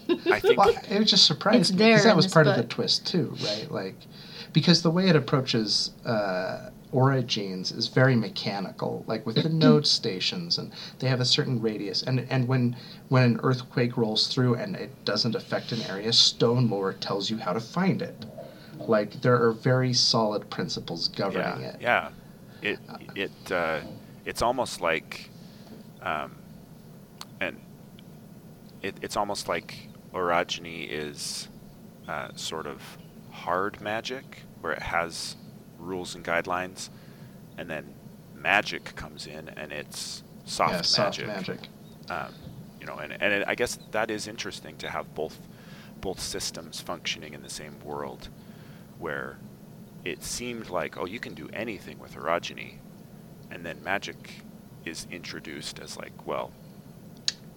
I 0.09 0.39
think 0.39 0.57
Well, 0.57 0.75
it 0.89 0.99
was 0.99 1.09
just 1.09 1.25
surprised 1.25 1.59
It's 1.61 1.71
me 1.71 1.77
there 1.77 1.93
because 1.93 2.05
that 2.05 2.15
was 2.15 2.25
this 2.25 2.33
part 2.33 2.47
of 2.47 2.55
the 2.55 2.63
twist 2.63 3.07
too, 3.07 3.35
right? 3.43 3.71
Like, 3.71 3.95
because 4.53 4.81
the 4.81 4.91
way 4.91 5.09
it 5.09 5.15
approaches 5.15 5.91
uh, 6.05 6.69
origins 6.91 7.71
is 7.71 7.87
very 7.87 8.15
mechanical, 8.15 9.03
like 9.07 9.25
with 9.25 9.41
the 9.41 9.49
node 9.65 9.87
stations, 9.87 10.57
and 10.57 10.71
they 10.99 11.07
have 11.07 11.19
a 11.19 11.25
certain 11.25 11.61
radius, 11.61 12.03
and 12.03 12.25
and 12.29 12.47
when 12.47 12.75
when 13.09 13.23
an 13.23 13.39
earthquake 13.43 13.97
rolls 13.97 14.27
through 14.27 14.55
and 14.55 14.75
it 14.75 14.91
doesn't 15.05 15.35
affect 15.35 15.71
an 15.71 15.81
area, 15.83 16.13
stone 16.13 16.69
lore 16.69 16.93
tells 16.93 17.29
you 17.29 17.37
how 17.37 17.53
to 17.53 17.59
find 17.59 18.01
it. 18.01 18.25
Like 18.79 19.21
there 19.21 19.41
are 19.41 19.51
very 19.51 19.93
solid 19.93 20.49
principles 20.49 21.07
governing 21.07 21.61
yeah, 21.61 21.69
it. 21.69 21.81
yeah. 21.81 22.09
It 22.61 22.79
it 23.15 23.51
uh, 23.51 23.81
it's 24.25 24.41
almost 24.41 24.81
like, 24.81 25.29
um, 26.01 26.35
and 27.39 27.59
it, 28.81 28.95
it's 29.01 29.15
almost 29.15 29.47
like 29.47 29.89
orogeny 30.13 30.87
is 30.89 31.47
uh, 32.07 32.29
sort 32.35 32.65
of 32.65 32.81
hard 33.31 33.79
magic, 33.81 34.41
where 34.61 34.73
it 34.73 34.81
has 34.81 35.35
rules 35.79 36.15
and 36.15 36.25
guidelines, 36.25 36.89
and 37.57 37.69
then 37.69 37.93
magic 38.35 38.95
comes 38.95 39.25
in 39.27 39.49
and 39.49 39.71
it's 39.71 40.23
soft 40.45 40.73
yeah, 40.73 40.81
soft 40.81 41.19
magic. 41.19 41.27
magic. 41.27 41.69
Um, 42.09 42.33
you 42.79 42.85
know, 42.85 42.97
and 42.97 43.13
and 43.13 43.33
it, 43.33 43.43
I 43.47 43.55
guess 43.55 43.79
that 43.91 44.11
is 44.11 44.27
interesting 44.27 44.77
to 44.77 44.89
have 44.89 45.13
both 45.15 45.39
both 46.01 46.19
systems 46.19 46.79
functioning 46.79 47.33
in 47.33 47.41
the 47.41 47.49
same 47.49 47.79
world, 47.83 48.29
where 48.99 49.37
it 50.03 50.23
seemed 50.23 50.69
like 50.69 50.97
oh 50.97 51.05
you 51.05 51.19
can 51.19 51.33
do 51.33 51.49
anything 51.53 51.97
with 51.99 52.15
orogeny, 52.15 52.75
and 53.51 53.65
then 53.65 53.81
magic 53.83 54.31
is 54.85 55.07
introduced 55.11 55.79
as 55.79 55.97
like 55.97 56.27
well 56.27 56.51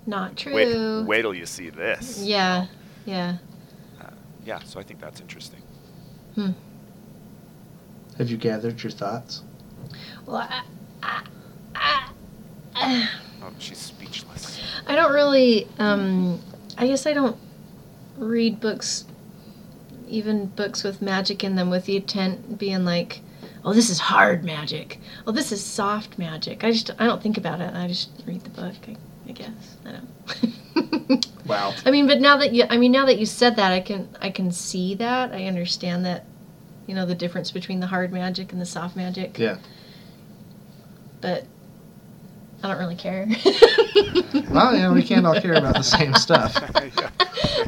Not 0.06 0.36
true. 0.36 0.54
wait 0.54 1.06
wait 1.06 1.22
till 1.22 1.34
you 1.34 1.46
see 1.46 1.70
this. 1.70 2.22
Yeah, 2.22 2.66
yeah. 3.04 3.36
Uh, 4.00 4.10
yeah. 4.44 4.60
So 4.64 4.80
I 4.80 4.82
think 4.82 5.00
that's 5.00 5.20
interesting. 5.20 5.60
Hmm. 6.34 6.50
Have 8.16 8.30
you 8.30 8.36
gathered 8.36 8.82
your 8.82 8.90
thoughts? 8.90 9.42
Well, 10.26 10.36
I, 10.36 10.62
I, 11.02 11.22
I, 11.74 12.08
I, 12.74 13.08
Oh, 13.42 13.52
she's 13.58 13.78
speechless. 13.78 14.60
I 14.86 14.96
don't 14.96 15.12
really. 15.12 15.68
Um, 15.78 16.40
I 16.76 16.86
guess 16.86 17.06
I 17.06 17.12
don't 17.12 17.36
read 18.16 18.60
books, 18.60 19.04
even 20.08 20.46
books 20.46 20.82
with 20.82 21.00
magic 21.00 21.44
in 21.44 21.54
them, 21.54 21.70
with 21.70 21.84
the 21.86 21.96
intent 21.96 22.58
being 22.58 22.84
like, 22.84 23.20
"Oh, 23.68 23.74
this 23.74 23.90
is 23.90 23.98
hard 23.98 24.44
magic. 24.44 24.98
Oh, 25.26 25.32
this 25.32 25.52
is 25.52 25.62
soft 25.64 26.18
magic." 26.18 26.64
I 26.64 26.70
just 26.72 26.90
I 26.98 27.04
don't 27.06 27.22
think 27.22 27.36
about 27.36 27.60
it. 27.60 27.74
I 27.74 27.86
just 27.86 28.10
read 28.26 28.42
the 28.42 28.50
book. 28.50 28.74
I, 28.88 28.96
I 29.28 29.32
guess 29.32 29.76
I 29.84 29.92
don't. 29.92 31.26
Wow. 31.46 31.72
I 31.86 31.90
mean, 31.90 32.06
but 32.06 32.20
now 32.20 32.36
that 32.36 32.52
you, 32.52 32.64
I 32.68 32.76
mean, 32.76 32.92
now 32.92 33.06
that 33.06 33.18
you 33.18 33.24
said 33.24 33.56
that, 33.56 33.72
I 33.72 33.80
can, 33.80 34.06
I 34.20 34.28
can 34.28 34.52
see 34.52 34.94
that. 34.96 35.32
I 35.32 35.44
understand 35.46 36.04
that, 36.04 36.26
you 36.86 36.94
know, 36.94 37.06
the 37.06 37.14
difference 37.14 37.50
between 37.50 37.80
the 37.80 37.86
hard 37.86 38.12
magic 38.12 38.52
and 38.52 38.60
the 38.60 38.66
soft 38.66 38.94
magic. 38.96 39.38
Yeah. 39.38 39.56
But 41.22 41.46
I 42.62 42.68
don't 42.68 42.78
really 42.78 42.96
care. 42.96 43.26
Well, 44.50 44.74
you 44.74 44.82
know, 44.82 44.92
we 44.92 45.02
can't 45.02 45.24
all 45.26 45.40
care 45.40 45.54
about 45.54 45.74
the 45.76 45.82
same 45.82 46.12
stuff. 46.14 46.54
yeah. 46.74 47.10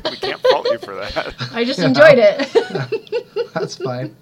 We 0.11 0.17
can't 0.17 0.41
fault 0.51 0.67
you 0.71 0.79
for 0.79 0.95
that. 0.97 1.35
I 1.53 1.65
just 1.65 1.79
Yeah. 1.79 1.87
enjoyed 1.89 2.19
it. 2.19 3.53
That's 3.55 3.77
fine. 3.77 4.15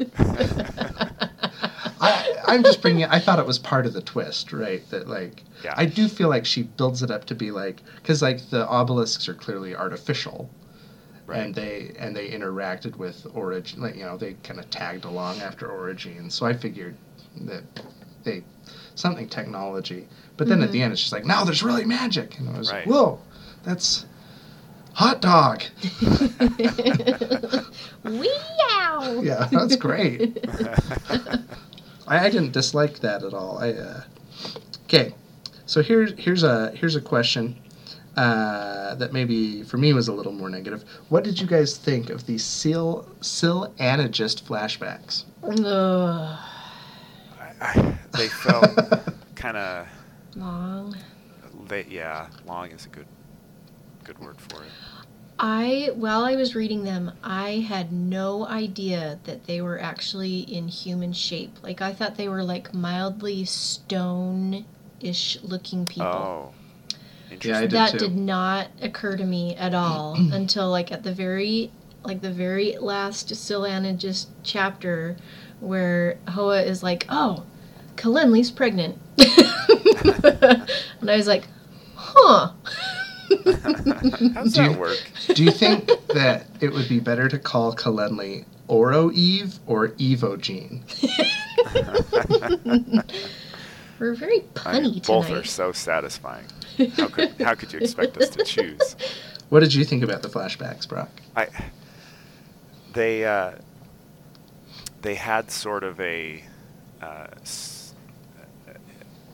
I, 2.01 2.35
I'm 2.47 2.63
just 2.63 2.83
bringing 2.83 3.03
it. 3.03 3.11
I 3.11 3.19
thought 3.19 3.39
it 3.39 3.47
was 3.47 3.59
part 3.59 3.87
of 3.87 3.93
the 3.93 4.03
twist, 4.03 4.53
right? 4.53 4.89
That 4.91 5.09
like, 5.09 5.43
Yeah. 5.65 5.75
I 5.77 5.87
do 5.87 6.09
feel 6.09 6.29
like 6.29 6.47
she 6.47 6.65
builds 6.65 7.03
it 7.03 7.11
up 7.11 7.25
to 7.27 7.35
be 7.35 7.51
like, 7.51 7.83
because 7.97 8.23
like 8.23 8.51
the 8.51 8.69
obelisks 8.69 9.29
are 9.29 9.35
clearly 9.35 9.75
artificial, 9.75 10.51
Right. 11.27 11.41
and 11.41 11.55
they 11.55 11.95
and 11.99 12.17
they 12.17 12.31
interacted 12.31 12.97
with 12.97 13.27
origin. 13.35 13.81
Like 13.83 13.97
you 13.97 14.05
know, 14.05 14.17
they 14.17 14.35
kind 14.43 14.59
of 14.59 14.71
tagged 14.71 15.05
along 15.05 15.41
after 15.41 15.67
origin. 15.69 16.31
So 16.31 16.47
I 16.47 16.55
figured 16.55 16.97
that 17.43 17.63
they 18.25 18.43
something 18.95 19.29
technology. 19.29 20.09
But 20.37 20.49
then 20.49 20.63
at 20.63 20.71
the 20.71 20.79
mm-hmm. 20.79 20.85
end, 20.85 20.93
it's 20.93 21.03
just 21.03 21.13
like, 21.13 21.25
no, 21.25 21.45
there's 21.45 21.63
really 21.63 21.85
magic, 21.85 22.39
and 22.39 22.49
I 22.49 22.59
was 22.59 22.73
Right. 22.73 22.87
like, 22.87 22.95
whoa, 22.95 23.21
that's 23.65 24.07
hot 24.95 25.21
dog. 25.21 25.63
Weow. 28.05 29.25
Yeah, 29.25 29.49
that's 29.51 29.77
great. 29.77 30.39
I, 32.09 32.27
I 32.27 32.31
didn't 32.31 32.53
dislike 32.53 33.01
that 33.01 33.23
at 33.23 33.35
all. 33.35 33.59
I 33.59 33.73
uh, 33.73 34.03
okay. 34.85 35.15
So 35.67 35.83
here's 35.83 36.13
here's 36.19 36.43
a 36.43 36.71
here's 36.73 36.97
a 36.97 37.01
question 37.01 37.57
uh, 38.17 38.95
that 38.97 39.13
maybe 39.13 39.63
for 39.63 39.77
me 39.77 39.93
was 39.93 40.09
a 40.09 40.13
little 40.13 40.33
more 40.33 40.49
negative. 40.51 40.85
What 41.09 41.23
did 41.25 41.41
you 41.41 41.47
guys 41.47 41.77
think 41.77 42.11
of 42.11 42.27
the 42.27 42.39
Syl 42.39 43.07
Syl 43.21 43.73
Anagist 43.79 44.45
flashbacks? 44.47 45.25
Ugh. 45.43 46.39
I, 47.41 47.53
I, 47.61 47.99
they 48.17 48.29
felt 48.29 48.67
kind 49.37 49.57
of 49.57 49.87
Long. 50.37 50.97
they 51.69 51.85
yeah 51.89 52.29
long 52.47 52.71
is 52.71 52.87
a 52.87 52.89
good 52.89 53.07
good 54.05 54.19
word 54.19 54.41
for 54.41 54.63
it. 54.63 54.71
I 55.41 55.91
while 55.95 56.25
I 56.25 56.35
was 56.37 56.55
reading 56.57 56.83
them, 56.85 57.13
I 57.23 57.65
had 57.69 57.93
no 57.93 58.47
idea 58.47 59.19
that 59.25 59.47
they 59.47 59.61
were 59.61 59.81
actually 59.81 60.41
in 60.41 60.67
human 60.69 61.13
shape. 61.13 61.57
Like 61.63 61.81
I 61.81 61.93
thought 61.93 62.17
they 62.17 62.29
were 62.29 62.43
like 62.43 62.75
mildly 62.75 63.45
stone-ish 63.45 65.39
looking 65.43 65.87
people. 65.87 66.07
Oh, 66.07 66.53
Yeah, 66.91 66.97
I 67.29 67.35
interesting. 67.35 67.61
did 67.63 67.71
that 67.73 67.91
too. 67.93 67.99
did 67.99 68.17
not 68.17 68.69
occur 68.83 69.17
to 69.17 69.25
me 69.25 69.55
at 69.57 69.75
all 69.75 70.15
until 70.33 70.71
like 70.71 70.91
at 70.91 71.03
the 71.05 71.13
very 71.13 71.71
like 72.05 72.21
the 72.21 72.33
very 72.33 72.77
last 72.79 73.35
Syl 73.37 73.63
Anagist 73.65 74.29
chapter 74.43 75.17
where 75.61 76.19
Hoa 76.29 76.63
is 76.63 76.83
like, 76.83 77.05
"Oh, 77.09 77.45
Kelenli's 77.97 78.51
pregnant," 78.53 78.97
and 79.19 81.11
I 81.11 81.17
was 81.17 81.27
like, 81.27 81.49
"Huh." 81.97 82.53
How 84.35 84.43
does 84.43 84.55
Do 84.55 84.65
you- 84.65 84.79
work? 84.79 84.99
Do 85.35 85.45
you 85.45 85.51
think 85.51 85.87
that 86.15 86.47
it 86.61 86.73
would 86.73 86.89
be 86.89 87.01
better 87.01 87.29
to 87.29 87.39
call 87.39 87.75
Kelenli 87.75 88.45
Oro 88.69 89.11
Eve 89.13 89.59
or 89.67 89.89
Evo 89.91 90.41
Gene? 90.41 90.83
We're 93.99 94.15
very 94.15 94.45
I 94.65 94.81
mean, 94.81 94.95
punny 94.95 95.07
both 95.07 95.27
tonight. 95.27 95.41
are 95.41 95.45
so 95.45 95.73
satisfying. 95.73 96.47
How 96.97 97.09
could 97.09 97.35
how 97.41 97.55
could 97.55 97.73
you 97.73 97.81
expect 97.81 98.17
us 98.19 98.29
to 98.31 98.45
choose? 98.45 98.97
What 99.51 99.61
did 99.61 99.73
you 99.73 99.83
think 99.83 100.03
about 100.05 100.21
the 100.21 100.29
flashbacks, 100.29 100.87
Brock? 100.87 101.09
I 101.35 101.49
they 102.93 103.25
uh, 103.25 103.53
they 105.01 105.15
had 105.15 105.51
sort 105.51 105.85
of 105.85 105.99
a 106.03 106.45
uh, 107.01 107.29
s- 107.41 107.95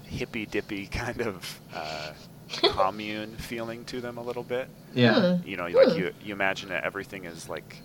hippy 0.05 0.47
dippy 0.47 0.87
kind 0.87 1.21
of 1.21 1.61
uh, 1.75 2.13
commune 2.73 3.37
feeling 3.37 3.85
to 3.87 4.01
them 4.01 4.19
a 4.19 4.23
little 4.23 4.43
bit. 4.43 4.69
Yeah. 4.95 5.13
Huh. 5.15 5.37
You 5.45 5.57
know, 5.57 5.67
like 5.67 5.97
you 5.97 6.13
you 6.23 6.33
imagine 6.33 6.69
that 6.71 6.85
everything 6.85 7.25
is 7.25 7.49
like 7.49 7.79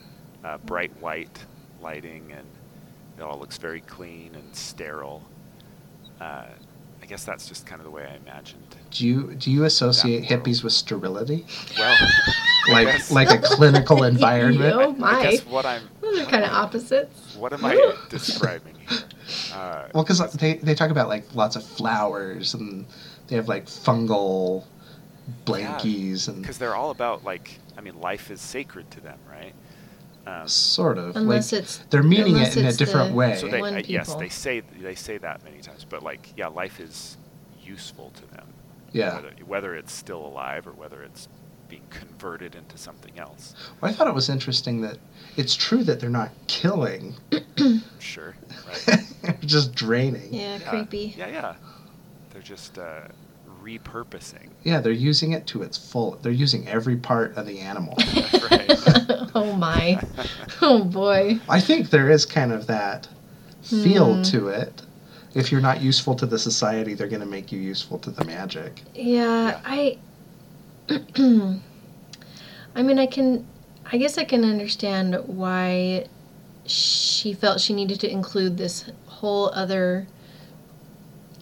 uh, 0.44 0.58
bright 0.60 0.92
white 1.02 1.46
lighting, 1.82 2.32
and 2.32 2.46
it 3.18 3.22
all 3.24 3.40
looks 3.40 3.58
very 3.58 3.82
clean 3.82 4.36
and 4.36 4.56
sterile. 4.56 5.22
Uh, 6.20 6.46
I 7.02 7.06
guess 7.06 7.24
that's 7.24 7.48
just 7.48 7.66
kind 7.66 7.80
of 7.80 7.86
the 7.86 7.92
way 7.92 8.04
I 8.06 8.16
imagined. 8.18 8.76
Do 8.92 9.08
you 9.08 9.34
do 9.36 9.50
you 9.52 9.64
associate 9.64 10.24
Yeah. 10.30 10.38
hippies 10.38 10.64
with 10.64 10.74
sterility, 10.74 11.46
Well, 11.78 11.96
like 12.72 12.88
guess- 12.88 13.12
like 13.12 13.30
a 13.32 13.38
clinical 13.40 14.04
environment? 14.14 14.76
oh 14.76 14.92
I 14.92 14.98
my. 14.98 15.24
guess 15.32 15.46
what 15.46 15.66
I'm 15.66 15.82
Those 16.02 16.20
are 16.20 16.26
kind 16.26 16.44
of 16.44 16.52
opposites. 16.52 17.36
what 17.38 17.54
am 17.54 17.64
I 17.64 17.96
describing 18.10 18.76
here? 18.88 19.00
Uh, 19.54 19.88
Well, 19.94 20.04
because 20.04 20.20
they 20.34 20.56
they 20.56 20.76
talk 20.76 20.92
about 20.92 21.08
like 21.08 21.34
lots 21.34 21.56
of 21.56 21.64
flowers 21.64 22.54
and 22.54 22.86
they 23.30 23.36
have 23.36 23.48
like 23.48 23.66
fungal 23.66 24.66
blankies 25.46 26.28
and 26.28 26.42
because 26.42 26.58
they're 26.58 26.76
all 26.76 26.90
about 26.92 27.24
like 27.24 27.60
I 27.78 27.82
mean, 27.82 28.00
life 28.02 28.30
is 28.30 28.42
sacred 28.42 28.92
to 28.92 29.00
them, 29.00 29.18
right? 29.30 29.54
Um, 30.28 30.48
sort 30.48 30.98
of 30.98 31.16
Unless 31.16 31.54
like 31.54 31.62
it's 31.62 31.78
they're 31.90 32.04
meaning 32.04 32.36
it 32.36 32.58
in 32.58 32.66
a 32.66 32.74
different 32.74 33.16
way. 33.16 33.36
so 33.38 33.48
they, 33.48 33.62
uh, 33.62 33.82
yes, 33.88 34.14
they 34.16 34.28
say 34.28 34.60
they 34.82 34.96
say 34.96 35.18
that 35.18 35.44
many 35.46 35.62
times, 35.62 35.86
but 35.90 36.04
like, 36.04 36.34
yeah, 36.36 36.48
life 36.48 36.82
is 36.82 37.18
useful 37.64 38.12
to 38.16 38.36
them. 38.36 38.48
yeah. 38.92 39.16
Whether, 39.16 39.32
whether 39.46 39.76
it's 39.76 39.94
still 39.94 40.26
alive 40.26 40.68
or 40.68 40.72
whether 40.72 41.04
it's 41.04 41.30
being 41.70 41.86
converted 41.90 42.56
into 42.56 42.78
something 42.78 43.18
else. 43.18 43.56
Well, 43.80 43.92
I 43.92 43.94
thought 43.94 44.08
it 44.08 44.14
was 44.14 44.28
interesting 44.28 44.82
that 44.82 44.98
it's 45.38 45.56
true 45.56 45.84
that 45.86 46.00
they're 46.00 46.10
not 46.10 46.32
killing, 46.48 47.16
Sure. 48.00 48.36
Right. 48.88 49.06
just 49.42 49.74
draining. 49.74 50.34
yeah, 50.34 50.58
Yeah, 50.58 50.70
creepy. 50.70 51.16
Yeah, 51.18 51.28
yeah. 51.28 51.56
They're 52.40 52.56
just 52.56 52.78
uh, 52.78 53.02
repurposing. 53.62 54.48
Yeah, 54.64 54.80
they're 54.80 54.94
using 54.94 55.34
it 55.34 55.46
to 55.48 55.62
its 55.62 55.78
full. 55.78 56.18
They're 56.22 56.32
using 56.32 56.70
every 56.70 56.96
part 56.96 57.36
of 57.36 57.46
the 57.46 57.60
animal. 57.60 57.96
oh 59.36 59.54
my. 59.60 60.02
Oh 60.62 60.86
boy. 60.86 61.42
I 61.50 61.60
think 61.60 61.90
there 61.90 62.10
is 62.10 62.26
kind 62.26 62.54
of 62.54 62.66
that 62.68 63.10
feel 63.62 64.16
Hmm. 64.16 64.22
to 64.22 64.48
it. 64.48 64.84
If 65.34 65.52
you're 65.52 65.60
not 65.60 65.82
useful 65.82 66.16
to 66.16 66.26
the 66.26 66.40
society, 66.40 66.94
they're 66.94 67.10
going 67.10 67.20
to 67.20 67.26
make 67.26 67.52
you 67.52 67.60
useful 67.60 68.00
to 68.00 68.10
the 68.10 68.24
magic. 68.24 68.84
Yeah, 68.96 69.60
I. 69.66 69.98
I 70.90 72.82
mean, 72.82 73.00
I 73.00 73.06
can. 73.06 73.46
I 73.92 73.98
guess 73.98 74.18
I 74.18 74.24
can 74.24 74.46
understand 74.46 75.18
why 75.26 76.08
she 76.66 77.34
felt 77.34 77.60
she 77.60 77.74
needed 77.74 78.00
to 78.00 78.10
include 78.10 78.58
this 78.58 78.90
whole 79.08 79.50
other 79.54 80.08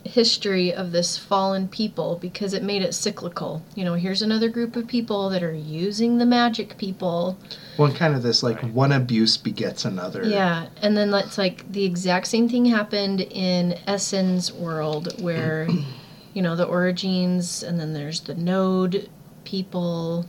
history 0.08 0.74
of 0.74 0.91
this 0.91 1.18
fallen 1.18 1.68
people 1.68 2.18
because 2.22 2.53
it 2.53 2.64
made 2.64 2.82
it 2.82 2.93
cyclical. 2.93 3.62
You 3.76 3.86
know, 3.86 3.93
here's 3.93 4.22
another 4.22 4.49
group 4.49 4.76
of 4.76 4.88
people 4.88 5.30
that 5.30 5.43
are 5.43 5.53
using 5.53 6.18
the 6.18 6.26
magic 6.26 6.78
people. 6.78 7.38
Well, 7.78 7.91
kind 7.93 8.16
of 8.16 8.24
this 8.24 8.41
like 8.43 8.62
Right. 8.64 8.74
one 8.74 8.91
abuse 8.91 9.38
begets 9.38 9.86
another. 9.86 10.24
Yeah, 10.24 10.68
and 10.82 10.97
then 10.97 11.14
it's 11.14 11.38
like 11.38 11.72
the 11.72 11.84
exact 11.86 12.28
same 12.28 12.49
thing 12.49 12.66
happened 12.66 13.22
in 13.22 13.78
Essun's 13.88 14.51
world 14.51 15.22
where, 15.22 15.68
you 16.34 16.41
know, 16.41 16.55
the 16.55 16.66
Orogenes, 16.68 17.62
and 17.68 17.80
then 17.80 17.93
there's 17.93 18.22
the 18.22 18.36
node 18.36 19.10
people, 19.43 20.26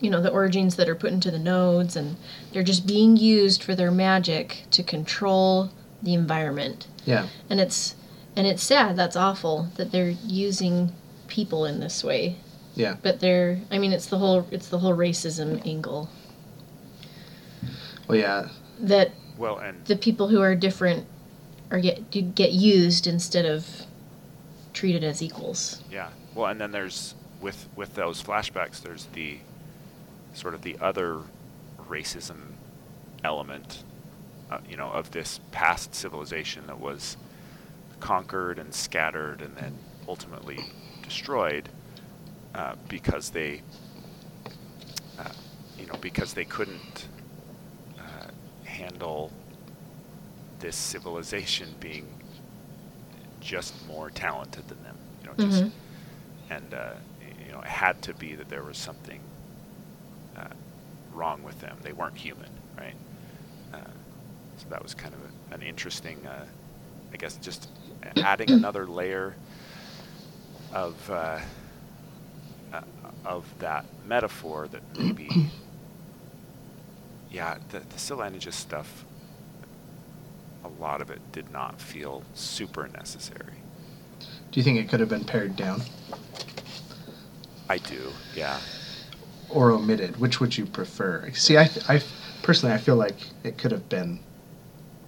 you 0.00 0.10
know, 0.10 0.20
the 0.20 0.30
Orogenes 0.30 0.76
that 0.76 0.88
are 0.88 0.94
put 0.94 1.12
into 1.12 1.30
the 1.30 1.38
nodes, 1.38 1.96
and 1.96 2.16
they're 2.52 2.62
just 2.62 2.86
being 2.86 3.16
used 3.16 3.62
for 3.62 3.74
their 3.74 3.90
magic 3.90 4.64
to 4.72 4.82
control 4.82 5.70
the 6.02 6.14
environment. 6.14 6.86
Yeah. 7.04 7.26
And 7.50 7.60
it's 7.60 7.94
and 8.36 8.46
it's 8.46 8.62
sad. 8.62 8.96
That's 8.96 9.16
awful 9.16 9.68
that 9.76 9.92
they're 9.92 10.14
using 10.24 10.92
people 11.28 11.64
in 11.64 11.80
this 11.80 12.02
way. 12.04 12.36
Yeah. 12.74 12.96
But 13.02 13.20
they're. 13.20 13.60
I 13.70 13.78
mean, 13.78 13.92
it's 13.92 14.06
the 14.06 14.18
whole. 14.18 14.46
It's 14.50 14.68
the 14.68 14.78
whole 14.78 14.96
racism 14.96 15.66
angle 15.66 16.08
Well, 18.08 18.18
yeah. 18.18 18.48
that 18.80 19.12
Well, 19.36 19.58
and 19.58 19.84
the 19.84 19.96
people 19.96 20.28
who 20.28 20.40
are 20.40 20.54
different 20.54 21.06
are 21.70 21.80
get 21.80 22.10
get 22.34 22.52
used 22.52 23.06
instead 23.06 23.44
of 23.44 23.66
treated 24.72 25.04
as 25.04 25.22
equals. 25.22 25.82
yeah. 25.90 26.08
Well, 26.34 26.46
and 26.46 26.60
then 26.60 26.72
there's 26.72 27.14
with 27.40 27.68
with 27.76 27.94
those 27.94 28.22
flashbacks, 28.22 28.80
there's 28.80 29.06
the 29.12 29.38
sort 30.34 30.54
of 30.54 30.62
the 30.62 30.78
other 30.80 31.18
racism 31.88 32.52
element, 33.22 33.82
uh, 34.50 34.58
you 34.68 34.76
know, 34.78 34.88
of 34.90 35.10
this 35.10 35.40
past 35.50 35.94
civilization 35.94 36.66
that 36.68 36.80
was 36.80 37.16
conquered 38.02 38.58
and 38.58 38.74
scattered 38.74 39.40
and 39.40 39.56
then 39.56 39.72
ultimately 40.08 40.58
destroyed 41.04 41.68
uh, 42.54 42.74
because 42.88 43.30
they, 43.30 43.62
uh, 45.20 45.30
you 45.78 45.86
know, 45.86 45.94
because 46.00 46.34
they 46.34 46.44
couldn't 46.44 47.06
uh, 47.98 48.26
handle 48.64 49.30
this 50.58 50.74
civilization 50.74 51.68
being 51.78 52.06
just 53.40 53.72
more 53.86 54.10
talented 54.10 54.66
than 54.68 54.82
them. 54.82 54.96
You 55.20 55.28
know, 55.28 55.34
just 55.36 55.62
Mhm. 55.62 55.70
and 56.50 56.74
uh, 56.74 56.94
you 57.46 57.52
know, 57.52 57.60
it 57.60 57.66
had 57.66 58.02
to 58.02 58.14
be 58.14 58.34
that 58.34 58.48
there 58.48 58.64
was 58.64 58.78
something 58.78 59.20
uh, 60.36 60.48
wrong 61.14 61.42
with 61.44 61.60
them. 61.60 61.76
They 61.82 61.92
weren't 61.92 62.16
human, 62.16 62.50
right? 62.76 62.96
Uh, 63.72 63.78
so 64.56 64.66
that 64.70 64.82
was 64.82 64.92
kind 64.94 65.14
of 65.14 65.20
a, 65.20 65.54
an 65.54 65.62
interesting, 65.62 66.26
uh, 66.26 66.46
I 67.12 67.16
guess, 67.16 67.36
just 67.36 67.68
adding 68.16 68.50
another 68.50 68.86
layer 68.86 69.34
of 70.72 71.10
uh, 71.10 71.38
uh, 72.72 72.80
of 73.24 73.46
that 73.58 73.84
metaphor 74.06 74.68
that 74.68 74.82
maybe, 74.98 75.50
yeah, 77.30 77.58
the, 77.70 77.80
the 77.80 77.98
Syl 77.98 78.18
Anagist 78.18 78.58
stuff. 78.58 79.04
A 80.64 80.68
lot 80.80 81.00
of 81.00 81.10
it 81.10 81.20
did 81.32 81.50
not 81.50 81.80
feel 81.80 82.22
super 82.34 82.88
necessary. 82.88 83.54
Do 84.50 84.60
you 84.60 84.62
think 84.62 84.78
it 84.78 84.88
could 84.88 85.00
have 85.00 85.08
been 85.08 85.24
pared 85.24 85.56
down 85.56 85.82
I 87.68 87.78
do, 87.78 88.12
yeah. 88.34 88.60
or 89.48 89.70
omitted? 89.72 90.20
Which 90.20 90.40
would 90.40 90.56
you 90.56 90.66
prefer? 90.66 91.30
See, 91.32 91.56
I, 91.56 91.70
I 91.88 92.02
personally, 92.42 92.74
I 92.74 92.78
feel 92.78 92.96
like 92.96 93.16
it 93.44 93.58
could 93.58 93.72
have 93.72 93.88
been 93.88 94.20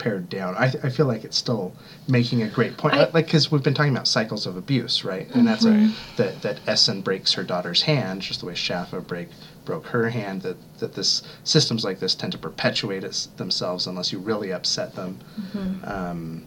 pared 0.05 0.29
down. 0.29 0.55
I, 0.55 0.67
I 0.83 0.91
feel 0.91 1.07
like 1.07 1.25
it's 1.25 1.37
still 1.39 1.73
making 2.07 2.43
a 2.43 2.49
great 2.49 2.77
point. 2.77 2.95
I- 2.95 3.11
like, 3.15 3.25
because 3.27 3.51
we've 3.51 3.63
been 3.63 3.75
talking 3.75 3.93
about 3.93 4.07
cycles 4.07 4.47
of 4.47 4.57
abuse, 4.57 5.03
right? 5.05 5.27
And 5.35 5.49
that's 5.49 5.65
a, 5.65 5.91
that 6.19 6.43
that 6.43 6.65
Essun 6.67 7.03
breaks 7.03 7.33
her 7.33 7.43
daughter's 7.43 7.83
hand, 7.83 8.21
just 8.21 8.41
the 8.41 8.47
way 8.47 8.53
Schaffa 8.53 9.05
break 9.07 9.29
broke 9.65 9.87
her 9.87 10.11
hand. 10.11 10.43
That 10.43 10.57
that 10.79 10.95
this 10.95 11.23
systems 11.43 11.85
like 11.85 11.99
this 12.01 12.15
tend 12.15 12.33
to 12.33 12.39
perpetuate 12.39 13.03
it, 13.03 13.29
themselves 13.39 13.87
unless 13.87 14.13
you 14.13 14.19
really 14.19 14.53
upset 14.53 14.95
them. 14.95 15.19
Mm-hmm. 15.41 15.91
Um, 15.91 16.47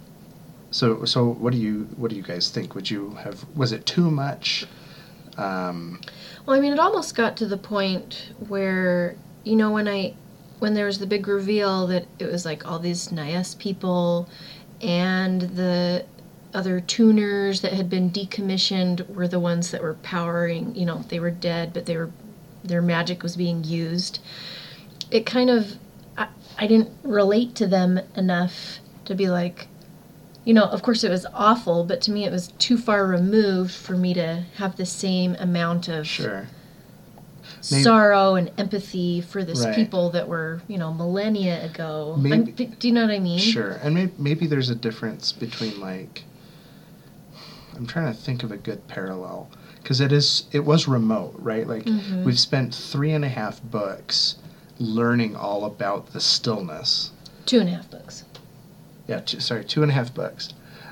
so 0.70 1.04
so 1.06 1.26
what 1.26 1.52
do 1.52 1.58
you 1.60 1.88
what 1.98 2.12
do 2.12 2.16
you 2.16 2.24
guys 2.24 2.50
think? 2.52 2.76
Would 2.76 2.92
you 2.92 3.12
have 3.24 3.44
was 3.56 3.72
it 3.72 3.86
too 3.88 4.12
much? 4.12 4.68
Um, 5.38 6.00
Well, 6.46 6.56
I 6.56 6.60
mean, 6.60 6.74
it 6.74 6.80
almost 6.80 7.16
got 7.16 7.38
to 7.38 7.48
the 7.48 7.58
point 7.58 8.34
where 8.48 9.16
you 9.44 9.56
know 9.56 9.72
when 9.72 9.88
I 9.88 10.14
when 10.60 10.74
there 10.74 10.86
was 10.86 11.00
the 11.00 11.06
big 11.06 11.28
reveal 11.28 11.88
that 11.88 12.08
it 12.20 12.32
was 12.32 12.46
like 12.46 12.66
all 12.66 12.80
these 12.80 13.12
Niess 13.12 13.58
people 13.58 14.28
and 14.82 15.42
the 15.42 16.06
other 16.54 16.80
tuners 16.80 17.62
that 17.62 17.74
had 17.74 17.90
been 17.90 18.10
decommissioned 18.10 19.08
were 19.14 19.28
the 19.28 19.40
ones 19.40 19.72
that 19.72 19.82
were 19.82 19.96
powering. 19.96 20.76
You 20.76 20.86
know, 20.86 21.04
they 21.10 21.20
were 21.20 21.32
dead, 21.32 21.74
but 21.74 21.86
they 21.86 21.98
were 21.98 22.12
their 22.64 22.82
magic 22.82 23.24
was 23.24 23.36
being 23.36 23.64
used. 23.64 24.20
It 25.12 25.26
kind 25.26 25.50
of 25.50 25.78
I, 26.18 26.28
I 26.58 26.68
didn't 26.68 26.92
relate 27.04 27.56
to 27.56 27.68
them 27.68 28.00
enough 28.16 28.80
to 29.06 29.16
be 29.16 29.30
like 29.30 29.68
you 30.44 30.54
know, 30.54 30.64
of 30.64 30.82
course 30.82 31.04
it 31.04 31.12
was 31.12 31.26
awful, 31.34 31.84
but 31.84 32.02
to 32.04 32.12
me 32.12 32.24
it 32.24 32.32
was 32.32 32.48
too 32.58 32.78
far 32.78 33.06
removed 33.06 33.74
for 33.74 33.98
me 33.98 34.14
to 34.14 34.46
have 34.56 34.78
the 34.78 34.86
same 34.86 35.36
amount 35.36 35.90
of 35.90 36.08
sure. 36.08 36.48
Maybe- 37.72 37.84
sorrow 37.84 38.36
and 38.36 38.52
empathy 38.58 39.22
for 39.22 39.44
this 39.44 39.64
Right. 39.66 39.76
people 39.76 40.10
that 40.12 40.28
were, 40.28 40.62
you 40.68 40.78
know, 40.78 40.94
millennia 40.94 41.64
ago. 41.66 42.16
Maybe- 42.20 42.52
do 42.80 42.88
you 42.88 42.94
know 42.94 43.02
what 43.02 43.12
I 43.12 43.20
mean? 43.20 43.40
Sure, 43.40 43.72
and 43.84 43.94
maybe, 43.96 44.12
maybe 44.18 44.48
there's 44.48 44.70
a 44.70 44.76
difference 44.76 45.32
between 45.32 45.80
like. 45.80 46.24
I'm 47.76 47.86
trying 47.86 48.12
to 48.12 48.20
think 48.20 48.44
of 48.44 48.52
a 48.52 48.58
good 48.58 48.88
parallel 48.88 49.50
because 49.82 50.02
it 50.02 50.12
is 50.12 50.46
it 50.52 50.66
was 50.66 50.88
remote, 50.88 51.36
right? 51.38 51.68
Like 51.68 51.86
Mhm. 51.86 52.24
we've 52.24 52.40
spent 52.40 52.74
three 52.74 53.12
and 53.14 53.24
a 53.24 53.30
half 53.30 53.62
books 53.64 54.36
learning 54.80 55.36
all 55.36 55.64
about 55.66 56.14
the 56.14 56.20
stillness. 56.20 57.12
Two 57.46 57.60
and 57.60 57.70
a 57.70 57.74
half 57.74 57.90
books. 57.92 58.24
Yeah, 59.08 59.20
two, 59.20 59.40
sorry, 59.40 59.64
two 59.64 59.84
and 59.84 59.92
a 59.92 59.96
half 59.96 60.14
books. 60.14 60.50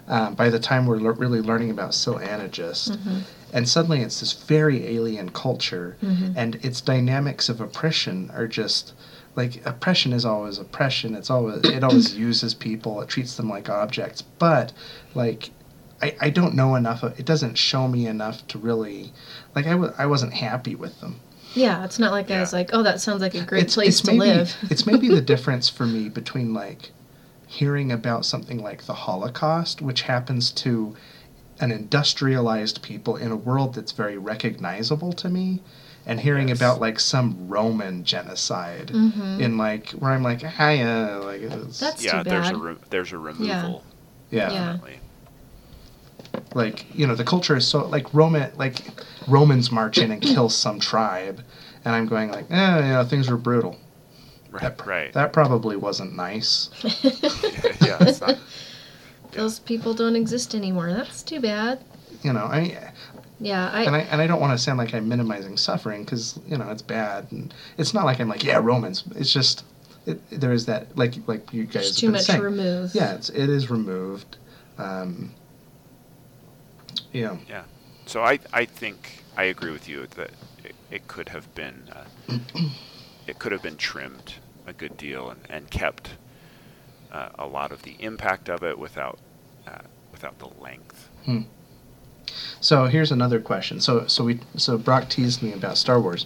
Um, 0.07 0.35
by 0.35 0.49
the 0.49 0.59
time 0.59 0.85
we're 0.85 0.99
le- 0.99 1.11
really 1.13 1.41
learning 1.41 1.71
about 1.71 1.93
Syl 1.95 2.19
Anagist, 2.19 2.91
Mhm. 2.91 3.21
And 3.55 3.67
suddenly 3.67 4.01
it's 4.01 4.19
this 4.19 4.33
very 4.33 4.85
alien 4.95 5.29
culture, 5.29 5.95
Mhm. 6.03 6.33
and 6.35 6.55
its 6.63 6.79
dynamics 6.81 7.49
of 7.49 7.59
oppression 7.61 8.29
are 8.35 8.47
just 8.47 8.93
like 9.35 9.65
oppression 9.65 10.13
is 10.13 10.23
always 10.25 10.59
oppression. 10.59 11.15
It's 11.15 11.29
always 11.29 11.61
it 11.63 11.83
always 11.87 12.15
uses 12.15 12.53
people. 12.53 13.01
It 13.01 13.09
treats 13.09 13.35
them 13.35 13.49
like 13.49 13.69
objects. 13.69 14.21
But 14.21 14.71
like 15.15 15.49
I, 16.01 16.15
I 16.21 16.29
don't 16.29 16.53
know 16.55 16.75
enough. 16.75 17.03
Of, 17.03 17.19
it 17.19 17.25
doesn't 17.25 17.57
show 17.57 17.87
me 17.87 18.05
enough 18.07 18.45
to 18.49 18.57
really 18.59 19.11
like 19.55 19.65
I 19.65 19.71
w- 19.71 19.93
I 19.97 20.05
wasn't 20.05 20.33
happy 20.33 20.75
with 20.75 20.99
them. 21.01 21.15
Yeah, 21.53 21.85
it's 21.85 21.99
not 21.99 22.11
like 22.11 22.29
I 22.31 22.41
was 22.41 22.51
like, 22.51 22.71
oh, 22.73 22.83
that 22.83 22.99
sounds 22.99 23.21
like 23.21 23.33
a 23.33 23.41
great 23.45 23.69
place 23.69 24.01
to 24.01 24.11
maybe, 24.11 24.19
live. 24.19 24.55
it's 24.69 24.85
maybe 24.85 25.07
the 25.07 25.21
difference 25.33 25.69
for 25.69 25.85
me 25.85 26.09
between 26.09 26.53
like 26.53 26.91
hearing 27.47 27.91
about 27.93 28.25
something 28.25 28.61
like 28.61 28.83
the 28.85 28.93
Holocaust, 28.93 29.81
which 29.81 30.01
happens 30.01 30.51
to 30.51 30.95
an 31.59 31.71
industrialized 31.71 32.81
people 32.81 33.15
in 33.15 33.31
a 33.31 33.35
world 33.35 33.73
that's 33.75 33.91
very 33.93 34.17
recognizable 34.17 35.13
to 35.13 35.29
me, 35.29 35.61
and 36.05 36.19
hearing 36.19 36.49
Yes. 36.49 36.57
about 36.59 36.79
like 36.81 36.99
some 36.99 37.47
Roman 37.47 38.03
genocide 38.03 38.91
Mhm. 38.93 39.39
in 39.39 39.57
like 39.57 39.91
where 39.91 40.11
I'm 40.11 40.23
like, 40.23 40.41
hiya, 40.41 41.21
like 41.23 41.41
it's, 41.41 41.79
That's 41.79 42.03
yeah, 42.03 42.23
too 42.23 42.29
there's 42.29 42.49
a 42.49 42.57
re- 42.57 42.75
there's 42.89 43.11
a 43.13 43.17
removal. 43.17 43.83
yeah, 44.29 44.51
Yeah. 44.51 44.65
Definitely. 44.73 44.99
like 46.53 46.85
you 46.93 47.07
know 47.07 47.15
the 47.15 47.23
culture 47.23 47.55
is 47.55 47.67
so 47.67 47.87
like 47.87 48.13
Roman 48.13 48.51
like 48.57 48.81
Romans 49.27 49.71
march 49.71 49.97
in 49.97 50.11
and 50.11 50.21
kill 50.33 50.49
some 50.49 50.79
tribe, 50.79 51.41
and 51.83 51.95
I'm 51.95 52.05
going 52.07 52.29
like, 52.31 52.45
eh, 52.51 52.77
you 52.87 52.93
know 52.93 53.03
things 53.05 53.29
were 53.29 53.37
brutal. 53.37 53.77
Right. 54.51 54.61
That, 54.77 54.85
right. 54.85 55.13
that 55.13 55.33
probably 55.33 55.75
wasn't 55.75 56.15
nice. 56.15 56.69
yeah, 56.83 57.97
it's 58.01 58.21
not, 58.21 58.37
Those 59.35 59.59
people 59.59 59.93
don't 59.93 60.15
exist 60.15 60.55
anymore. 60.55 60.91
That's 60.91 61.23
too 61.23 61.39
bad. 61.41 61.83
You 62.23 62.33
know, 62.33 62.45
I 62.45 62.91
Yeah, 63.39 63.69
I. 63.71 63.83
and 63.83 63.95
I 63.95 63.99
and 63.99 64.21
I 64.21 64.27
don't 64.27 64.39
want 64.39 64.57
to 64.57 64.63
sound 64.63 64.77
like 64.77 64.93
I'm 64.93 65.07
minimizing 65.07 65.57
suffering 65.57 66.03
because 66.03 66.39
you 66.47 66.57
know 66.57 66.69
it's 66.69 66.81
bad 66.81 67.27
and 67.31 67.53
it's 67.77 67.93
not 67.93 68.05
like 68.05 68.19
I'm 68.19 68.29
like 68.29 68.43
yeah 68.43 68.59
Romans. 68.61 69.03
It's 69.15 69.31
just 69.31 69.65
it, 70.05 70.21
there 70.29 70.51
is 70.51 70.65
that 70.67 70.97
like 70.97 71.15
like 71.27 71.53
you 71.53 71.63
guys 71.65 71.73
there's 71.73 71.87
have 71.89 71.95
too 71.97 72.11
much 72.11 72.21
saying. 72.23 72.41
remove. 72.41 72.95
Yeah, 72.95 73.15
it's 73.15 73.29
it 73.29 73.49
is 73.49 73.69
removed. 73.69 74.37
Um, 74.77 75.33
yeah, 77.11 77.37
yeah. 77.49 77.63
So 78.05 78.23
I 78.23 78.39
I 78.53 78.65
think 78.65 79.23
I 79.37 79.43
agree 79.43 79.71
with 79.71 79.87
you 79.89 80.07
that 80.15 80.31
it, 80.63 80.75
it 80.91 81.07
could 81.07 81.29
have 81.29 81.53
been 81.55 81.89
uh, 81.91 82.37
it 83.27 83.39
could 83.39 83.51
have 83.51 83.61
been 83.61 83.77
trimmed 83.77 84.35
a 84.67 84.73
good 84.73 84.97
deal 84.97 85.29
and, 85.29 85.41
and 85.49 85.69
kept 85.69 86.15
uh, 87.11 87.29
a 87.37 87.45
lot 87.45 87.71
of 87.71 87.83
the 87.83 87.95
impact 87.99 88.49
of 88.49 88.63
it 88.63 88.77
without 88.79 89.19
uh, 89.67 89.79
without 90.11 90.37
the 90.39 90.47
length. 90.61 91.09
Hmm. 91.25 91.41
So 92.61 92.85
here's 92.85 93.11
another 93.11 93.39
question. 93.39 93.79
So 93.79 94.07
so 94.07 94.23
we 94.23 94.39
so 94.57 94.77
Brock 94.77 95.09
teased 95.09 95.41
me 95.43 95.53
about 95.53 95.77
Star 95.77 95.99
Wars. 96.01 96.25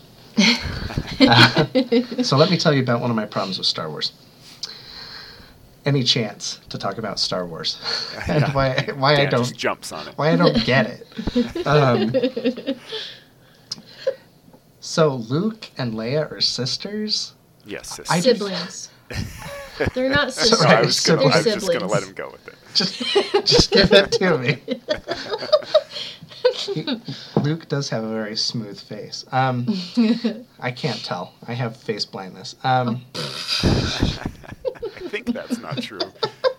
Uh, 1.19 1.65
so 2.23 2.37
let 2.37 2.49
me 2.49 2.57
tell 2.57 2.73
you 2.73 2.81
about 2.81 3.01
one 3.01 3.09
of 3.09 3.15
my 3.15 3.25
problems 3.25 3.57
with 3.57 3.67
Star 3.67 3.89
Wars. 3.89 4.13
Any 5.85 6.03
chance 6.03 6.59
to 6.69 6.77
talk 6.77 6.97
about 6.97 7.19
Star 7.19 7.45
Wars 7.45 7.77
and 8.27 8.41
Yeah. 8.41 8.53
why 8.53 8.87
why 8.95 9.15
I 9.15 9.25
don't 9.25 9.43
just 9.43 9.57
jumps 9.57 9.91
on 9.91 10.07
it. 10.07 10.13
why 10.17 10.31
I 10.31 10.35
don't 10.35 10.63
get 10.65 10.87
it. 10.87 11.05
Um, 11.65 12.13
so 14.79 15.15
Luke 15.15 15.69
and 15.77 15.93
Leia 15.93 16.31
are 16.31 16.41
sisters. 16.41 17.33
Yes, 17.65 17.95
sis. 17.95 18.09
I- 18.09 18.19
Siblings. 18.21 18.89
They're 19.93 20.09
not 20.09 20.33
Sorry, 20.33 20.47
sisters. 20.49 20.59
so 20.59 20.67
I 20.67 20.81
was 20.81 20.99
gonna, 21.05 21.21
They're 21.21 21.31
I 21.31 21.37
was 21.37 21.45
just 21.45 21.71
gonna 21.71 21.87
let 21.87 22.03
him 22.03 22.13
go 22.13 22.29
with 22.31 22.47
it. 22.47 22.55
Just 22.73 22.99
just 23.45 23.71
give 23.71 23.91
it 23.91 24.11
to 24.13 24.37
me. 24.37 24.57
Luke 27.43 27.67
does 27.67 27.89
have 27.89 28.03
a 28.03 28.09
very 28.09 28.35
smooth 28.35 28.79
face. 28.79 29.25
Um, 29.31 29.67
I 30.59 30.71
can't 30.71 31.03
tell. 31.03 31.33
I 31.47 31.53
have 31.53 31.77
face 31.77 32.05
blindness. 32.05 32.55
Um, 32.63 33.05
I 33.15 35.09
think 35.09 35.27
that's 35.27 35.57
not 35.59 35.81
true, 35.81 35.99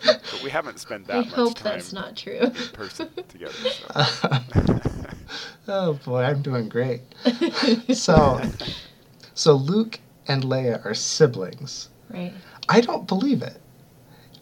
but 0.04 0.40
we 0.42 0.50
haven't 0.50 0.80
spent 0.80 1.06
that 1.06 1.16
I 1.16 1.20
much 1.20 1.28
hope 1.32 1.54
time 1.54 1.72
that's 1.74 1.92
not 1.92 2.16
true. 2.16 2.38
in 2.38 2.52
person 2.72 3.10
together. 3.28 3.52
So. 3.52 3.86
oh 5.68 5.94
boy, 6.04 6.22
I'm 6.22 6.42
doing 6.42 6.68
great. 6.68 7.02
So, 7.94 8.40
so 9.34 9.54
Luke 9.54 10.00
and 10.26 10.44
Leia 10.44 10.84
are 10.84 10.94
siblings. 10.94 11.88
Right. 12.10 12.32
I 12.68 12.80
don't 12.80 13.06
believe 13.06 13.42
it. 13.42 13.60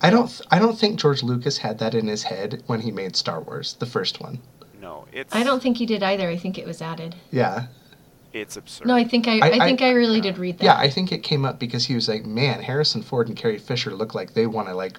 I 0.00 0.10
don't. 0.10 0.40
I 0.50 0.58
don't 0.58 0.78
think 0.78 0.98
George 1.00 1.22
Lucas 1.22 1.58
had 1.58 1.78
that 1.78 1.94
in 1.94 2.06
his 2.06 2.22
head 2.24 2.62
when 2.66 2.80
he 2.80 2.90
made 2.90 3.16
Star 3.16 3.40
Wars, 3.40 3.74
the 3.78 3.86
first 3.86 4.20
one. 4.20 4.38
no, 4.80 5.06
it's 5.12 5.34
I 5.34 5.42
don't 5.42 5.62
think 5.62 5.76
he 5.78 5.86
did 5.86 6.02
either. 6.02 6.28
I 6.28 6.36
think 6.36 6.56
it 6.58 6.66
was 6.66 6.80
added. 6.80 7.16
Yeah, 7.32 7.66
it's 8.32 8.56
absurd. 8.56 8.86
No, 8.86 8.94
I 8.94 9.04
think 9.04 9.26
I, 9.26 9.38
I- 9.38 9.48
I, 9.48 9.50
I- 9.50 9.58
think 9.66 9.82
I 9.82 9.90
really 9.90 10.20
did 10.20 10.38
read 10.38 10.58
that. 10.58 10.64
yeah. 10.64 10.76
I 10.76 10.88
think 10.88 11.10
it 11.10 11.22
came 11.24 11.44
up 11.44 11.58
because 11.58 11.86
he 11.86 11.94
was 11.94 12.08
like, 12.08 12.24
"Man, 12.24 12.62
Harrison 12.62 13.02
Ford 13.02 13.26
and 13.28 13.36
Carrie 13.36 13.58
Fisher 13.58 13.90
look 13.90 14.14
like 14.14 14.34
they 14.34 14.46
want 14.46 14.68
to 14.68 14.74
like 14.74 14.98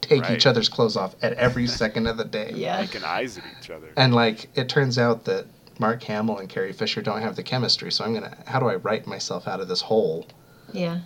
take 0.00 0.22
Right. 0.22 0.32
each 0.32 0.46
other's 0.46 0.68
clothes 0.68 0.96
off 0.96 1.14
at 1.22 1.34
every 1.34 1.66
second 1.82 2.06
of 2.08 2.16
the 2.16 2.24
day." 2.24 2.50
Yeah. 2.54 2.80
making 2.80 3.04
eyes 3.04 3.38
at 3.38 3.44
each 3.60 3.70
other. 3.70 3.90
And 3.96 4.14
like, 4.14 4.48
it 4.56 4.68
turns 4.68 4.98
out 4.98 5.24
that 5.26 5.46
Mark 5.78 6.02
Hamill 6.02 6.38
and 6.38 6.48
Carrie 6.48 6.72
Fisher 6.72 7.00
don't 7.02 7.22
have 7.22 7.36
the 7.36 7.44
chemistry. 7.44 7.92
So 7.92 8.04
I'm 8.04 8.14
gonna. 8.14 8.36
How 8.46 8.58
do 8.58 8.66
I 8.68 8.74
write 8.76 9.06
myself 9.06 9.46
out 9.46 9.60
of 9.60 9.68
this 9.68 9.82
hole? 9.82 10.26
Yeah. 10.72 11.00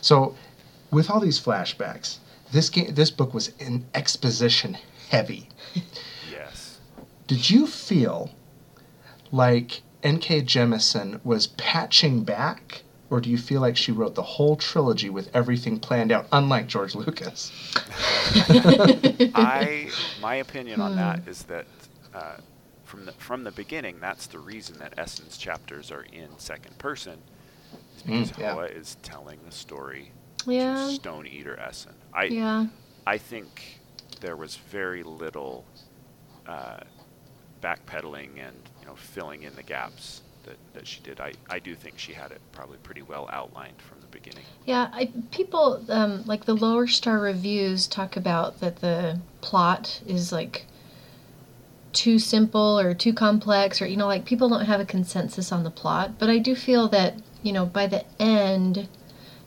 So, 0.00 0.34
with 0.90 1.08
all 1.10 1.20
these 1.20 1.40
flashbacks, 1.40 2.16
this 2.52 2.70
game, 2.70 2.94
this 2.94 3.10
book 3.10 3.34
was 3.34 3.48
in 3.58 3.86
exposition 3.94 4.76
heavy. 5.10 5.48
yes. 6.30 6.78
Did 7.26 7.50
you 7.50 7.66
feel 7.66 8.30
like 9.30 9.82
N.K. 10.02 10.42
Jemisin 10.42 11.20
was 11.24 11.48
patching 11.48 12.24
back, 12.24 12.82
or 13.10 13.20
do 13.20 13.28
you 13.30 13.36
feel 13.38 13.60
like 13.60 13.76
she 13.76 13.92
wrote 13.92 14.14
the 14.14 14.22
whole 14.22 14.56
trilogy 14.56 15.10
with 15.10 15.28
everything 15.34 15.78
planned 15.80 16.12
out, 16.12 16.26
unlike 16.32 16.66
George 16.68 16.94
Lucas? 16.94 17.52
I 19.34 19.88
my 20.20 20.36
opinion 20.36 20.80
on 20.80 20.96
that 20.96 21.20
Hmm. 21.20 21.30
that 21.48 21.66
uh, 22.14 22.36
from 22.84 23.04
the 23.06 23.12
from 23.12 23.44
the 23.44 23.50
beginning, 23.52 23.98
that's 24.00 24.26
the 24.26 24.38
reason 24.38 24.78
that 24.78 24.96
Essun's 24.96 25.36
chapters 25.36 25.90
are 25.90 26.02
in 26.12 26.28
second 26.38 26.78
person, 26.78 27.18
is 27.96 28.02
because 28.02 28.32
Mm, 28.32 28.38
yeah. 28.38 28.52
Hoa 28.54 28.64
is 28.66 28.96
telling 29.02 29.38
the 29.44 29.52
story 29.52 30.12
Yeah. 30.46 30.74
to 30.86 30.92
Stone 30.94 31.26
Eater 31.26 31.58
Essun. 31.60 31.92
I 32.18 32.24
Yeah. 32.24 32.66
I 33.06 33.16
think 33.16 33.78
there 34.20 34.36
was 34.36 34.56
very 34.56 35.02
little 35.02 35.64
uh, 36.46 36.80
backpedaling 37.62 38.30
and 38.44 38.56
you 38.80 38.86
know 38.86 38.96
filling 38.96 39.44
in 39.44 39.54
the 39.54 39.62
gaps 39.62 40.22
that, 40.44 40.56
that 40.74 40.86
she 40.86 41.00
did. 41.00 41.20
I, 41.20 41.32
I 41.48 41.60
do 41.60 41.74
think 41.74 41.98
she 41.98 42.12
had 42.12 42.32
it 42.32 42.40
probably 42.52 42.78
pretty 42.78 43.02
well 43.02 43.28
outlined 43.32 43.80
from 43.80 44.00
the 44.00 44.08
beginning. 44.08 44.44
Yeah, 44.66 44.88
I, 44.92 45.10
people 45.30 45.84
um, 45.88 46.24
like 46.24 46.44
the 46.44 46.56
lower 46.56 46.88
star 46.88 47.20
reviews 47.20 47.86
talk 47.86 48.16
about 48.16 48.60
that 48.60 48.80
the 48.80 49.20
plot 49.40 50.02
is 50.06 50.32
like 50.32 50.66
too 51.92 52.18
simple 52.18 52.78
or 52.80 52.94
too 52.94 53.12
complex, 53.12 53.80
or 53.80 53.86
you 53.86 53.96
know, 53.96 54.08
like 54.08 54.24
people 54.24 54.48
don't 54.48 54.66
have 54.66 54.80
a 54.80 54.84
consensus 54.84 55.52
on 55.52 55.62
the 55.62 55.70
plot. 55.70 56.18
But 56.18 56.30
I 56.30 56.38
do 56.38 56.56
feel 56.56 56.88
that 56.88 57.14
you 57.42 57.52
know 57.52 57.64
by 57.64 57.86
the 57.86 58.04
end, 58.20 58.88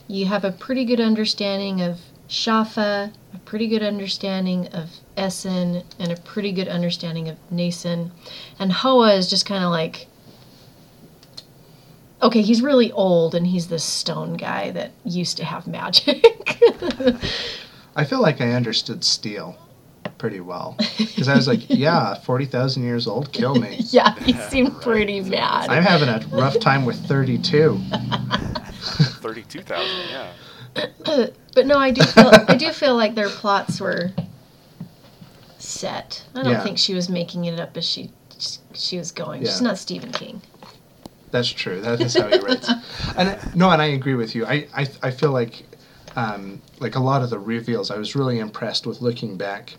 you 0.07 0.26
have 0.28 0.45
a 0.45 0.51
pretty 0.51 0.86
good 0.86 1.01
understanding 1.01 1.82
of 1.82 1.99
Schaffa, 2.32 3.11
a 3.34 3.38
pretty 3.39 3.67
good 3.67 3.84
understanding 3.84 4.67
of 4.67 4.89
Essun, 5.17 5.84
and 5.99 6.11
a 6.13 6.15
pretty 6.15 6.53
good 6.53 6.69
understanding 6.69 7.27
of 7.27 7.38
Nassun, 7.51 8.11
and 8.57 8.71
Hoa 8.71 9.13
is 9.13 9.29
just 9.29 9.45
kind 9.45 9.65
of 9.65 9.69
like 9.69 10.07
okay, 12.21 12.41
he's 12.41 12.61
really 12.61 12.91
old 12.93 13.36
and 13.36 13.47
he's 13.47 13.67
this 13.67 13.84
stone 13.84 14.36
guy 14.36 14.71
that 14.71 14.91
used 15.03 15.38
to 15.38 15.43
have 15.43 15.67
magic. 15.67 16.23
I 17.95 18.05
feel 18.05 18.21
like 18.21 18.39
I 18.39 18.51
understood 18.51 19.03
Steel 19.03 19.57
pretty 20.17 20.39
well 20.39 20.77
because 20.97 21.27
I 21.27 21.36
was 21.36 21.49
like, 21.49 21.61
yeah, 21.67 22.13
forty 22.13 22.45
thousand 22.45 22.84
years 22.84 23.07
old, 23.07 23.34
kill 23.34 23.55
me. 23.55 23.75
yeah, 23.89 24.15
he 24.19 24.34
seemed 24.34 24.82
pretty 24.82 25.19
mad. 25.19 25.69
I'm 25.69 25.84
having 25.84 26.07
a 26.07 26.25
rough 26.34 26.59
time 26.61 26.86
with 26.86 26.95
thirty-two. 27.07 27.77
Thirty-two 29.21 29.63
thousand, 29.63 30.09
yeah. 30.09 30.32
but 31.53 31.65
no, 31.65 31.78
I 31.78 31.91
do 31.91 32.03
feel 32.03 32.32
I 32.47 32.55
do 32.55 32.72
feel 32.72 32.95
like 32.95 33.15
their 33.15 33.30
plots 33.30 33.80
were 33.80 34.11
set. 35.57 36.24
I 36.36 36.43
don't 36.43 36.51
Yeah. 36.53 36.63
think 36.63 36.78
she 36.78 36.93
was 36.93 37.09
making 37.09 37.45
it 37.45 37.59
up 37.59 37.76
as 37.78 37.86
she 37.86 38.11
she 38.74 38.97
was 38.97 39.11
going. 39.11 39.41
She's 39.41 39.61
not 39.61 39.78
Stephen 39.78 40.11
King. 40.11 40.41
That's 41.32 41.49
true. 41.49 41.80
That 41.82 42.01
is 42.01 42.15
how 42.15 42.28
he 42.28 42.39
writes. 42.39 42.69
and 43.17 43.38
no, 43.55 43.69
and 43.69 43.82
I 43.82 43.88
agree 43.88 44.15
with 44.15 44.36
you. 44.36 44.45
I 44.45 44.67
I, 44.76 44.88
I 45.03 45.11
feel 45.11 45.32
like 45.32 45.63
um, 46.15 46.61
like 46.80 46.95
a 46.95 46.99
lot 46.99 47.22
of 47.22 47.30
the 47.30 47.39
reveals, 47.39 47.89
I 47.89 47.97
was 47.97 48.15
really 48.15 48.39
impressed 48.39 48.86
with 48.86 49.01
looking 49.01 49.38
back 49.38 49.76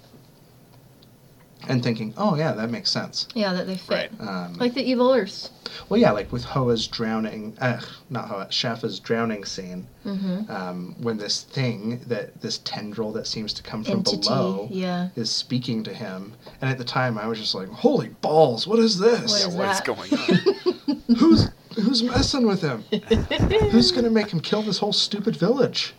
and 1.68 1.82
thinking, 1.82 2.12
oh 2.16 2.34
yeah, 2.36 2.52
that 2.52 2.70
makes 2.70 2.90
sense. 2.90 3.28
Yeah, 3.34 3.52
that 3.52 3.66
they 3.66 3.76
fit. 3.76 4.10
Right. 4.18 4.28
Um, 4.28 4.54
Like 4.54 4.74
the 4.74 4.82
evil 4.82 5.12
Earths. 5.12 5.50
well, 5.88 5.98
yeah, 6.00 6.10
like 6.10 6.32
with 6.32 6.44
Hoa's 6.44 6.86
drowning, 6.86 7.56
uh, 7.60 7.80
not 8.10 8.28
Hoa, 8.28 8.46
Schaffa's 8.50 8.98
drowning 9.00 9.44
scene, 9.44 9.86
Mm-hmm. 10.04 10.50
um, 10.50 10.96
when 11.00 11.16
this 11.16 11.42
thing 11.42 12.00
that 12.08 12.40
this 12.40 12.58
tendril 12.64 13.12
that 13.12 13.26
seems 13.28 13.52
to 13.52 13.62
come 13.62 13.84
from 13.84 13.98
Entity. 13.98 14.16
below 14.28 14.66
Yeah. 14.70 15.10
is 15.14 15.30
speaking 15.30 15.84
to 15.84 15.92
him, 15.94 16.32
and 16.60 16.68
at 16.70 16.76
the 16.78 16.84
time 16.84 17.16
I 17.18 17.26
was 17.28 17.38
just 17.38 17.54
like, 17.54 17.68
holy 17.68 18.08
balls, 18.20 18.66
what 18.66 18.80
is 18.80 18.98
this? 18.98 19.30
What 19.30 19.40
Yeah, 19.40 19.46
is 19.48 19.54
what 19.54 19.68
is 19.70 19.80
going 19.80 20.12
on? 20.98 21.16
who's 21.16 21.50
who's 21.76 22.02
messing 22.02 22.46
with 22.46 22.60
him? 22.62 22.82
who's 23.70 23.92
gonna 23.92 24.10
make 24.10 24.30
him 24.30 24.40
kill 24.40 24.62
this 24.62 24.78
whole 24.78 24.92
stupid 24.92 25.36
village? 25.36 25.94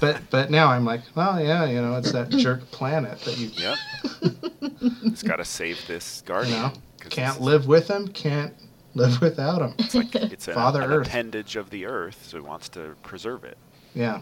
But 0.00 0.20
but 0.30 0.50
now 0.50 0.68
I'm 0.68 0.84
like, 0.84 1.02
well, 1.14 1.40
yeah, 1.42 1.64
you 1.66 1.80
know, 1.80 1.96
it's 1.96 2.12
that 2.12 2.28
jerk 2.30 2.70
planet 2.70 3.20
that 3.20 3.38
you 3.38 3.48
yep. 3.54 3.78
It's 5.04 5.22
got 5.22 5.36
to 5.36 5.44
save 5.44 5.86
this 5.86 6.22
you 6.24 6.28
guardian. 6.32 6.60
know 6.62 6.72
'cause 7.00 7.10
can't 7.10 7.34
this- 7.36 7.42
live 7.44 7.66
with 7.66 7.88
him, 7.88 8.08
can't 8.08 8.54
live 8.94 9.20
without 9.20 9.60
him. 9.62 9.74
It's 9.78 9.94
like 9.94 10.14
it's 10.14 10.48
a, 10.48 10.54
Father 10.54 10.82
an 10.82 10.90
Earth. 10.92 11.06
appendage 11.06 11.56
of 11.56 11.70
the 11.70 11.86
earth, 11.86 12.26
so 12.28 12.38
he 12.38 12.42
wants 12.42 12.68
to 12.70 12.94
preserve 13.02 13.44
it. 13.44 13.56
Yeah. 13.94 14.20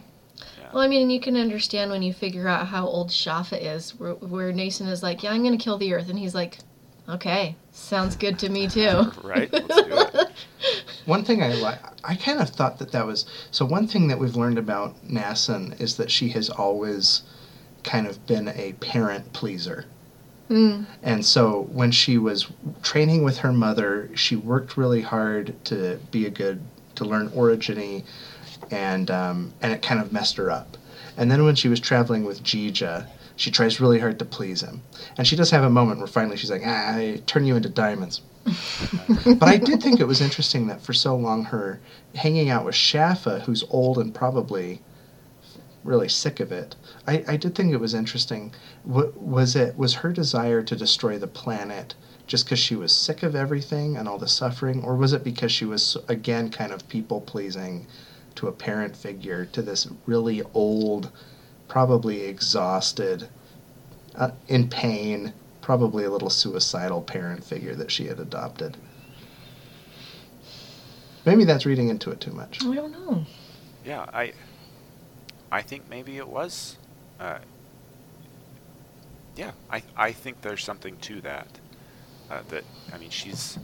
Yeah. 0.61 0.69
Well, 0.73 0.83
I 0.83 0.89
mean, 0.89 1.11
you 1.11 1.21
can 1.21 1.37
understand 1.37 1.91
when 1.91 2.03
you 2.03 2.13
figure 2.13 2.47
out 2.47 2.67
how 2.69 2.87
old 2.87 3.09
Schaffa 3.09 3.61
is, 3.61 3.99
where, 3.99 4.15
where 4.15 4.53
Nassun 4.53 4.89
is 4.89 5.03
like, 5.03 5.23
"Yeah, 5.23 5.33
I'm 5.33 5.43
going 5.43 5.57
to 5.57 5.63
kill 5.63 5.79
the 5.79 5.93
Earth," 5.95 6.09
and 6.11 6.19
he's 6.19 6.35
like, 6.35 6.59
"Okay, 7.09 7.57
sounds 7.73 8.15
good 8.17 8.39
to 8.41 8.49
me 8.49 8.69
too." 8.69 9.11
right? 9.25 9.53
Let's 11.09 11.27
do 11.27 11.33
it. 11.33 11.39
One 11.39 11.41
thing 11.41 11.43
I 11.43 11.55
like, 11.61 11.79
I 12.05 12.15
kind 12.15 12.41
of 12.41 12.51
thought 12.51 12.79
that 12.79 12.93
that 12.93 13.07
was 13.07 13.27
so. 13.51 13.65
One 13.65 13.87
thing 13.87 14.09
that 14.09 14.19
we've 14.19 14.37
learned 14.37 14.59
about 14.59 14.95
Nassun 15.07 15.81
is 15.81 15.97
that 15.97 16.11
she 16.11 16.29
has 16.31 16.51
always 16.51 17.23
kind 17.83 18.07
of 18.07 18.27
been 18.27 18.49
a 18.49 18.75
parent 18.75 19.33
pleaser. 19.33 19.87
Mm. 20.51 20.87
And 21.03 21.25
so 21.25 21.69
when 21.73 21.91
she 21.91 22.17
was 22.19 22.49
training 22.83 23.23
with 23.23 23.39
her 23.39 23.53
mother, 23.53 24.11
she 24.15 24.37
worked 24.37 24.77
really 24.77 25.03
hard 25.03 25.55
to 25.67 25.99
be 26.11 26.27
a 26.27 26.31
good, 26.31 26.61
to 26.95 27.05
learn 27.05 27.29
orogeny, 27.31 28.05
and 28.71 29.11
um, 29.11 29.53
and 29.61 29.73
it 29.73 29.83
kind 29.83 30.01
of 30.01 30.13
messed 30.13 30.37
her 30.37 30.51
up. 30.51 30.77
And 31.17 31.31
then 31.31 31.45
when 31.45 31.55
she 31.55 31.69
was 31.69 31.81
traveling 31.81 32.25
with 32.25 32.43
Jija, 32.43 33.07
she 33.37 33.51
tries 33.51 33.81
really 33.81 33.99
hard 33.99 34.19
to 34.21 34.25
please 34.25 34.63
him, 34.63 34.83
and 35.17 35.27
she 35.27 35.37
does 35.37 35.51
have 35.51 35.65
a 35.65 35.71
moment 35.71 35.99
where 35.99 36.07
finally 36.07 36.37
she's 36.37 36.51
like, 36.51 36.63
ah, 36.65 36.97
I 36.97 37.23
turn 37.27 37.45
you 37.45 37.57
into 37.57 37.69
diamonds. 37.69 38.23
But 38.45 39.49
I 39.49 39.57
did 39.57 39.83
think 39.83 40.01
it 40.01 40.07
was 40.07 40.21
interesting 40.21 40.67
that 40.69 40.81
for 40.81 40.93
so 40.93 41.17
long 41.17 41.45
her 41.45 41.81
hanging 42.15 42.51
out 42.51 42.65
with 42.65 42.75
Shafa, 42.75 43.43
who's 43.43 43.65
old 43.71 43.99
and 43.99 44.15
probably 44.15 44.81
really 45.85 46.09
sick 46.09 46.41
of 46.41 46.53
it. 46.53 46.77
I, 47.07 47.25
I 47.27 47.37
did 47.37 47.55
think 47.55 47.73
it 47.73 47.81
was 47.81 47.95
interesting. 47.95 48.53
Was 48.85 49.57
it 49.57 49.77
was 49.77 49.95
her 49.95 50.13
desire 50.13 50.63
to 50.63 50.77
destroy 50.77 51.19
the 51.19 51.27
planet 51.27 51.95
just 52.27 52.45
because 52.45 52.59
she 52.59 52.77
was 52.77 52.93
sick 52.93 53.23
of 53.23 53.35
everything 53.35 53.97
and 53.97 54.07
all 54.07 54.19
the 54.19 54.29
suffering, 54.29 54.85
or 54.85 54.95
was 54.97 55.13
it 55.13 55.25
because 55.25 55.51
she 55.51 55.65
was 55.65 55.97
again 56.09 56.51
kind 56.51 56.73
of 56.73 56.89
people 56.89 57.21
pleasing 57.21 57.87
to 58.35 58.49
a 58.49 58.53
parent 58.53 58.95
figure 58.95 59.47
to 59.47 59.63
this 59.63 59.89
really 60.07 60.43
old, 60.55 61.11
probably 61.67 62.23
exhausted, 62.23 63.29
uh, 64.15 64.31
in 64.47 64.69
pain, 64.69 65.33
probably 65.69 66.03
a 66.05 66.11
little 66.11 66.31
suicidal 66.31 67.03
parent 67.03 67.45
figure 67.45 67.75
that 67.75 67.91
she 67.91 68.07
had 68.07 68.19
adopted? 68.19 68.75
Maybe 71.27 71.45
that's 71.45 71.67
reading 71.67 71.91
into 71.91 72.11
it 72.11 72.23
too 72.23 72.33
much. 72.33 72.65
I 72.65 72.75
don't 72.75 72.91
know. 72.93 73.27
Yeah, 73.85 74.07
I 74.11 74.33
I 75.53 75.61
think 75.61 75.83
maybe 75.91 76.17
it 76.17 76.27
was. 76.27 76.79
Uh, 77.21 77.41
yeah, 79.37 79.51
I 79.71 79.83
I 79.95 80.13
think 80.13 80.41
there's 80.41 80.65
something 80.65 80.97
to 81.03 81.21
that. 81.21 81.49
Uh, 82.31 82.41
that 82.49 82.65
I 82.95 82.97
mean, 82.97 83.11
she's 83.11 83.59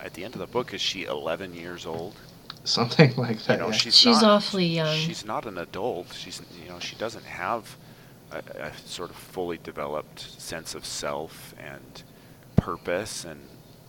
at 0.00 0.14
the 0.14 0.22
end 0.22 0.34
of 0.34 0.38
the 0.38 0.46
book. 0.46 0.72
Is 0.72 0.80
she 0.80 1.06
11 1.06 1.54
years 1.54 1.86
old? 1.86 2.14
Something 2.62 3.12
like 3.16 3.42
that. 3.46 3.54
You 3.54 3.58
know, 3.58 3.66
yeah. 3.70 3.72
she's 3.72 3.96
She's 3.96 4.22
not, 4.22 4.30
awfully 4.30 4.66
young. 4.66 4.96
She's 4.96 5.24
not 5.24 5.44
an 5.44 5.58
adult. 5.58 6.12
She's 6.12 6.40
you 6.62 6.68
know 6.68 6.78
she 6.78 6.94
doesn't 6.94 7.24
have 7.24 7.76
a, 8.58 8.66
a 8.66 8.76
sort 8.86 9.10
of 9.10 9.16
fully 9.16 9.58
developed 9.62 10.20
sense 10.20 10.74
of 10.74 10.84
self 10.84 11.54
and 11.58 12.02
purpose, 12.56 13.24
and 13.24 13.40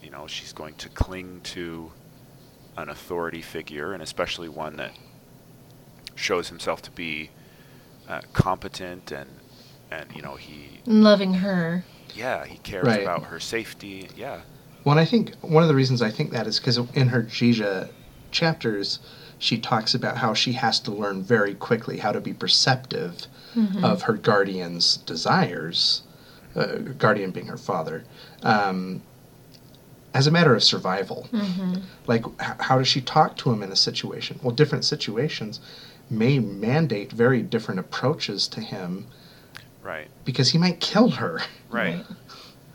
you 0.02 0.10
know 0.10 0.28
she's 0.28 0.54
going 0.54 0.76
to 0.76 0.90
cling 0.90 1.42
to 1.44 1.92
an 2.78 2.90
authority 2.90 3.42
figure, 3.42 3.94
and 3.94 4.02
especially 4.04 4.50
one 4.50 4.76
that 4.78 4.92
shows 6.16 6.50
himself 6.50 6.82
to 6.84 6.92
be 6.92 7.30
uh, 8.08 8.22
competent 8.34 9.12
and 9.12 9.30
and 9.92 10.06
you 10.16 10.22
know 10.22 10.36
he 10.36 10.82
Loving 10.86 11.36
her. 11.36 11.84
yeah 12.16 12.46
he 12.46 12.58
cares 12.60 12.86
Right. 12.86 13.02
about 13.02 13.24
her 13.26 13.40
safety. 13.40 14.10
Yeah, 14.16 14.42
Well, 14.84 14.98
I 14.98 15.06
think 15.06 15.36
one 15.42 15.64
of 15.64 15.70
the 15.70 15.76
reasons 15.76 16.02
I 16.02 16.10
think 16.12 16.32
that 16.32 16.48
is 16.48 16.60
because 16.60 16.78
in 16.94 17.10
her 17.10 17.24
Jija 17.24 17.90
chapters, 18.32 19.00
she 19.40 19.58
talks 19.58 19.94
about 19.96 20.18
how 20.18 20.34
she 20.34 20.54
has 20.54 20.80
to 20.82 20.92
learn 20.92 21.24
very 21.24 21.54
quickly 21.54 21.98
how 22.00 22.12
to 22.12 22.20
be 22.22 22.34
perceptive 22.34 23.28
Mhm. 23.56 23.84
of 23.84 24.04
her 24.04 24.14
guardian's 24.14 24.98
desires, 24.98 26.02
uh, 26.56 26.78
guardian 26.98 27.32
being 27.32 27.48
her 27.48 27.58
father, 27.58 28.04
um, 28.44 29.02
as 30.14 30.28
a 30.28 30.32
matter 30.32 30.56
of 30.56 30.64
survival. 30.64 31.28
Mhm. 31.32 31.82
Like, 32.08 32.26
h- 32.26 32.56
how 32.60 32.78
does 32.78 32.88
she 32.88 33.02
talk 33.02 33.38
to 33.38 33.52
him 33.52 33.62
in 33.64 33.72
a 33.72 33.76
situation? 33.76 34.40
Well, 34.42 34.56
different 34.56 34.86
situations 34.86 35.60
may 36.10 36.40
mandate 36.40 37.12
very 37.12 37.42
different 37.42 37.80
approaches 37.80 38.48
to 38.50 38.62
him 38.62 39.06
right, 39.84 40.08
because 40.26 40.50
he 40.52 40.58
might 40.58 40.80
kill 40.80 41.10
her. 41.12 41.42
right, 41.70 42.06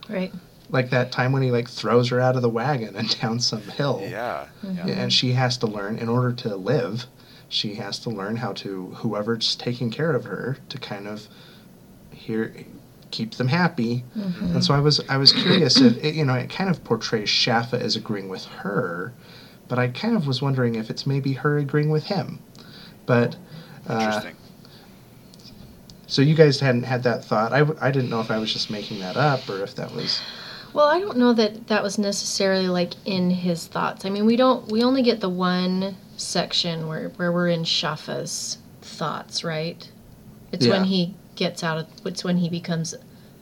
Right. 0.08 0.32
Like 0.70 0.88
that 0.90 1.12
time 1.12 1.32
when 1.32 1.42
he 1.42 1.50
like 1.50 1.68
throws 1.68 2.08
her 2.10 2.18
out 2.20 2.34
of 2.36 2.42
the 2.42 2.48
wagon 2.48 2.96
and 2.96 3.08
down 3.20 3.40
some 3.40 3.62
hill. 3.62 4.00
yeah, 4.08 4.46
Mhm. 4.64 4.86
yeah. 4.86 4.94
and 4.94 5.12
she 5.12 5.32
has 5.32 5.56
to 5.58 5.66
learn 5.66 5.98
in 5.98 6.08
order 6.08 6.32
to 6.32 6.56
live 6.56 7.06
she 7.52 7.74
has 7.74 7.98
to 7.98 8.08
learn 8.08 8.36
how 8.36 8.50
to 8.54 8.86
whoever's 9.00 9.54
taking 9.54 9.90
care 9.90 10.12
of 10.14 10.24
her 10.24 10.56
to 10.70 10.78
kind 10.78 11.06
of 11.06 11.28
here 12.10 12.54
keep 13.10 13.34
them 13.34 13.48
happy 13.48 14.04
Mhm. 14.16 14.54
and 14.54 14.64
so 14.64 14.72
i 14.72 14.80
was 14.80 15.00
i 15.10 15.18
was 15.18 15.32
curious 15.32 15.78
if 15.78 16.02
it, 16.02 16.14
you 16.14 16.24
know 16.24 16.32
it 16.32 16.48
kind 16.48 16.70
of 16.70 16.82
portrays 16.82 17.28
Schaffa 17.28 17.78
as 17.78 17.94
agreeing 17.94 18.30
with 18.30 18.46
her 18.46 19.12
but 19.68 19.78
i 19.78 19.88
kind 19.88 20.16
of 20.16 20.26
was 20.26 20.40
wondering 20.40 20.76
if 20.76 20.88
it's 20.88 21.06
maybe 21.06 21.34
her 21.34 21.58
agreeing 21.58 21.90
with 21.90 22.04
him 22.04 22.38
but 23.04 23.36
uh, 23.86 23.92
Interesting. 23.98 24.36
so 26.06 26.22
you 26.22 26.34
guys 26.34 26.60
hadn't 26.60 26.84
had 26.84 27.02
that 27.02 27.22
thought 27.22 27.52
I, 27.52 27.58
w- 27.58 27.78
I 27.82 27.90
didn't 27.90 28.08
know 28.08 28.20
if 28.20 28.30
i 28.30 28.38
was 28.38 28.50
just 28.50 28.70
making 28.70 29.00
that 29.00 29.18
up 29.18 29.50
or 29.50 29.62
if 29.62 29.74
that 29.74 29.92
was 29.92 30.22
Well, 30.74 30.86
I 30.86 31.00
don't 31.00 31.18
know 31.18 31.32
that 31.34 31.66
that 31.68 31.82
was 31.82 31.98
necessarily 31.98 32.66
like 32.68 32.94
in 33.04 33.30
his 33.30 33.66
thoughts. 33.66 34.04
I 34.04 34.10
mean, 34.10 34.24
we 34.26 34.36
don't. 34.36 34.70
We 34.70 34.82
only 34.82 35.02
get 35.02 35.20
the 35.20 35.28
one 35.28 35.96
section 36.16 36.88
where 36.88 37.08
where 37.10 37.30
we're 37.32 37.48
in 37.48 37.64
Schaffa's 37.64 38.58
thoughts, 38.80 39.44
right? 39.44 39.90
It's 40.50 40.66
when 40.66 40.84
he 40.84 41.14
gets 41.36 41.62
out 41.64 41.78
of. 41.78 41.86
It's 42.06 42.24
when 42.24 42.38
he 42.38 42.48
becomes 42.48 42.94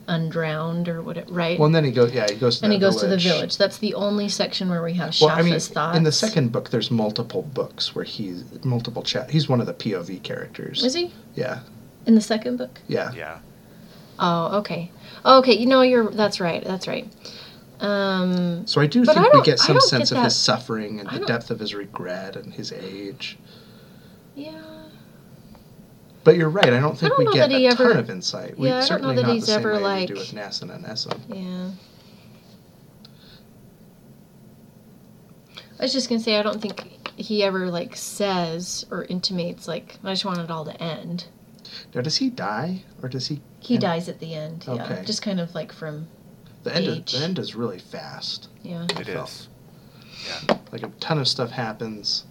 undrowned 0.07 0.89
or 0.89 1.01
what? 1.01 1.29
Right. 1.31 1.57
well 1.59 1.67
and 1.67 1.75
then 1.75 1.83
he 1.85 1.91
goes 1.91 2.11
yeah 2.11 2.25
he 2.29 2.35
goes 2.35 2.59
to 2.59 2.65
and 2.65 2.71
the 2.71 2.75
he 2.75 2.81
goes 2.81 2.95
to 2.97 3.01
the 3.07 3.15
village. 3.17 3.23
village. 3.23 3.57
That's 3.57 3.77
the 3.77 3.93
only 3.93 4.27
section 4.29 4.67
where 4.69 4.83
we 4.83 4.93
have 4.95 5.11
Schaffa's 5.11 5.21
Well, 5.21 5.29
I 5.37 5.41
mean, 5.43 5.59
thoughts. 5.59 5.97
in 5.97 6.03
the 6.03 6.11
second 6.11 6.51
book, 6.51 6.69
there's 6.71 6.89
multiple 6.91 7.43
books 7.43 7.95
where 7.95 8.03
he's 8.03 8.43
multiple 8.65 9.03
chat. 9.03 9.29
He's 9.29 9.47
one 9.47 9.61
of 9.61 9.67
the 9.67 9.73
POV 9.73 10.21
characters. 10.23 10.83
is 10.83 10.95
he 10.95 11.13
Yeah, 11.35 11.59
in 12.07 12.15
the 12.15 12.21
second 12.21 12.57
book? 12.57 12.81
yeah. 12.87 13.11
yeah, 13.13 13.39
Oh, 14.19 14.57
okay. 14.59 14.91
Oh, 15.23 15.39
okay. 15.39 15.53
You 15.53 15.65
know, 15.67 15.81
you're. 15.81 16.09
That's 16.09 16.39
right. 16.39 16.63
That's 16.63 16.87
right. 16.87 17.07
Um. 17.79 18.65
So 18.67 18.81
I 18.81 18.87
do 18.87 19.05
But 19.05 19.17
I 19.17 19.21
think 19.23 19.33
we 19.33 19.41
get 19.41 19.59
some 19.59 19.79
sense 19.79 20.09
get 20.09 20.17
of 20.17 20.23
his 20.25 20.35
suffering 20.35 20.99
and 20.99 21.09
the 21.09 21.25
depth 21.25 21.51
of 21.51 21.59
his 21.59 21.73
regret 21.73 22.35
and 22.35 22.53
his 22.53 22.71
age. 22.71 23.37
Yeah. 24.35 24.61
But 26.23 26.35
you're 26.35 26.49
right. 26.49 26.71
I 26.71 26.79
don't 26.79 26.97
think 26.97 27.13
don't 27.15 27.25
we 27.25 27.33
get 27.33 27.51
a 27.51 27.75
ton 27.75 27.97
of 27.97 28.09
insight. 28.09 28.55
Yeah, 28.57 28.57
I 28.57 28.69
don't 28.69 28.79
know 28.79 28.81
certainly 28.85 29.15
that 29.15 29.25
he's 29.25 29.49
ever, 29.49 29.79
like- 29.79 30.07
do 30.07 30.13
with 30.13 30.31
Nassun 30.31 30.73
and 30.73 30.85
Essun. 30.85 31.19
Yeah. 31.27 31.71
I 35.79 35.83
was 35.85 35.93
just 35.93 36.09
gonna 36.09 36.21
say 36.21 36.37
I 36.37 36.43
don't 36.43 36.61
think 36.61 36.87
he 37.15 37.43
ever 37.43 37.69
like 37.71 37.95
says 37.95 38.85
or 38.91 39.05
intimates 39.05 39.67
like 39.67 39.97
I 40.03 40.11
just 40.11 40.25
want 40.25 40.37
it 40.39 40.51
all 40.51 40.63
to 40.65 40.79
end. 40.81 41.25
Now, 41.95 42.01
does 42.01 42.17
he 42.17 42.29
die 42.29 42.83
or 43.01 43.09
does 43.09 43.27
he? 43.27 43.41
He 43.61 43.75
and 43.75 43.81
dies 43.81 44.09
at 44.09 44.19
the 44.19 44.33
end. 44.33 44.65
Yeah. 44.67 44.85
Okay. 44.85 45.03
Just 45.05 45.21
kind 45.21 45.39
of 45.39 45.53
like 45.55 45.71
from 45.71 46.07
The 46.63 46.75
end. 46.75 46.87
Is, 46.87 47.19
the 47.19 47.23
end 47.23 47.39
is 47.39 47.55
really 47.55 47.79
fast. 47.79 48.49
yeah. 48.63 48.85
it 48.89 49.07
felt. 49.07 49.29
is. 49.29 49.47
Like 50.71 50.83
a 50.83 50.89
ton 50.99 51.17
of 51.17 51.27
stuff 51.27 51.51
happens. 51.51 52.25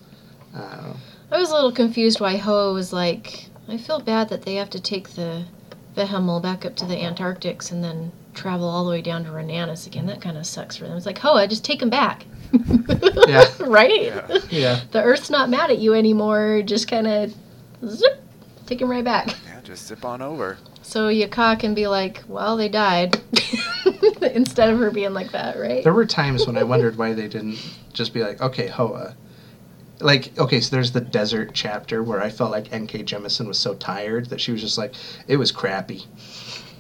Uh, 0.55 0.95
I 1.31 1.39
was 1.39 1.51
a 1.51 1.55
little 1.55 1.73
confused 1.73 2.21
why 2.21 2.37
Hoa 2.37 2.73
was 2.73 2.93
like 2.93 3.47
I 3.69 3.77
feel 3.79 4.01
bad 4.01 4.29
that 4.31 4.43
they 4.43 4.57
have 4.57 4.71
to 4.71 4.81
take 4.81 5.11
the 5.11 5.45
Vehimal 5.97 6.43
back 6.43 6.65
up 6.65 6.77
to 6.77 6.87
the 6.87 6.97
Antarctics 6.97 7.71
and 7.71 7.83
then 7.85 8.13
travel 8.35 8.69
all 8.69 8.85
the 8.85 8.91
way 8.91 9.03
down 9.03 9.25
to 9.25 9.31
Rennanis 9.31 9.87
again. 9.87 10.07
That 10.07 10.21
kind 10.21 10.37
of 10.37 10.47
sucks 10.47 10.77
for 10.77 10.85
them. 10.87 10.97
It's 10.97 11.07
like 11.07 11.19
Hoa, 11.19 11.47
just 11.47 11.65
take 11.65 11.81
them 11.81 11.91
back. 11.91 12.25
Yeah. 13.29 13.45
right. 13.61 14.03
Yeah. 14.03 14.39
yeah. 14.51 14.81
the 14.91 15.03
Earth's 15.03 15.31
not 15.31 15.49
mad 15.51 15.71
at 15.71 15.79
you 15.79 15.95
anymore. 15.95 16.63
Just 16.65 16.89
kind 16.89 17.07
of 17.07 17.33
zip, 17.87 18.21
take 18.67 18.81
him 18.81 18.91
right 18.91 19.05
back. 19.05 19.29
Yeah, 19.47 19.61
just 19.63 19.87
zip 19.87 20.05
on 20.05 20.21
over. 20.21 20.59
So 20.83 21.09
Ykka 21.09 21.61
can 21.61 21.75
be 21.75 21.87
like, 21.87 22.23
well, 22.27 22.57
they 22.57 22.69
died. 22.69 23.21
Instead 24.23 24.71
of 24.71 24.79
her 24.79 24.91
being 24.91 25.15
like 25.15 25.33
that, 25.33 25.59
right? 25.59 25.85
There 25.85 25.93
were 25.93 26.07
times 26.07 26.47
when 26.47 26.57
I 26.57 26.63
wondered 26.63 26.97
why 26.97 27.13
they 27.13 27.29
didn't 27.29 27.59
just 27.93 28.13
be 28.13 28.23
like, 28.23 28.41
okay, 28.41 28.67
Hoa. 28.67 29.15
Like, 30.01 30.37
okay, 30.39 30.61
so 30.61 30.75
there's 30.75 30.93
the 30.93 31.01
desert 31.01 31.51
chapter 31.53 32.03
where 32.03 32.23
I 32.23 32.31
felt 32.31 32.51
like 32.51 32.73
N.K. 32.73 33.03
Jemisin 33.05 33.47
was 33.47 33.59
so 33.59 33.75
tired 33.75 34.31
that 34.31 34.41
she 34.41 34.51
was 34.53 34.63
just 34.63 34.79
like, 34.79 34.95
it 35.29 35.37
was 35.37 35.53
crappy. 35.53 36.05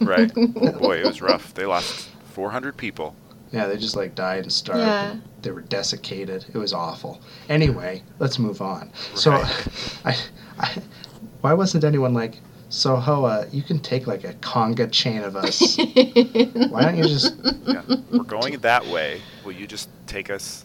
Right. 0.00 0.32
Boy, 0.34 1.00
it 1.00 1.06
was 1.06 1.20
rough. 1.20 1.52
They 1.52 1.66
lost 1.66 2.08
400 2.32 2.76
people. 2.78 3.14
Yeah, 3.52 3.66
they 3.66 3.76
just 3.76 3.96
like 3.96 4.14
died 4.14 4.44
and 4.44 4.52
starved. 4.52 4.80
Yeah. 4.80 5.10
and 5.10 5.22
They 5.42 5.50
were 5.50 5.60
desiccated. 5.60 6.46
It 6.54 6.56
was 6.56 6.72
awful. 6.72 7.20
Anyway, 7.48 8.02
let's 8.18 8.38
move 8.38 8.62
on. 8.62 8.90
So, 9.14 9.32
Right. 9.32 9.68
I, 10.04 10.16
I, 10.58 10.82
why 11.42 11.52
wasn't 11.52 11.84
anyone 11.84 12.14
like, 12.14 12.38
so 12.70 12.96
Hoa, 12.96 13.46
you 13.52 13.62
can 13.62 13.78
take 13.80 14.06
like 14.06 14.24
a 14.24 14.32
conga 14.34 14.90
chain 14.90 15.22
of 15.22 15.36
us. 15.36 15.76
Why 16.70 16.82
don't 16.82 16.96
you 16.96 17.04
just 17.04 17.34
Yeah, 17.66 17.82
we're 18.10 18.22
going 18.24 18.56
that 18.60 18.86
way. 18.86 19.20
Will 19.44 19.52
you 19.52 19.66
just 19.66 19.90
take 20.06 20.30
us 20.30 20.64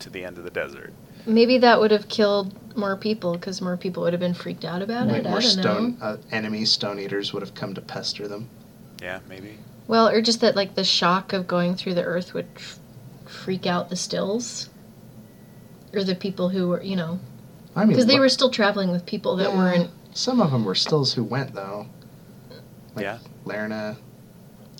to 0.00 0.10
the 0.10 0.24
end 0.24 0.38
of 0.38 0.44
the 0.44 0.50
desert. 0.50 0.92
Maybe 1.26 1.58
that 1.58 1.80
would 1.80 1.90
have 1.90 2.08
killed 2.08 2.54
more 2.76 2.96
people 2.96 3.32
because 3.32 3.60
more 3.60 3.76
people 3.76 4.02
would 4.04 4.12
have 4.12 4.20
been 4.20 4.32
freaked 4.34 4.64
out 4.64 4.80
about 4.82 5.08
Like 5.08 5.22
it. 5.24 5.26
I 5.26 5.30
more 5.30 5.40
don't 5.40 5.50
stone 5.50 5.98
know. 5.98 6.04
uh, 6.06 6.16
enemy 6.30 6.64
stone 6.64 6.98
eaters 7.00 7.32
would 7.32 7.42
have 7.42 7.54
come 7.54 7.74
to 7.74 7.80
pester 7.80 8.28
them. 8.28 8.48
Yeah, 9.02 9.20
maybe. 9.28 9.58
Well, 9.88 10.08
or 10.08 10.22
just 10.22 10.40
that 10.42 10.54
like 10.56 10.74
the 10.74 10.84
shock 10.84 11.32
of 11.32 11.46
going 11.46 11.74
through 11.74 11.94
the 11.94 12.04
earth 12.04 12.32
would 12.34 12.46
f- 12.56 12.78
freak 13.26 13.66
out 13.66 13.90
the 13.90 13.96
stills, 13.96 14.70
or 15.92 16.04
the 16.04 16.14
people 16.14 16.48
who 16.50 16.68
were, 16.68 16.82
you 16.82 16.96
know, 16.96 17.18
I 17.74 17.80
mean, 17.80 17.88
because 17.90 18.06
they 18.06 18.18
were 18.20 18.28
still 18.28 18.50
traveling 18.50 18.90
with 18.90 19.04
people 19.06 19.36
that 19.36 19.50
Yeah. 19.50 19.56
weren't. 19.56 19.90
Some 20.18 20.40
of 20.40 20.50
them 20.50 20.64
were 20.64 20.74
stills 20.74 21.12
who 21.14 21.22
went 21.22 21.54
though. 21.54 21.86
Like 22.96 23.04
Yeah. 23.04 23.18
Lerna. 23.44 23.96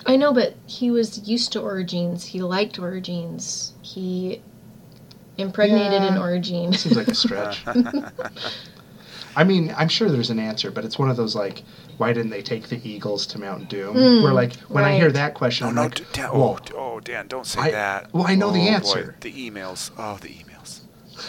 I 0.05 0.17
know, 0.17 0.33
but 0.33 0.57
he 0.67 0.91
was 0.91 1.29
used 1.29 1.53
to 1.53 1.61
orogenes. 1.61 2.25
He 2.25 2.41
liked 2.43 2.77
orogenes. 2.81 3.71
He 3.81 4.43
impregnated 5.37 6.03
an 6.03 6.15
Yeah. 6.15 6.21
orogene. 6.21 6.75
Seems 6.77 6.97
like 6.97 7.07
a 7.07 7.15
stretch. 7.25 7.65
I 9.37 9.45
mean, 9.45 9.73
I'm 9.79 9.87
sure 9.89 10.11
there's 10.11 10.31
an 10.31 10.41
answer, 10.41 10.73
but 10.73 10.85
it's 10.85 10.99
one 10.99 11.09
of 11.09 11.17
those 11.17 11.37
like, 11.37 11.63
why 11.99 12.13
didn't 12.13 12.31
they 12.31 12.43
take 12.43 12.69
the 12.69 12.81
Eagles 12.89 13.25
to 13.27 13.39
Mount 13.39 13.69
Doom? 13.69 13.95
Mm, 13.95 14.23
Where 14.25 14.33
like 14.33 14.55
when 14.63 14.83
I 14.83 14.97
hear 14.97 15.13
that 15.13 15.35
question, 15.35 15.67
No, 15.67 15.69
I'm 15.69 15.75
no, 15.77 15.83
like, 15.83 15.95
d- 15.95 16.05
Dan, 16.15 16.31
whoa, 16.31 16.59
oh, 16.75 16.77
oh, 16.77 17.01
Dan, 17.01 17.29
don't 17.29 17.47
say 17.47 17.61
I- 17.61 17.71
that. 17.71 18.13
well, 18.13 18.27
I 18.27 18.35
know 18.35 18.51
the 18.51 18.59
Oh, 18.59 18.65
boy, 18.65 18.71
answer. 18.71 19.17
the 19.21 19.33
emails. 19.33 19.93
Oh, 19.97 20.19
the 20.21 20.29
emails. 20.31 20.45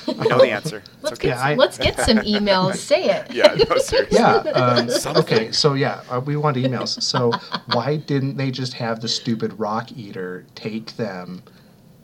I 0.07 0.25
know 0.27 0.37
the 0.39 0.51
answer. 0.51 0.83
Let's 1.01 1.13
okay. 1.19 1.29
get 1.29 1.37
Yeah, 1.37 1.41
I- 1.43 1.55
let's 1.55 1.77
get 1.77 1.99
some 1.99 2.17
emails. 2.19 2.75
Say 2.89 3.05
it. 3.05 3.31
Yeah, 3.31 3.55
no, 3.69 3.77
seriously. 3.77 4.17
yeah. 4.17 4.35
Um, 4.37 4.89
okay, 5.17 5.51
so 5.51 5.73
yeah, 5.73 6.01
uh, 6.09 6.19
we 6.19 6.35
want 6.37 6.57
emails. 6.57 7.01
So 7.01 7.31
why 7.73 7.97
didn't 7.97 8.37
they 8.37 8.51
just 8.51 8.73
have 8.73 8.99
the 9.01 9.07
stupid 9.07 9.57
rock 9.59 9.91
eater 9.93 10.45
take 10.55 10.95
them 10.97 11.43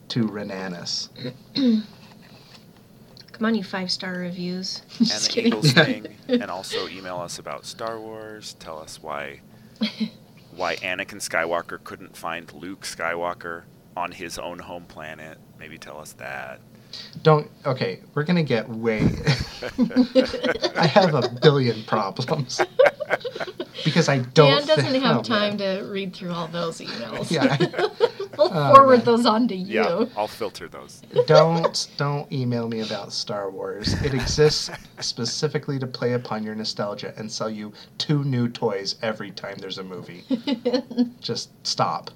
to 0.09 0.27
Rennanis? 0.27 1.09
Come 3.31 3.45
on, 3.47 3.55
you 3.55 3.63
five 3.63 3.91
star 3.91 4.13
reviews. 4.13 4.81
and 4.99 5.07
Just 5.07 5.27
the 5.27 5.33
kidding. 5.33 5.47
Eagles 5.53 5.71
thing, 5.73 6.07
and 6.29 6.43
also 6.49 6.88
email 6.88 7.17
us 7.17 7.38
about 7.39 7.65
Star 7.65 7.99
Wars. 7.99 8.53
Tell 8.59 8.79
us 8.79 9.01
why 9.01 9.41
why 10.55 10.77
Anakin 10.77 11.15
Skywalker 11.21 11.83
couldn't 11.83 12.15
find 12.15 12.51
Luke 12.53 12.81
Skywalker 12.83 13.63
on 13.97 14.11
his 14.13 14.39
own 14.39 14.59
home 14.59 14.86
planet. 14.86 15.38
Maybe 15.59 15.77
tell 15.77 15.99
us 15.99 16.13
that. 16.13 16.61
Don't. 17.23 17.49
Okay, 17.65 18.01
we're 18.13 18.23
gonna 18.23 18.43
get 18.43 18.67
way. 18.69 18.99
I 20.75 20.85
have 20.87 21.13
a 21.15 21.29
billion 21.41 21.83
problems 21.83 22.61
because 23.83 24.09
I 24.09 24.19
don't. 24.19 24.49
Dan 24.59 24.67
doesn't 24.67 24.91
think- 24.91 25.03
have 25.03 25.17
oh, 25.17 25.23
time 25.23 25.57
man. 25.57 25.79
to 25.79 25.87
read 25.89 26.13
through 26.15 26.31
all 26.31 26.47
those 26.47 26.79
emails. 26.79 27.31
Yeah. 27.31 27.57
we'll 28.37 28.49
Oh, 28.51 28.75
forward 28.75 28.97
man. 28.97 29.05
those 29.05 29.25
on 29.25 29.47
to 29.47 29.55
you. 29.55 29.81
Yeah, 29.81 30.05
I'll 30.17 30.27
filter 30.27 30.67
those. 30.67 31.01
don't 31.25 31.87
don't 31.97 32.31
email 32.31 32.67
me 32.67 32.81
about 32.81 33.13
Star 33.13 33.49
Wars. 33.49 33.93
It 34.03 34.13
exists 34.13 34.69
specifically 34.99 35.79
to 35.79 35.87
play 35.87 36.13
upon 36.13 36.43
your 36.43 36.53
nostalgia 36.53 37.13
and 37.17 37.31
sell 37.31 37.49
you 37.49 37.71
two 37.97 38.23
new 38.25 38.49
toys 38.49 38.97
every 39.01 39.31
time 39.31 39.55
there's 39.59 39.77
a 39.77 39.83
movie. 39.83 40.23
Just 41.21 41.49
stop. 41.65 42.11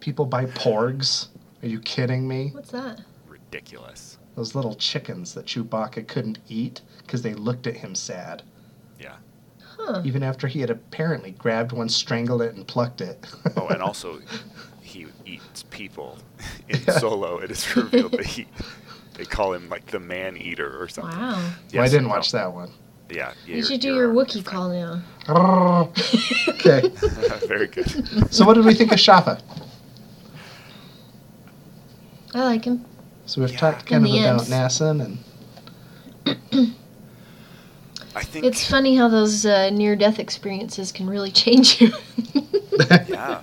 People 0.00 0.26
buy 0.26 0.46
porgs. 0.46 1.28
Are 1.62 1.68
you 1.68 1.80
kidding 1.80 2.26
me? 2.28 2.50
What's 2.52 2.70
that? 2.70 3.00
Ridiculous. 3.26 4.18
Those 4.36 4.54
little 4.54 4.74
chickens 4.74 5.34
that 5.34 5.46
Chewbacca 5.46 6.06
couldn't 6.06 6.38
eat 6.48 6.82
because 6.98 7.22
they 7.22 7.34
looked 7.34 7.66
at 7.66 7.76
him 7.76 7.94
sad. 7.94 8.42
Yeah. 9.00 9.16
Huh. 9.60 10.02
Even 10.04 10.22
after 10.22 10.46
he 10.46 10.60
had 10.60 10.70
apparently 10.70 11.32
grabbed 11.32 11.72
one, 11.72 11.88
strangled 11.88 12.42
it, 12.42 12.54
and 12.54 12.66
plucked 12.66 13.00
it. 13.00 13.26
Oh, 13.56 13.68
and 13.68 13.82
also 13.82 14.20
he 14.80 15.06
eats 15.26 15.64
people 15.64 16.18
in 16.68 16.80
Solo. 16.92 17.38
It 17.38 17.50
is 17.50 17.76
revealed 17.76 18.12
that 18.12 18.26
he 18.26 18.46
they 19.14 19.24
call 19.24 19.52
him 19.52 19.68
like 19.68 19.86
the 19.86 19.98
man 19.98 20.36
eater 20.36 20.80
or 20.80 20.88
something. 20.88 21.18
Wow. 21.18 21.52
Well, 21.74 21.82
I 21.82 21.88
didn't 21.88 22.04
no. 22.04 22.10
watch 22.10 22.30
that 22.32 22.52
one. 22.52 22.70
Yeah. 23.10 23.32
You 23.46 23.64
should 23.64 23.80
do 23.80 23.94
your 23.94 24.12
Wookiee 24.12 24.44
call 24.44 24.68
now. 24.68 25.90
okay. 26.48 26.88
Very 27.46 27.66
good. 27.66 28.32
So, 28.32 28.44
what 28.44 28.54
did 28.54 28.64
we 28.64 28.74
think 28.74 28.92
of 28.92 28.98
Schaffa? 28.98 29.40
I 32.34 32.44
like 32.44 32.64
him. 32.64 32.84
So 33.26 33.40
we've 33.40 33.50
Yeah. 33.52 33.58
talked 33.58 33.86
kind 33.86 34.06
In 34.06 34.12
of 34.14 34.20
about 34.24 34.40
end. 34.42 34.50
Nassun 34.52 35.04
and 35.04 35.18
I 38.14 38.22
think 38.24 38.44
It's 38.44 38.68
funny 38.68 38.96
how 38.96 39.08
those 39.08 39.44
uh, 39.46 39.70
near 39.70 39.94
death 39.96 40.18
experiences 40.18 40.92
can 40.92 41.08
really 41.08 41.30
change 41.30 41.80
you. 41.80 41.90
Yeah. 43.08 43.40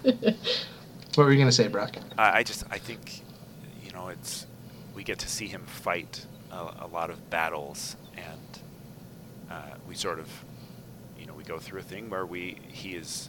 what 1.16 1.18
were 1.26 1.32
you 1.34 1.38
gonna 1.38 1.52
say, 1.52 1.68
Brock? 1.68 1.98
I, 2.18 2.40
I 2.40 2.44
just 2.44 2.64
I 2.72 2.78
think 2.78 3.22
you 3.84 3.92
know 3.92 4.08
it's 4.08 4.46
we 4.96 5.04
get 5.04 5.20
to 5.20 5.28
see 5.28 5.48
him 5.48 5.64
fight 5.66 6.26
a, 6.52 6.86
a 6.86 6.88
lot 6.88 7.10
of 7.10 7.30
battles 7.30 7.98
and 8.16 8.60
uh, 9.52 9.76
we 9.88 9.94
sort 9.96 10.20
of 10.20 10.30
you 11.20 11.26
know 11.26 11.34
we 11.34 11.44
go 11.44 11.60
through 11.60 11.80
a 11.80 11.84
thing 11.84 12.10
where 12.10 12.26
we 12.26 12.58
he 12.70 12.96
is 12.96 13.28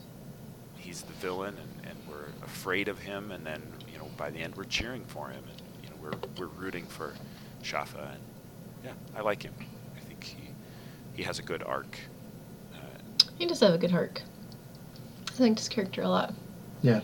he's 0.76 1.02
the 1.02 1.12
villain 1.14 1.56
and, 1.60 1.90
and 1.90 1.98
we're 2.08 2.28
afraid 2.44 2.86
of 2.86 3.00
him 3.00 3.32
and 3.32 3.44
then 3.44 3.60
you 3.60 3.68
know 3.70 3.75
by 4.16 4.30
the 4.30 4.38
end 4.38 4.54
we're 4.56 4.64
cheering 4.64 5.04
for 5.06 5.28
him 5.28 5.42
and 5.50 5.62
you 5.82 5.90
know 5.90 5.96
we're 6.00 6.12
we're 6.38 6.52
rooting 6.54 6.86
for 6.86 7.12
Schaffa 7.62 8.12
and 8.12 8.20
yeah 8.84 8.92
I 9.16 9.20
like 9.20 9.42
him 9.42 9.54
I 9.96 10.00
think 10.00 10.24
he 10.24 10.50
he 11.14 11.22
has 11.22 11.38
a 11.38 11.42
good 11.42 11.62
arc 11.62 11.98
uh, 12.74 12.78
he 13.38 13.46
does 13.46 13.60
have 13.60 13.74
a 13.74 13.78
good 13.78 13.92
arc. 13.92 14.22
I 15.38 15.42
like 15.42 15.58
his 15.58 15.68
character 15.68 16.02
a 16.02 16.08
lot. 16.08 16.32
Yeah. 16.82 17.00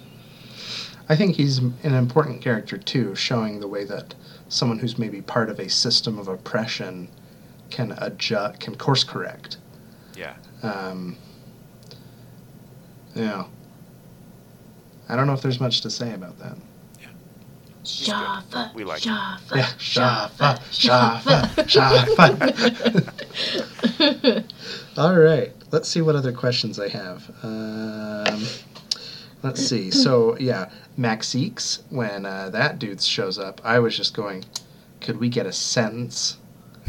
I 1.09 1.17
think 1.17 1.37
he's 1.37 1.59
an 1.59 1.75
important 1.95 2.41
character 2.41 2.79
too, 2.79 3.15
showing 3.15 3.61
the 3.61 3.69
way 3.69 3.85
that 3.85 4.15
someone 4.49 4.79
who's 4.79 4.99
maybe 4.99 5.21
part 5.21 5.51
of 5.51 5.59
a 5.59 5.69
system 5.69 6.19
of 6.19 6.29
oppression 6.29 7.09
can 7.71 7.93
adjust, 7.99 8.61
can 8.61 8.75
course 8.77 9.05
correct. 9.05 9.59
yeah 10.17 10.35
Um, 10.63 11.17
yeah. 13.15 13.45
I 15.09 15.17
don't 15.17 15.27
know 15.27 15.35
if 15.35 15.43
there's 15.43 15.61
much 15.61 15.83
to 15.83 15.91
say 15.91 16.15
about 16.15 16.39
that. 16.39 16.57
He's 17.85 18.07
good. 18.07 18.13
Jaffa. 18.13 18.73
We 18.75 18.85
like 18.85 19.03
him. 19.05 19.15
Jaffa. 19.15 19.57
Yeah, 19.57 19.67
Schaffa, 19.79 20.59
Schaffa, 20.71 21.49
Schaffa. 23.99 24.45
All 24.99 25.17
right, 25.17 25.53
let's 25.71 25.89
see 25.89 26.01
what 26.01 26.15
other 26.17 26.33
questions 26.33 26.79
I 26.79 26.89
have. 26.89 27.31
Um, 27.43 28.45
let's 29.43 29.65
see. 29.65 29.91
So 29.91 30.37
yeah, 30.39 30.71
Maxixe. 30.99 31.83
When 31.91 32.25
uh, 32.27 32.51
that 32.51 32.79
dude 32.79 33.01
shows 33.03 33.39
up, 33.39 33.61
I 33.65 33.79
was 33.79 33.97
just 33.97 34.15
going, 34.15 34.45
could 35.01 35.19
we 35.19 35.29
get 35.29 35.47
a 35.47 35.53
sentence 35.53 36.39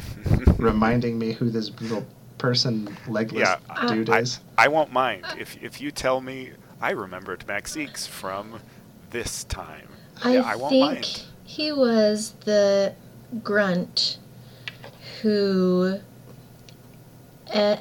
reminding 0.57 1.17
me 1.17 1.33
who 1.33 1.49
this 1.49 1.71
little 1.81 2.05
person, 2.37 2.95
legless 3.07 3.47
Yeah, 3.47 3.87
dude 3.87 4.09
I, 4.09 4.19
is? 4.19 4.39
I 4.57 4.67
won't 4.67 4.91
mind 4.91 5.25
if 5.39 5.61
if 5.63 5.81
you 5.81 5.91
tell 5.91 6.21
me 6.21 6.51
I 6.81 6.91
remembered 6.91 7.47
Maxixe 7.47 8.07
from 8.07 8.59
this 9.11 9.43
time. 9.45 9.87
I, 10.23 10.33
yeah, 10.35 10.41
I 10.45 10.55
won't 10.55 10.69
think 10.69 10.83
mind. 10.85 11.23
he 11.43 11.71
was 11.71 12.33
the 12.45 12.93
grunt 13.43 14.17
who 15.21 15.99
e- 17.53 17.75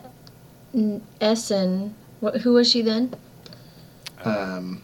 N- 0.75 1.03
Essun. 1.21 1.93
What, 2.21 2.37
who 2.37 2.53
was 2.55 2.71
she 2.71 2.83
then? 2.83 3.15
Um, 4.25 4.83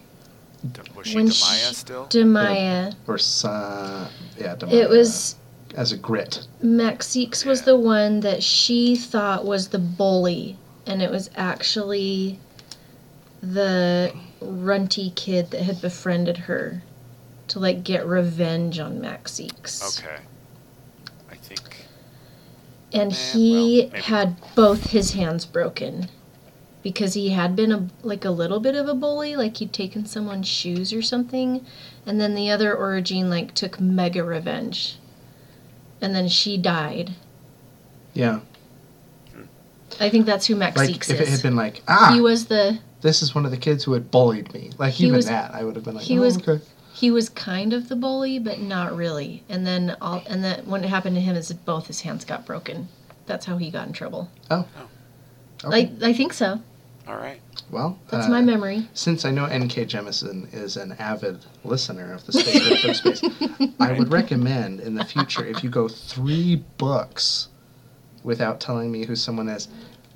was 0.95 1.07
she 1.07 1.15
when 1.15 1.27
Damaya 1.27 1.67
she- 1.69 1.73
still? 1.73 2.05
Damaya. 2.07 2.93
or 3.07 3.17
sa- 3.17 4.07
yeah, 4.37 4.55
Damaya. 4.55 4.73
It 4.73 4.89
was 4.89 5.35
as 5.75 5.91
a 5.91 5.97
grit. 5.97 6.45
Maxixe 6.61 7.45
was 7.45 7.61
the 7.63 7.77
one 7.77 8.19
that 8.21 8.43
she 8.43 8.95
thought 8.95 9.45
was 9.45 9.69
the 9.69 9.79
bully, 9.79 10.57
and 10.85 11.01
it 11.01 11.09
was 11.09 11.29
actually 11.35 12.39
the 13.41 14.13
runty 14.41 15.11
kid 15.11 15.51
that 15.51 15.61
had 15.61 15.79
befriended 15.81 16.37
her 16.37 16.81
to 17.49 17.59
like 17.59 17.83
get 17.83 18.05
revenge 18.05 18.79
on 18.79 18.99
Maxixe. 19.01 19.99
okay. 19.99 20.17
I 21.31 21.35
think. 21.35 21.85
And 22.91 23.11
Eh, 23.11 23.15
he 23.15 23.89
well, 23.91 24.01
had 24.03 24.35
both 24.55 24.91
his 24.91 25.13
hands 25.13 25.45
broken 25.45 26.07
because 26.81 27.13
he 27.13 27.29
had 27.29 27.55
been 27.55 27.71
a 27.71 27.87
like 28.03 28.25
a 28.25 28.31
little 28.31 28.59
bit 28.59 28.75
of 28.75 28.87
a 28.87 28.93
bully, 28.93 29.35
like 29.35 29.57
he'd 29.57 29.73
taken 29.73 30.05
someone's 30.05 30.47
shoes 30.47 30.93
or 30.93 31.01
something, 31.01 31.65
and 32.05 32.19
then 32.19 32.35
the 32.35 32.49
other 32.49 32.75
Orogene 32.75 33.29
like 33.29 33.53
took 33.53 33.79
mega 33.79 34.23
revenge. 34.23 34.97
And 36.01 36.15
then 36.15 36.29
she 36.29 36.57
died. 36.57 37.13
Yeah, 38.13 38.39
I 39.99 40.09
think 40.09 40.25
that's 40.25 40.45
who 40.47 40.55
Maxixe 40.55 40.77
like 40.77 40.95
if 40.95 41.09
is. 41.09 41.19
it 41.19 41.27
had 41.27 41.41
been 41.41 41.55
like 41.55 41.81
ah, 41.87 42.11
he 42.13 42.21
was 42.21 42.45
the 42.45 42.79
this 43.01 43.21
is 43.21 43.35
one 43.35 43.45
of 43.45 43.51
the 43.51 43.57
kids 43.57 43.83
who 43.83 43.93
had 43.93 44.09
bullied 44.11 44.53
me. 44.53 44.71
Like 44.77 44.99
even 45.01 45.15
was- 45.17 45.27
that, 45.27 45.53
I 45.53 45.63
would 45.63 45.75
have 45.75 45.85
been 45.85 45.95
like, 45.95 46.03
he 46.03 46.17
oh, 46.17 46.21
was- 46.21 46.37
okay. 46.37 46.63
He 46.99 47.09
was 47.09 47.29
kind 47.29 47.71
of 47.71 47.87
the 47.87 47.95
bully, 47.95 48.39
but 48.39 48.59
not 48.59 48.93
really. 48.93 49.41
And 49.47 49.65
then 49.65 49.95
all 50.01 50.21
and 50.27 50.43
then 50.43 50.65
when 50.65 50.83
it 50.83 50.89
happened 50.89 51.15
to 51.15 51.21
him 51.21 51.37
is 51.37 51.47
that 51.47 51.63
both 51.63 51.87
his 51.87 52.01
hands 52.01 52.25
got 52.25 52.45
broken. 52.45 52.89
That's 53.25 53.45
how 53.45 53.55
he 53.55 53.71
got 53.71 53.87
in 53.87 53.93
trouble. 53.93 54.29
Oh. 54.51 54.67
Okay. 55.63 55.91
I 56.01 56.09
I 56.09 56.13
think 56.13 56.33
so. 56.33 56.61
All 57.07 57.15
right. 57.15 57.39
Well, 57.71 57.97
That's 58.09 58.27
uh, 58.27 58.29
my 58.29 58.41
memory. 58.41 58.89
Since 58.93 59.23
I 59.23 59.31
know 59.31 59.45
N.K. 59.45 59.85
Jemisin 59.85 60.53
is 60.53 60.75
an 60.75 60.91
avid 60.99 61.45
listener 61.63 62.13
of 62.13 62.25
the 62.25 62.33
Space 62.33 62.83
Book 62.83 62.95
Space, 63.17 63.73
I 63.79 63.93
would 63.93 64.11
recommend 64.11 64.81
in 64.81 64.95
the 64.95 65.05
future 65.05 65.45
if 65.45 65.63
you 65.63 65.69
go 65.69 65.87
three 65.87 66.63
books 66.77 67.47
without 68.23 68.59
telling 68.59 68.91
me 68.91 69.05
who 69.05 69.15
someone 69.15 69.47
is, 69.47 69.69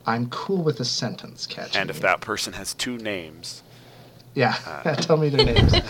I'm 0.05 0.29
cool 0.29 0.63
with 0.63 0.79
a 0.81 0.85
sentence 0.85 1.47
catch. 1.47 1.75
And 1.75 1.89
if 1.89 1.97
you. 1.97 2.01
that 2.03 2.21
person 2.21 2.53
has 2.53 2.73
two 2.73 2.97
names, 2.97 3.62
yeah, 4.35 4.55
Uh. 4.65 4.95
tell 4.95 5.17
me 5.17 5.29
their 5.29 5.45
names. 5.45 5.73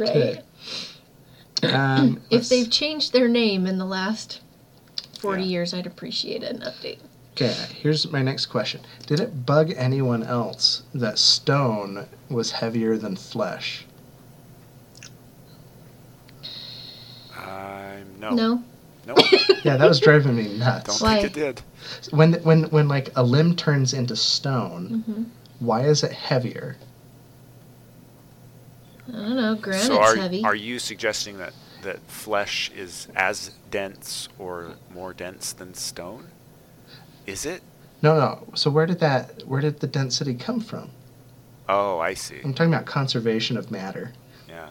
right. 0.00 0.42
Um, 1.62 2.20
If 2.30 2.48
they've 2.48 2.70
changed 2.70 3.12
their 3.12 3.28
name 3.28 3.66
in 3.66 3.78
the 3.78 3.84
last 3.84 4.40
40 5.18 5.42
Yeah. 5.42 5.48
years, 5.48 5.74
I'd 5.74 5.86
appreciate 5.86 6.42
an 6.42 6.60
update. 6.60 6.98
Okay, 7.32 7.54
here's 7.80 8.10
my 8.10 8.22
next 8.22 8.46
question. 8.46 8.80
Did 9.06 9.20
it 9.20 9.46
bug 9.46 9.72
anyone 9.76 10.22
else 10.24 10.82
that 10.92 11.18
stone 11.18 12.06
was 12.28 12.50
heavier 12.52 12.96
than 12.96 13.14
flesh? 13.16 13.84
I'm 17.36 18.18
no. 18.18 18.30
No? 18.34 18.62
No. 19.06 19.14
Yeah, 19.64 19.76
that 19.76 19.88
was 19.88 20.00
driving 20.00 20.36
me 20.36 20.56
nuts. 20.56 20.98
Don't 20.98 21.00
Why? 21.00 21.20
think 21.20 21.36
it 21.36 21.40
did. 21.40 21.62
When 22.10 22.34
when 22.44 22.64
when 22.70 22.88
like 22.88 23.10
a 23.16 23.22
limb 23.22 23.54
turns 23.56 23.92
into 23.92 24.16
stone, 24.16 25.02
hmm 25.06 25.22
why 25.58 25.82
is 25.84 26.02
it 26.02 26.12
heavier? 26.12 26.76
I 29.08 29.12
don't 29.12 29.36
know. 29.36 29.54
Granite's 29.56 29.86
so 29.86 29.98
are, 30.00 30.16
heavy. 30.16 30.44
are 30.44 30.54
you 30.54 30.78
suggesting 30.78 31.38
that, 31.38 31.52
that 31.82 32.00
flesh 32.10 32.70
is 32.76 33.08
as 33.16 33.52
dense 33.70 34.28
or 34.38 34.72
more 34.92 35.14
dense 35.14 35.52
than 35.52 35.74
stone? 35.74 36.28
Is 37.26 37.46
it? 37.46 37.62
No, 38.02 38.16
no. 38.16 38.46
So 38.54 38.70
where 38.70 38.86
did 38.86 39.00
that 39.00 39.42
where 39.46 39.60
did 39.60 39.80
the 39.80 39.86
density 39.86 40.34
come 40.34 40.60
from? 40.60 40.90
Oh, 41.68 41.98
I 41.98 42.14
see. 42.14 42.38
I'm 42.44 42.54
talking 42.54 42.72
about 42.72 42.86
conservation 42.86 43.56
of 43.56 43.70
matter. 43.70 44.12
Yeah. 44.48 44.68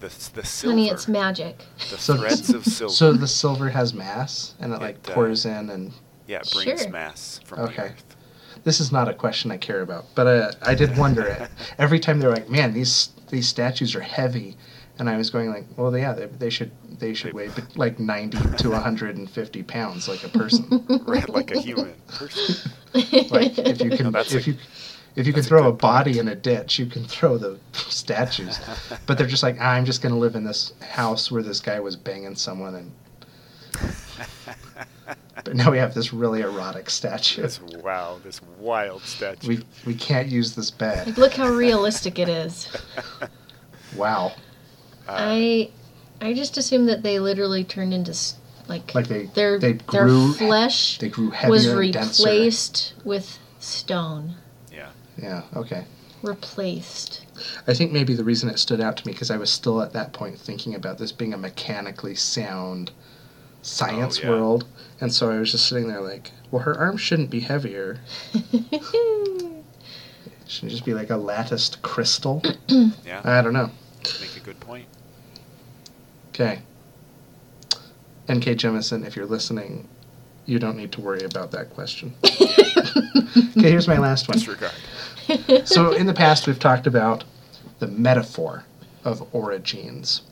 The 0.00 0.08
the 0.34 0.44
silver. 0.44 0.72
Honey, 0.76 0.88
it's 0.88 1.08
magic. 1.08 1.58
the 1.90 1.98
So- 1.98 2.16
threads 2.16 2.50
of 2.50 2.64
silver. 2.64 2.92
So 2.92 3.12
the 3.12 3.26
silver 3.28 3.68
has 3.70 3.94
mass 3.94 4.54
and 4.60 4.72
it 4.72 4.80
like 4.80 4.96
It, 4.96 5.10
uh, 5.10 5.14
pours 5.14 5.46
in 5.46 5.70
and 5.70 5.92
yeah, 6.26 6.38
it 6.40 6.50
brings 6.52 6.82
Sure. 6.82 6.90
mass 6.90 7.40
from 7.44 7.60
Okay. 7.60 7.74
the 7.76 7.82
earth. 7.84 8.09
This 8.64 8.80
is 8.80 8.92
not 8.92 9.08
a 9.08 9.14
question 9.14 9.50
I 9.50 9.56
care 9.56 9.80
about, 9.82 10.06
but 10.14 10.26
uh, 10.26 10.52
I 10.62 10.74
did 10.74 10.96
wonder 10.96 11.26
it. 11.26 11.48
Every 11.78 11.98
time 12.00 12.18
they're 12.20 12.30
like, 12.30 12.48
"Man, 12.48 12.72
these 12.72 13.10
these 13.30 13.48
statues 13.48 13.94
are 13.94 14.00
heavy." 14.00 14.56
And 14.98 15.08
I 15.08 15.16
was 15.16 15.30
going 15.30 15.48
like, 15.50 15.64
"Well, 15.76 15.96
yeah, 15.96 16.12
they, 16.12 16.26
they 16.26 16.50
should 16.50 16.70
they 16.98 17.14
should 17.14 17.32
weigh 17.32 17.50
like 17.76 17.98
90 17.98 18.38
to 18.58 18.70
150 18.70 19.62
pounds 19.62 20.08
like 20.08 20.22
a 20.24 20.28
person." 20.28 20.84
right, 21.06 21.28
like 21.28 21.50
a 21.50 21.60
human 21.60 21.94
person. 22.08 22.56
like 23.30 23.58
if 23.58 23.80
you 23.80 23.90
No, 23.90 23.96
can 23.96 24.12
that's 24.12 24.32
if 24.34 24.46
a- 24.46 24.50
you 24.50 24.56
if 25.16 25.26
you 25.26 25.32
can 25.32 25.40
that's 25.42 25.46
a 25.46 25.48
throw 25.48 25.68
a 25.68 25.72
good 25.72 25.80
body 25.80 26.10
point. 26.12 26.20
in 26.20 26.28
a 26.28 26.34
ditch 26.36 26.78
you 26.78 26.86
can 26.86 27.04
throw 27.04 27.36
the 27.38 27.58
statues 27.72 28.60
but 29.06 29.18
they're 29.18 29.26
just 29.26 29.42
like 29.42 29.56
"Ah, 29.60 29.72
i'm 29.72 29.84
just 29.84 30.02
going 30.02 30.12
to 30.14 30.18
live 30.18 30.36
in 30.36 30.44
this 30.44 30.72
house 30.82 31.30
where 31.32 31.42
this 31.42 31.58
guy 31.60 31.80
was 31.80 31.96
banging 31.96 32.36
someone 32.36 32.74
and 32.76 32.92
but 35.44 35.54
now 35.56 35.70
we 35.70 35.78
have 35.78 35.94
this 35.94 36.12
really 36.12 36.40
erotic 36.40 36.90
statue 36.90 37.42
This 37.42 37.60
wow, 37.60 38.18
this 38.22 38.40
wild 38.58 39.02
statue. 39.02 39.48
we 39.48 39.64
we 39.86 39.94
can't 39.94 40.28
use 40.28 40.54
this 40.54 40.70
bed 40.70 41.06
Like, 41.08 41.18
look 41.18 41.32
how 41.34 41.48
realistic 41.48 42.18
it 42.18 42.28
is. 42.28 42.68
wow 43.96 44.32
Uh, 45.08 45.12
I 45.16 45.70
I 46.20 46.34
just 46.34 46.56
assume 46.56 46.86
that 46.86 47.02
they 47.02 47.18
literally 47.18 47.64
turned 47.64 47.94
into 47.94 48.14
like, 48.68 48.94
like 48.94 49.08
they 49.08 49.26
their 49.34 49.58
they 49.58 49.72
their 49.90 50.08
flesh 50.34 50.98
they 50.98 51.08
grew 51.08 51.30
heavier 51.30 51.50
was 51.50 51.66
and 51.66 51.92
denser 51.92 52.22
replaced 52.24 52.94
with 53.04 53.38
stone. 53.58 54.34
yeah. 54.72 54.90
yeah 55.18 55.42
okay 55.56 55.84
Replaced. 56.22 57.24
I 57.66 57.72
think 57.72 57.92
maybe 57.92 58.14
the 58.14 58.24
reason 58.24 58.50
it 58.50 58.58
stood 58.58 58.78
out 58.78 58.98
to 58.98 59.06
me 59.06 59.12
because 59.14 59.30
I 59.30 59.38
was 59.38 59.48
still 59.50 59.80
at 59.80 59.94
that 59.94 60.12
point 60.12 60.38
thinking 60.38 60.74
about 60.74 60.98
this 60.98 61.12
being 61.12 61.32
a 61.32 61.38
mechanically 61.38 62.14
sound 62.14 62.90
science 63.62 64.18
Oh, 64.18 64.22
yeah. 64.24 64.28
world, 64.30 64.66
and 65.00 65.12
so 65.12 65.30
I 65.30 65.38
was 65.38 65.52
just 65.52 65.68
sitting 65.68 65.88
there 65.88 66.00
like, 66.00 66.30
well, 66.50 66.62
her 66.62 66.76
arms 66.78 67.00
shouldn't 67.00 67.30
be 67.30 67.40
heavier. 67.40 68.00
Shouldn't 70.50 70.72
it 70.72 70.74
just 70.74 70.84
be 70.84 70.94
like 70.94 71.10
a 71.10 71.16
latticed 71.16 71.80
crystal? 71.82 72.42
Yeah. 73.06 73.20
I 73.24 73.42
don't 73.42 73.52
know. 73.52 73.70
Make 74.20 74.36
a 74.36 74.40
good 74.40 74.60
point. 74.60 74.86
Okay. 76.28 76.60
N.K. 78.28 78.54
Jemisin, 78.54 79.04
if 79.04 79.16
you're 79.16 79.26
listening, 79.26 79.88
you 80.46 80.58
don't 80.58 80.76
need 80.76 80.92
to 80.92 81.00
worry 81.00 81.22
about 81.22 81.50
that 81.52 81.70
question. 81.70 82.14
okay, 82.24 83.70
here's 83.70 83.88
my 83.88 83.98
last 83.98 84.28
one. 84.28 84.38
Disregard. 84.38 84.72
so 85.64 85.92
in 85.92 86.06
the 86.06 86.14
past 86.14 86.46
we've 86.46 86.58
talked 86.58 86.86
about 86.86 87.24
the 87.78 87.88
metaphor 87.88 88.64
of 89.04 89.20
orogenes 89.32 90.22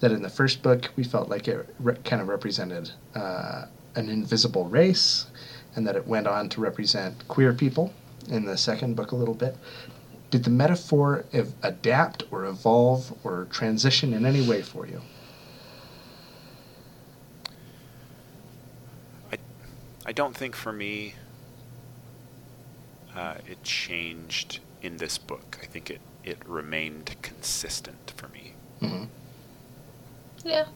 that 0.00 0.12
in 0.12 0.22
the 0.22 0.28
first 0.28 0.62
book 0.62 0.90
we 0.96 1.04
felt 1.04 1.28
like 1.28 1.48
it 1.48 1.68
re- 1.78 1.96
kind 2.04 2.20
of 2.20 2.28
represented 2.28 2.90
uh, 3.14 3.66
an 3.96 4.08
invisible 4.08 4.64
race 4.66 5.26
and 5.74 5.86
that 5.86 5.96
it 5.96 6.06
went 6.06 6.26
on 6.26 6.48
to 6.48 6.60
represent 6.60 7.26
queer 7.28 7.52
people 7.52 7.92
in 8.28 8.44
the 8.44 8.56
second 8.56 8.94
book 8.94 9.12
a 9.12 9.16
little 9.16 9.34
bit 9.34 9.56
did 10.30 10.44
the 10.44 10.50
metaphor 10.50 11.24
ev- 11.32 11.54
adapt 11.62 12.24
or 12.30 12.44
evolve 12.44 13.12
or 13.24 13.46
transition 13.50 14.12
in 14.12 14.24
any 14.24 14.46
way 14.46 14.62
for 14.62 14.86
you 14.86 15.00
I 19.32 19.36
I 20.04 20.12
don't 20.12 20.36
think 20.36 20.54
for 20.54 20.72
me 20.72 21.14
uh, 23.16 23.36
it 23.48 23.62
changed 23.64 24.60
in 24.82 24.98
this 24.98 25.16
book. 25.18 25.58
I 25.62 25.66
think 25.66 25.90
it, 25.90 26.00
it 26.22 26.38
remained 26.46 27.16
consistent 27.22 28.12
for 28.16 28.28
me. 28.28 28.52
mm-hmm. 28.82 29.04
Yeah. 30.44 30.66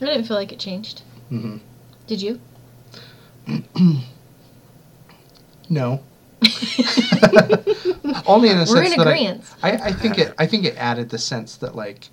I 0.00 0.04
didn't 0.06 0.24
feel 0.24 0.36
like 0.36 0.52
it 0.52 0.58
changed. 0.58 1.02
Mm-hmm. 1.30 1.58
Did 2.06 2.22
you? 2.22 2.40
no 5.68 6.00
only 8.26 8.50
in 8.50 8.58
the 8.58 8.66
We're 8.68 8.84
sense 8.84 8.92
in 8.92 8.98
that 8.98 9.06
I- 9.08 9.12
agreement. 9.12 9.44
I, 9.62 9.72
I 9.72 9.92
think 9.92 10.18
it. 10.18 10.34
I 10.38 10.46
think 10.46 10.64
it 10.64 10.76
added 10.76 11.08
the 11.10 11.18
sense 11.18 11.56
that 11.56 11.74
like, 11.74 12.08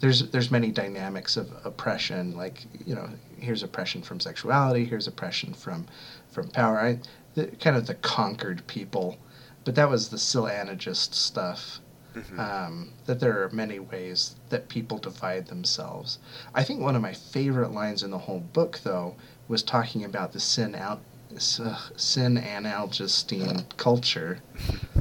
there's 0.00 0.30
there's 0.30 0.50
many 0.50 0.70
dynamics 0.70 1.36
of 1.36 1.50
oppression. 1.64 2.36
Like 2.36 2.64
you 2.86 2.94
know, 2.94 3.08
here's 3.38 3.62
oppression 3.62 4.02
from 4.02 4.20
sexuality. 4.20 4.84
Here's 4.84 5.06
oppression 5.06 5.52
from, 5.54 5.86
from 6.30 6.48
power. 6.48 6.78
I, 6.78 6.98
the, 7.34 7.46
kind 7.46 7.76
of 7.76 7.86
the 7.86 7.94
conquered 7.94 8.66
people, 8.66 9.18
but 9.64 9.74
that 9.74 9.88
was 9.90 10.08
the 10.08 10.18
Syl 10.18 10.44
Anagist 10.44 11.14
stuff. 11.14 11.80
Mhm. 12.14 12.38
Um, 12.38 12.90
that 13.06 13.20
there 13.20 13.42
are 13.42 13.48
many 13.50 13.78
ways 13.78 14.34
that 14.50 14.68
people 14.68 14.98
divide 14.98 15.46
themselves. 15.46 16.18
I 16.54 16.62
think 16.64 16.80
one 16.80 16.94
of 16.96 17.02
my 17.02 17.12
favorite 17.14 17.72
lines 17.72 18.02
in 18.02 18.10
the 18.10 18.18
whole 18.18 18.40
book, 18.40 18.80
though, 18.84 19.14
was 19.48 19.62
talking 19.62 20.04
about 20.04 20.32
the 20.32 20.40
sin 20.40 20.74
out. 20.74 21.00
Uh, 21.34 21.78
sin 21.96 22.36
analgestine 22.36 23.64
culture 23.78 24.40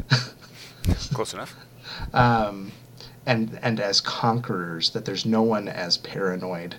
Close 1.13 1.33
enough. 1.33 1.53
um, 2.13 2.71
and 3.25 3.59
and 3.61 3.81
as 3.81 3.99
conquerors 3.99 4.91
that 4.91 5.03
there's 5.03 5.25
no 5.25 5.41
one 5.41 5.67
as 5.67 5.97
paranoid 5.97 6.75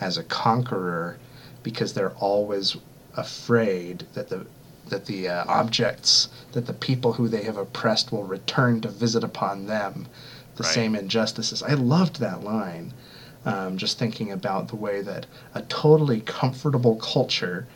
as 0.00 0.16
a 0.18 0.22
conqueror 0.22 1.18
because 1.64 1.94
they're 1.94 2.12
always 2.12 2.76
afraid 3.16 4.06
that 4.14 4.28
the 4.28 4.46
that 4.88 5.06
the 5.06 5.28
uh, 5.28 5.44
objects 5.48 6.28
that 6.52 6.66
the 6.66 6.72
people 6.72 7.14
who 7.14 7.28
they 7.28 7.42
have 7.44 7.56
oppressed 7.56 8.12
will 8.12 8.24
return 8.24 8.80
to 8.80 8.88
visit 8.88 9.24
upon 9.24 9.66
them 9.66 10.06
the 10.56 10.62
Right. 10.64 10.72
same 10.74 10.94
injustices 10.94 11.62
i 11.62 11.74
loved 11.74 12.20
that 12.20 12.44
line 12.44 12.92
um, 13.44 13.76
just 13.76 13.98
thinking 13.98 14.30
about 14.30 14.68
the 14.68 14.76
way 14.76 15.00
that 15.02 15.26
a 15.54 15.62
totally 15.62 16.20
comfortable 16.20 16.96
culture 16.96 17.66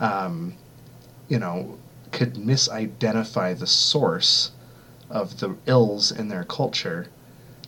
um, 0.00 0.54
you 1.28 1.38
know 1.38 1.78
could 2.12 2.34
misidentify 2.34 3.58
the 3.58 3.66
source 3.66 4.50
of 5.10 5.40
the 5.40 5.56
ills 5.66 6.10
in 6.12 6.28
their 6.28 6.44
culture 6.44 7.08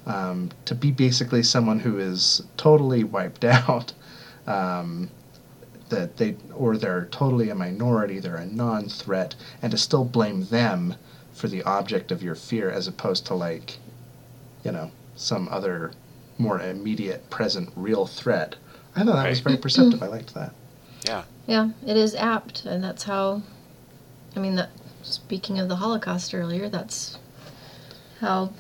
um, 0.07 0.51
to 0.65 0.75
be 0.75 0.91
basically 0.91 1.43
someone 1.43 1.81
who 1.81 1.99
is 1.99 2.43
totally 2.57 3.05
wiped 3.05 3.45
out 3.45 3.93
um, 4.47 5.11
that 5.91 6.17
they 6.17 6.37
or 6.55 6.77
they're 6.77 7.07
totally 7.11 7.51
a 7.51 7.55
minority 7.55 8.19
they're 8.19 8.37
a 8.37 8.47
non-threat 8.47 9.35
and 9.63 9.71
to 9.73 9.79
still 9.79 10.05
blame 10.05 10.45
them 10.47 10.95
for 11.33 11.49
the 11.49 11.63
object 11.63 12.11
of 12.11 12.23
your 12.23 12.35
fear 12.35 12.71
as 12.71 12.87
opposed 12.89 13.27
to 13.27 13.35
like 13.35 13.79
you 14.65 14.73
know 14.73 14.91
some 15.17 15.49
other 15.51 15.93
more 16.39 16.61
immediate 16.61 17.29
present 17.31 17.69
real 17.77 18.07
threat 18.07 18.57
i 18.97 19.05
thought 19.05 19.15
that 19.17 19.29
was 19.29 19.41
very 19.41 19.57
perceptive 19.57 20.03
i 20.03 20.07
liked 20.07 20.33
that 20.35 20.53
Yeah. 21.07 21.25
Yeah, 21.47 21.71
it 21.85 21.97
is 21.97 22.15
apt, 22.15 22.65
and 22.65 22.85
that's 22.85 23.03
how. 23.05 23.43
I 24.37 24.39
mean, 24.39 24.55
that. 24.57 24.71
Speaking 25.03 25.59
of 25.59 25.69
the 25.69 25.77
Holocaust 25.77 26.33
earlier, 26.35 26.69
that's 26.69 27.19
how 28.21 28.53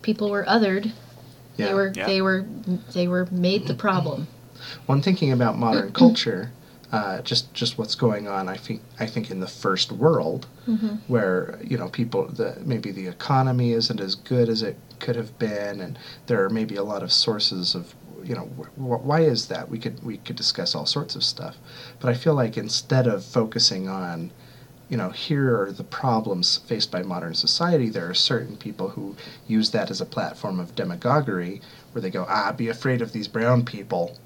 people 0.00 0.30
were 0.30 0.44
othered. 0.44 0.92
yeah 1.56 1.66
They 1.66 1.74
were 1.74 1.92
Yeah. 1.94 2.06
they 2.06 2.22
were 2.22 2.46
they 2.94 3.08
were 3.08 3.26
made 3.30 3.66
the 3.66 3.74
problem. 3.86 4.28
When 4.86 5.02
thinking 5.02 5.32
about 5.32 5.58
modern 5.58 5.92
culture, 5.92 6.50
uh, 6.92 7.20
just 7.22 7.52
just 7.52 7.78
what's 7.78 7.94
going 7.94 8.28
on. 8.28 8.48
I 8.48 8.56
think 8.56 8.80
I 9.00 9.06
think 9.06 9.30
in 9.30 9.40
the 9.40 9.48
first 9.48 9.90
world, 9.92 10.46
Mm-hmm. 10.68 10.96
where 11.06 11.58
you 11.62 11.78
know 11.78 11.88
people 11.88 12.26
the 12.26 12.56
maybe 12.64 12.90
the 12.90 13.06
economy 13.06 13.72
isn't 13.72 14.00
as 14.00 14.14
good 14.16 14.48
as 14.48 14.62
it 14.62 14.76
could 14.98 15.16
have 15.16 15.38
been, 15.38 15.80
and 15.80 15.98
there 16.26 16.42
are 16.44 16.50
maybe 16.50 16.76
a 16.76 16.82
lot 16.82 17.02
of 17.02 17.12
sources 17.12 17.74
of 17.74 17.94
you 18.24 18.34
know 18.34 18.48
wh- 18.58 18.74
wh- 18.80 19.04
why 19.06 19.20
is 19.20 19.46
that? 19.46 19.68
We 19.68 19.78
could 19.78 20.02
we 20.04 20.16
could 20.18 20.36
discuss 20.36 20.74
all 20.74 20.86
sorts 20.86 21.14
of 21.16 21.22
stuff, 21.24 21.56
but 22.00 22.08
I 22.08 22.14
feel 22.14 22.34
like 22.34 22.56
instead 22.56 23.06
of 23.06 23.24
focusing 23.24 23.88
on 23.88 24.32
you 24.88 24.96
know, 24.96 25.10
here 25.10 25.60
are 25.60 25.72
the 25.72 25.82
problems 25.82 26.58
faced 26.58 26.92
by 26.92 27.02
modern 27.02 27.34
society. 27.34 27.88
There 27.88 28.08
are 28.08 28.14
certain 28.14 28.56
people 28.56 28.90
who 28.90 29.16
use 29.48 29.72
that 29.72 29.90
as 29.90 30.00
a 30.00 30.06
platform 30.06 30.60
of 30.60 30.76
demagoguery, 30.76 31.60
where 31.90 32.00
they 32.00 32.08
go, 32.10 32.24
ah, 32.28 32.52
be 32.52 32.68
afraid 32.68 33.02
of 33.02 33.10
these 33.12 33.26
brown 33.26 33.64
people 33.64 34.16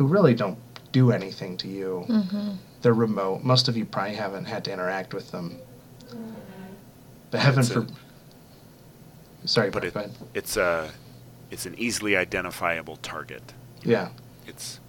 who 0.00 0.06
really 0.06 0.32
don't 0.32 0.56
do 0.92 1.12
anything 1.12 1.58
to 1.58 1.68
you. 1.68 2.06
Mm-hmm. 2.08 2.52
They're 2.80 2.94
remote. 2.94 3.44
Most 3.44 3.68
of 3.68 3.76
you 3.76 3.84
probably 3.84 4.14
haven't 4.14 4.46
had 4.46 4.64
to 4.64 4.72
interact 4.72 5.12
with 5.12 5.30
them. 5.30 5.58
But 7.30 7.40
heaven 7.40 7.60
It's 7.60 7.68
a- 7.70 7.82
for. 7.82 7.86
Sorry, 9.44 9.68
But 9.68 9.92
but 9.92 10.04
it, 10.04 10.10
it, 10.10 10.16
it's 10.32 10.56
a 10.56 10.90
it's 11.50 11.66
an 11.66 11.74
easily 11.78 12.16
identifiable 12.16 12.96
target. 12.96 13.52
yeah. 13.82 14.08
It's 14.46 14.80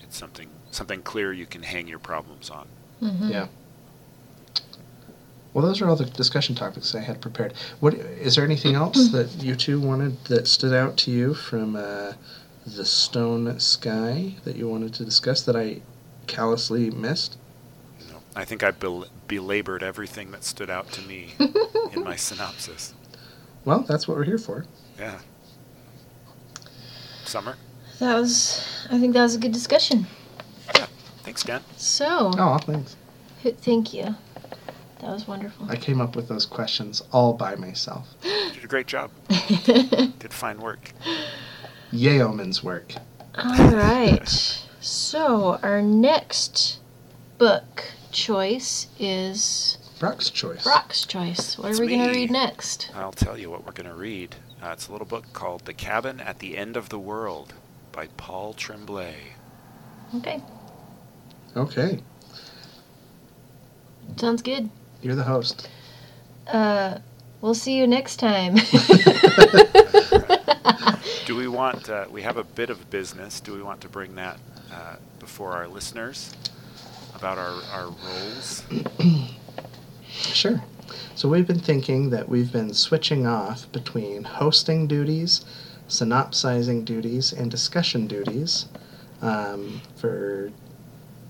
it's 0.00 0.16
something 0.16 0.50
something 0.70 1.02
clear 1.02 1.32
you 1.32 1.46
can 1.46 1.64
hang 1.64 1.88
your 1.88 1.98
problems 1.98 2.48
on. 2.48 2.68
Mm-hmm. 3.02 3.28
Yeah. 3.30 3.46
Well, 5.52 5.66
those 5.66 5.80
are 5.82 5.88
all 5.88 5.96
the 5.96 6.04
discussion 6.04 6.54
topics 6.54 6.94
I 6.94 7.00
had 7.00 7.20
prepared. 7.20 7.54
What 7.80 7.94
is 7.94 8.36
there 8.36 8.44
anything 8.44 8.76
else 8.76 9.08
that 9.16 9.42
you 9.42 9.56
two 9.56 9.80
wanted 9.80 10.22
that 10.26 10.46
stood 10.46 10.72
out 10.72 10.96
to 10.98 11.10
you 11.10 11.34
from 11.34 11.74
uh, 11.74 12.12
the 12.66 12.84
Stone 12.84 13.58
Sky 13.60 14.34
that 14.44 14.56
you 14.56 14.68
wanted 14.68 14.92
to 14.94 15.04
discuss 15.04 15.42
that 15.42 15.56
I 15.56 15.80
callously 16.26 16.90
missed? 16.90 17.38
You 18.00 18.12
know, 18.12 18.18
I 18.34 18.44
think 18.44 18.62
I 18.62 18.70
bel- 18.72 19.06
belabored 19.28 19.82
everything 19.82 20.30
that 20.32 20.44
stood 20.44 20.68
out 20.70 20.90
to 20.92 21.02
me 21.02 21.34
in 21.92 22.02
my 22.04 22.16
synopsis. 22.16 22.94
Well, 23.64 23.80
that's 23.80 24.06
what 24.08 24.16
we're 24.16 24.24
here 24.24 24.38
for. 24.38 24.64
Yeah. 24.98 25.18
Summer. 27.24 27.56
That 27.98 28.14
was, 28.18 28.86
I 28.90 28.98
think 29.00 29.14
that 29.14 29.22
was 29.22 29.34
a 29.34 29.38
good 29.38 29.52
discussion. 29.52 30.06
Yeah. 30.74 30.86
Thanks, 31.22 31.42
Dan. 31.42 31.62
So, 31.76 32.30
Oh, 32.38 32.58
thanks. 32.58 32.96
thank 33.42 33.92
you. 33.94 34.14
That 35.00 35.10
was 35.10 35.26
wonderful. 35.28 35.66
I 35.70 35.76
came 35.76 36.00
up 36.00 36.16
with 36.16 36.28
those 36.28 36.46
questions 36.46 37.02
all 37.12 37.32
by 37.34 37.54
myself. 37.56 38.08
You 38.22 38.50
did 38.52 38.64
a 38.64 38.68
great 38.68 38.86
job. 38.86 39.10
Did 39.28 40.32
fine 40.32 40.58
work. 40.58 40.92
Yeoman's 41.92 42.62
work. 42.62 42.94
All 43.36 43.70
right. 43.70 44.28
So, 44.80 45.58
our 45.62 45.82
next 45.82 46.78
book 47.38 47.84
choice 48.12 48.86
is 48.98 49.78
Brock's 49.98 50.30
choice. 50.30 50.62
Brock's 50.64 51.04
choice. 51.06 51.58
What 51.58 51.70
It's 51.70 51.80
are 51.80 51.84
we 51.84 51.96
going 51.96 52.08
to 52.08 52.14
read 52.14 52.30
next? 52.30 52.90
I'll 52.94 53.12
tell 53.12 53.38
you 53.38 53.50
what 53.50 53.64
we're 53.66 53.72
going 53.72 53.88
to 53.88 53.94
read. 53.94 54.36
Uh, 54.62 54.70
it's 54.70 54.88
a 54.88 54.92
little 54.92 55.06
book 55.06 55.24
called 55.32 55.64
The 55.64 55.74
Cabin 55.74 56.20
at 56.20 56.38
the 56.38 56.56
End 56.56 56.76
of 56.76 56.88
the 56.88 56.98
World 56.98 57.54
by 57.92 58.08
Paul 58.16 58.52
Tremblay. 58.54 59.14
Okay. 60.16 60.42
Okay, 61.56 62.00
Sounds 64.16 64.42
good. 64.42 64.68
you're 65.02 65.14
the 65.14 65.22
host. 65.24 65.68
Uh, 66.46 66.98
we'll 67.40 67.54
see 67.54 67.76
you 67.78 67.86
next 67.86 68.16
time. 68.16 68.56
Do 71.26 71.34
we 71.34 71.48
want, 71.48 71.90
uh, 71.90 72.06
we 72.08 72.22
have 72.22 72.36
a 72.36 72.44
bit 72.44 72.70
of 72.70 72.88
business. 72.88 73.40
Do 73.40 73.52
we 73.52 73.60
want 73.60 73.80
to 73.80 73.88
bring 73.88 74.14
that 74.14 74.38
uh, 74.72 74.94
before 75.18 75.54
our 75.54 75.66
listeners 75.66 76.32
about 77.16 77.36
our, 77.36 77.60
our 77.72 77.86
roles? 77.88 78.62
Sure. 80.08 80.62
So 81.14 81.28
we've 81.28 81.46
been 81.46 81.58
thinking 81.58 82.08
that 82.08 82.26
we've 82.26 82.50
been 82.50 82.72
switching 82.72 83.26
off 83.26 83.70
between 83.70 84.24
hosting 84.24 84.86
duties, 84.86 85.44
synopsizing 85.88 86.84
duties, 86.84 87.34
and 87.34 87.50
discussion 87.50 88.06
duties 88.06 88.66
um, 89.20 89.82
for, 89.96 90.50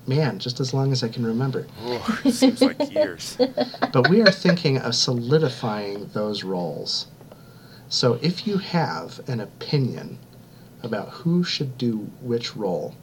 man, 0.06 0.39
just 0.39 0.60
as 0.60 0.73
long 0.73 0.93
as 0.93 1.02
I 1.02 1.09
can 1.09 1.27
remember. 1.27 1.66
Oh, 1.82 2.20
it 2.24 2.32
seems 2.32 2.62
like 2.62 2.93
years. 2.93 3.36
But 3.93 4.09
we 4.09 4.20
are 4.23 4.31
thinking 4.31 4.78
of 4.78 4.94
solidifying 4.94 6.10
those 6.12 6.44
roles. 6.44 7.09
So 7.88 8.18
if 8.22 8.46
you 8.46 8.58
have 8.58 9.20
an 9.28 9.40
opinion 9.40 10.18
about 10.82 11.08
who 11.10 11.44
should 11.44 11.78
do 11.78 12.10
which 12.20 12.56
role, 12.56 12.94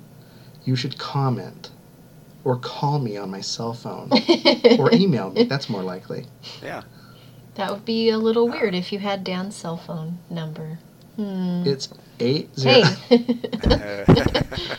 you 0.65 0.75
should 0.75 0.97
comment 0.97 1.71
or 2.43 2.57
call 2.57 2.99
me 2.99 3.17
on 3.17 3.29
my 3.31 3.41
cell 3.41 3.73
phone 3.73 4.09
or 4.79 4.93
email 4.93 5.31
me. 5.31 5.43
That's 5.43 5.69
more 5.69 5.83
likely. 5.83 6.25
Yeah. 6.61 6.83
that 7.55 7.71
would 7.71 7.85
be 7.85 8.09
a 8.09 8.17
little 8.17 8.47
weird 8.49 8.75
if 8.75 8.91
you 8.91 8.99
had 8.99 9.23
Dan's 9.23 9.55
cell 9.55 9.77
phone 9.77 10.19
number. 10.29 10.79
Hmm. 11.15 11.63
It's 11.65 11.89
eight 12.19 12.57
zero. 12.57 12.83
Hey. 13.07 13.19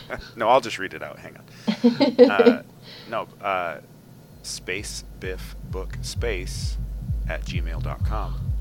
no, 0.35 0.49
I'll 0.49 0.61
just 0.61 0.77
read 0.77 0.93
it 0.93 1.01
out. 1.01 1.17
Hang 1.19 1.37
on. 1.37 2.29
Uh, 2.29 2.63
no, 3.09 3.27
uh, 3.41 3.77
space 4.43 5.03
biff 5.19 5.55
book 5.71 5.97
space 6.01 6.77
at 7.27 7.45
gmail.com. 7.45 8.54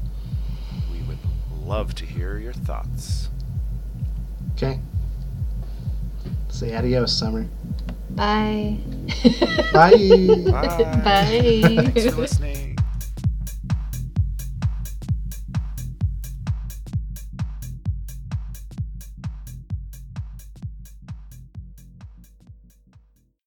We 1.65 1.71
would 1.71 1.77
love 1.77 1.95
to 1.95 2.05
hear 2.05 2.39
your 2.39 2.53
thoughts. 2.53 3.31
Okay. 4.53 4.79
Say 6.51 6.75
adios, 6.75 7.17
Summer. 7.17 7.47
Bye. 8.11 8.77
Bye. 9.73 9.91
Bye. 10.51 11.01
Bye. 11.03 11.63
Thanks 11.63 12.05
for 12.07 12.21
listening. 12.21 12.74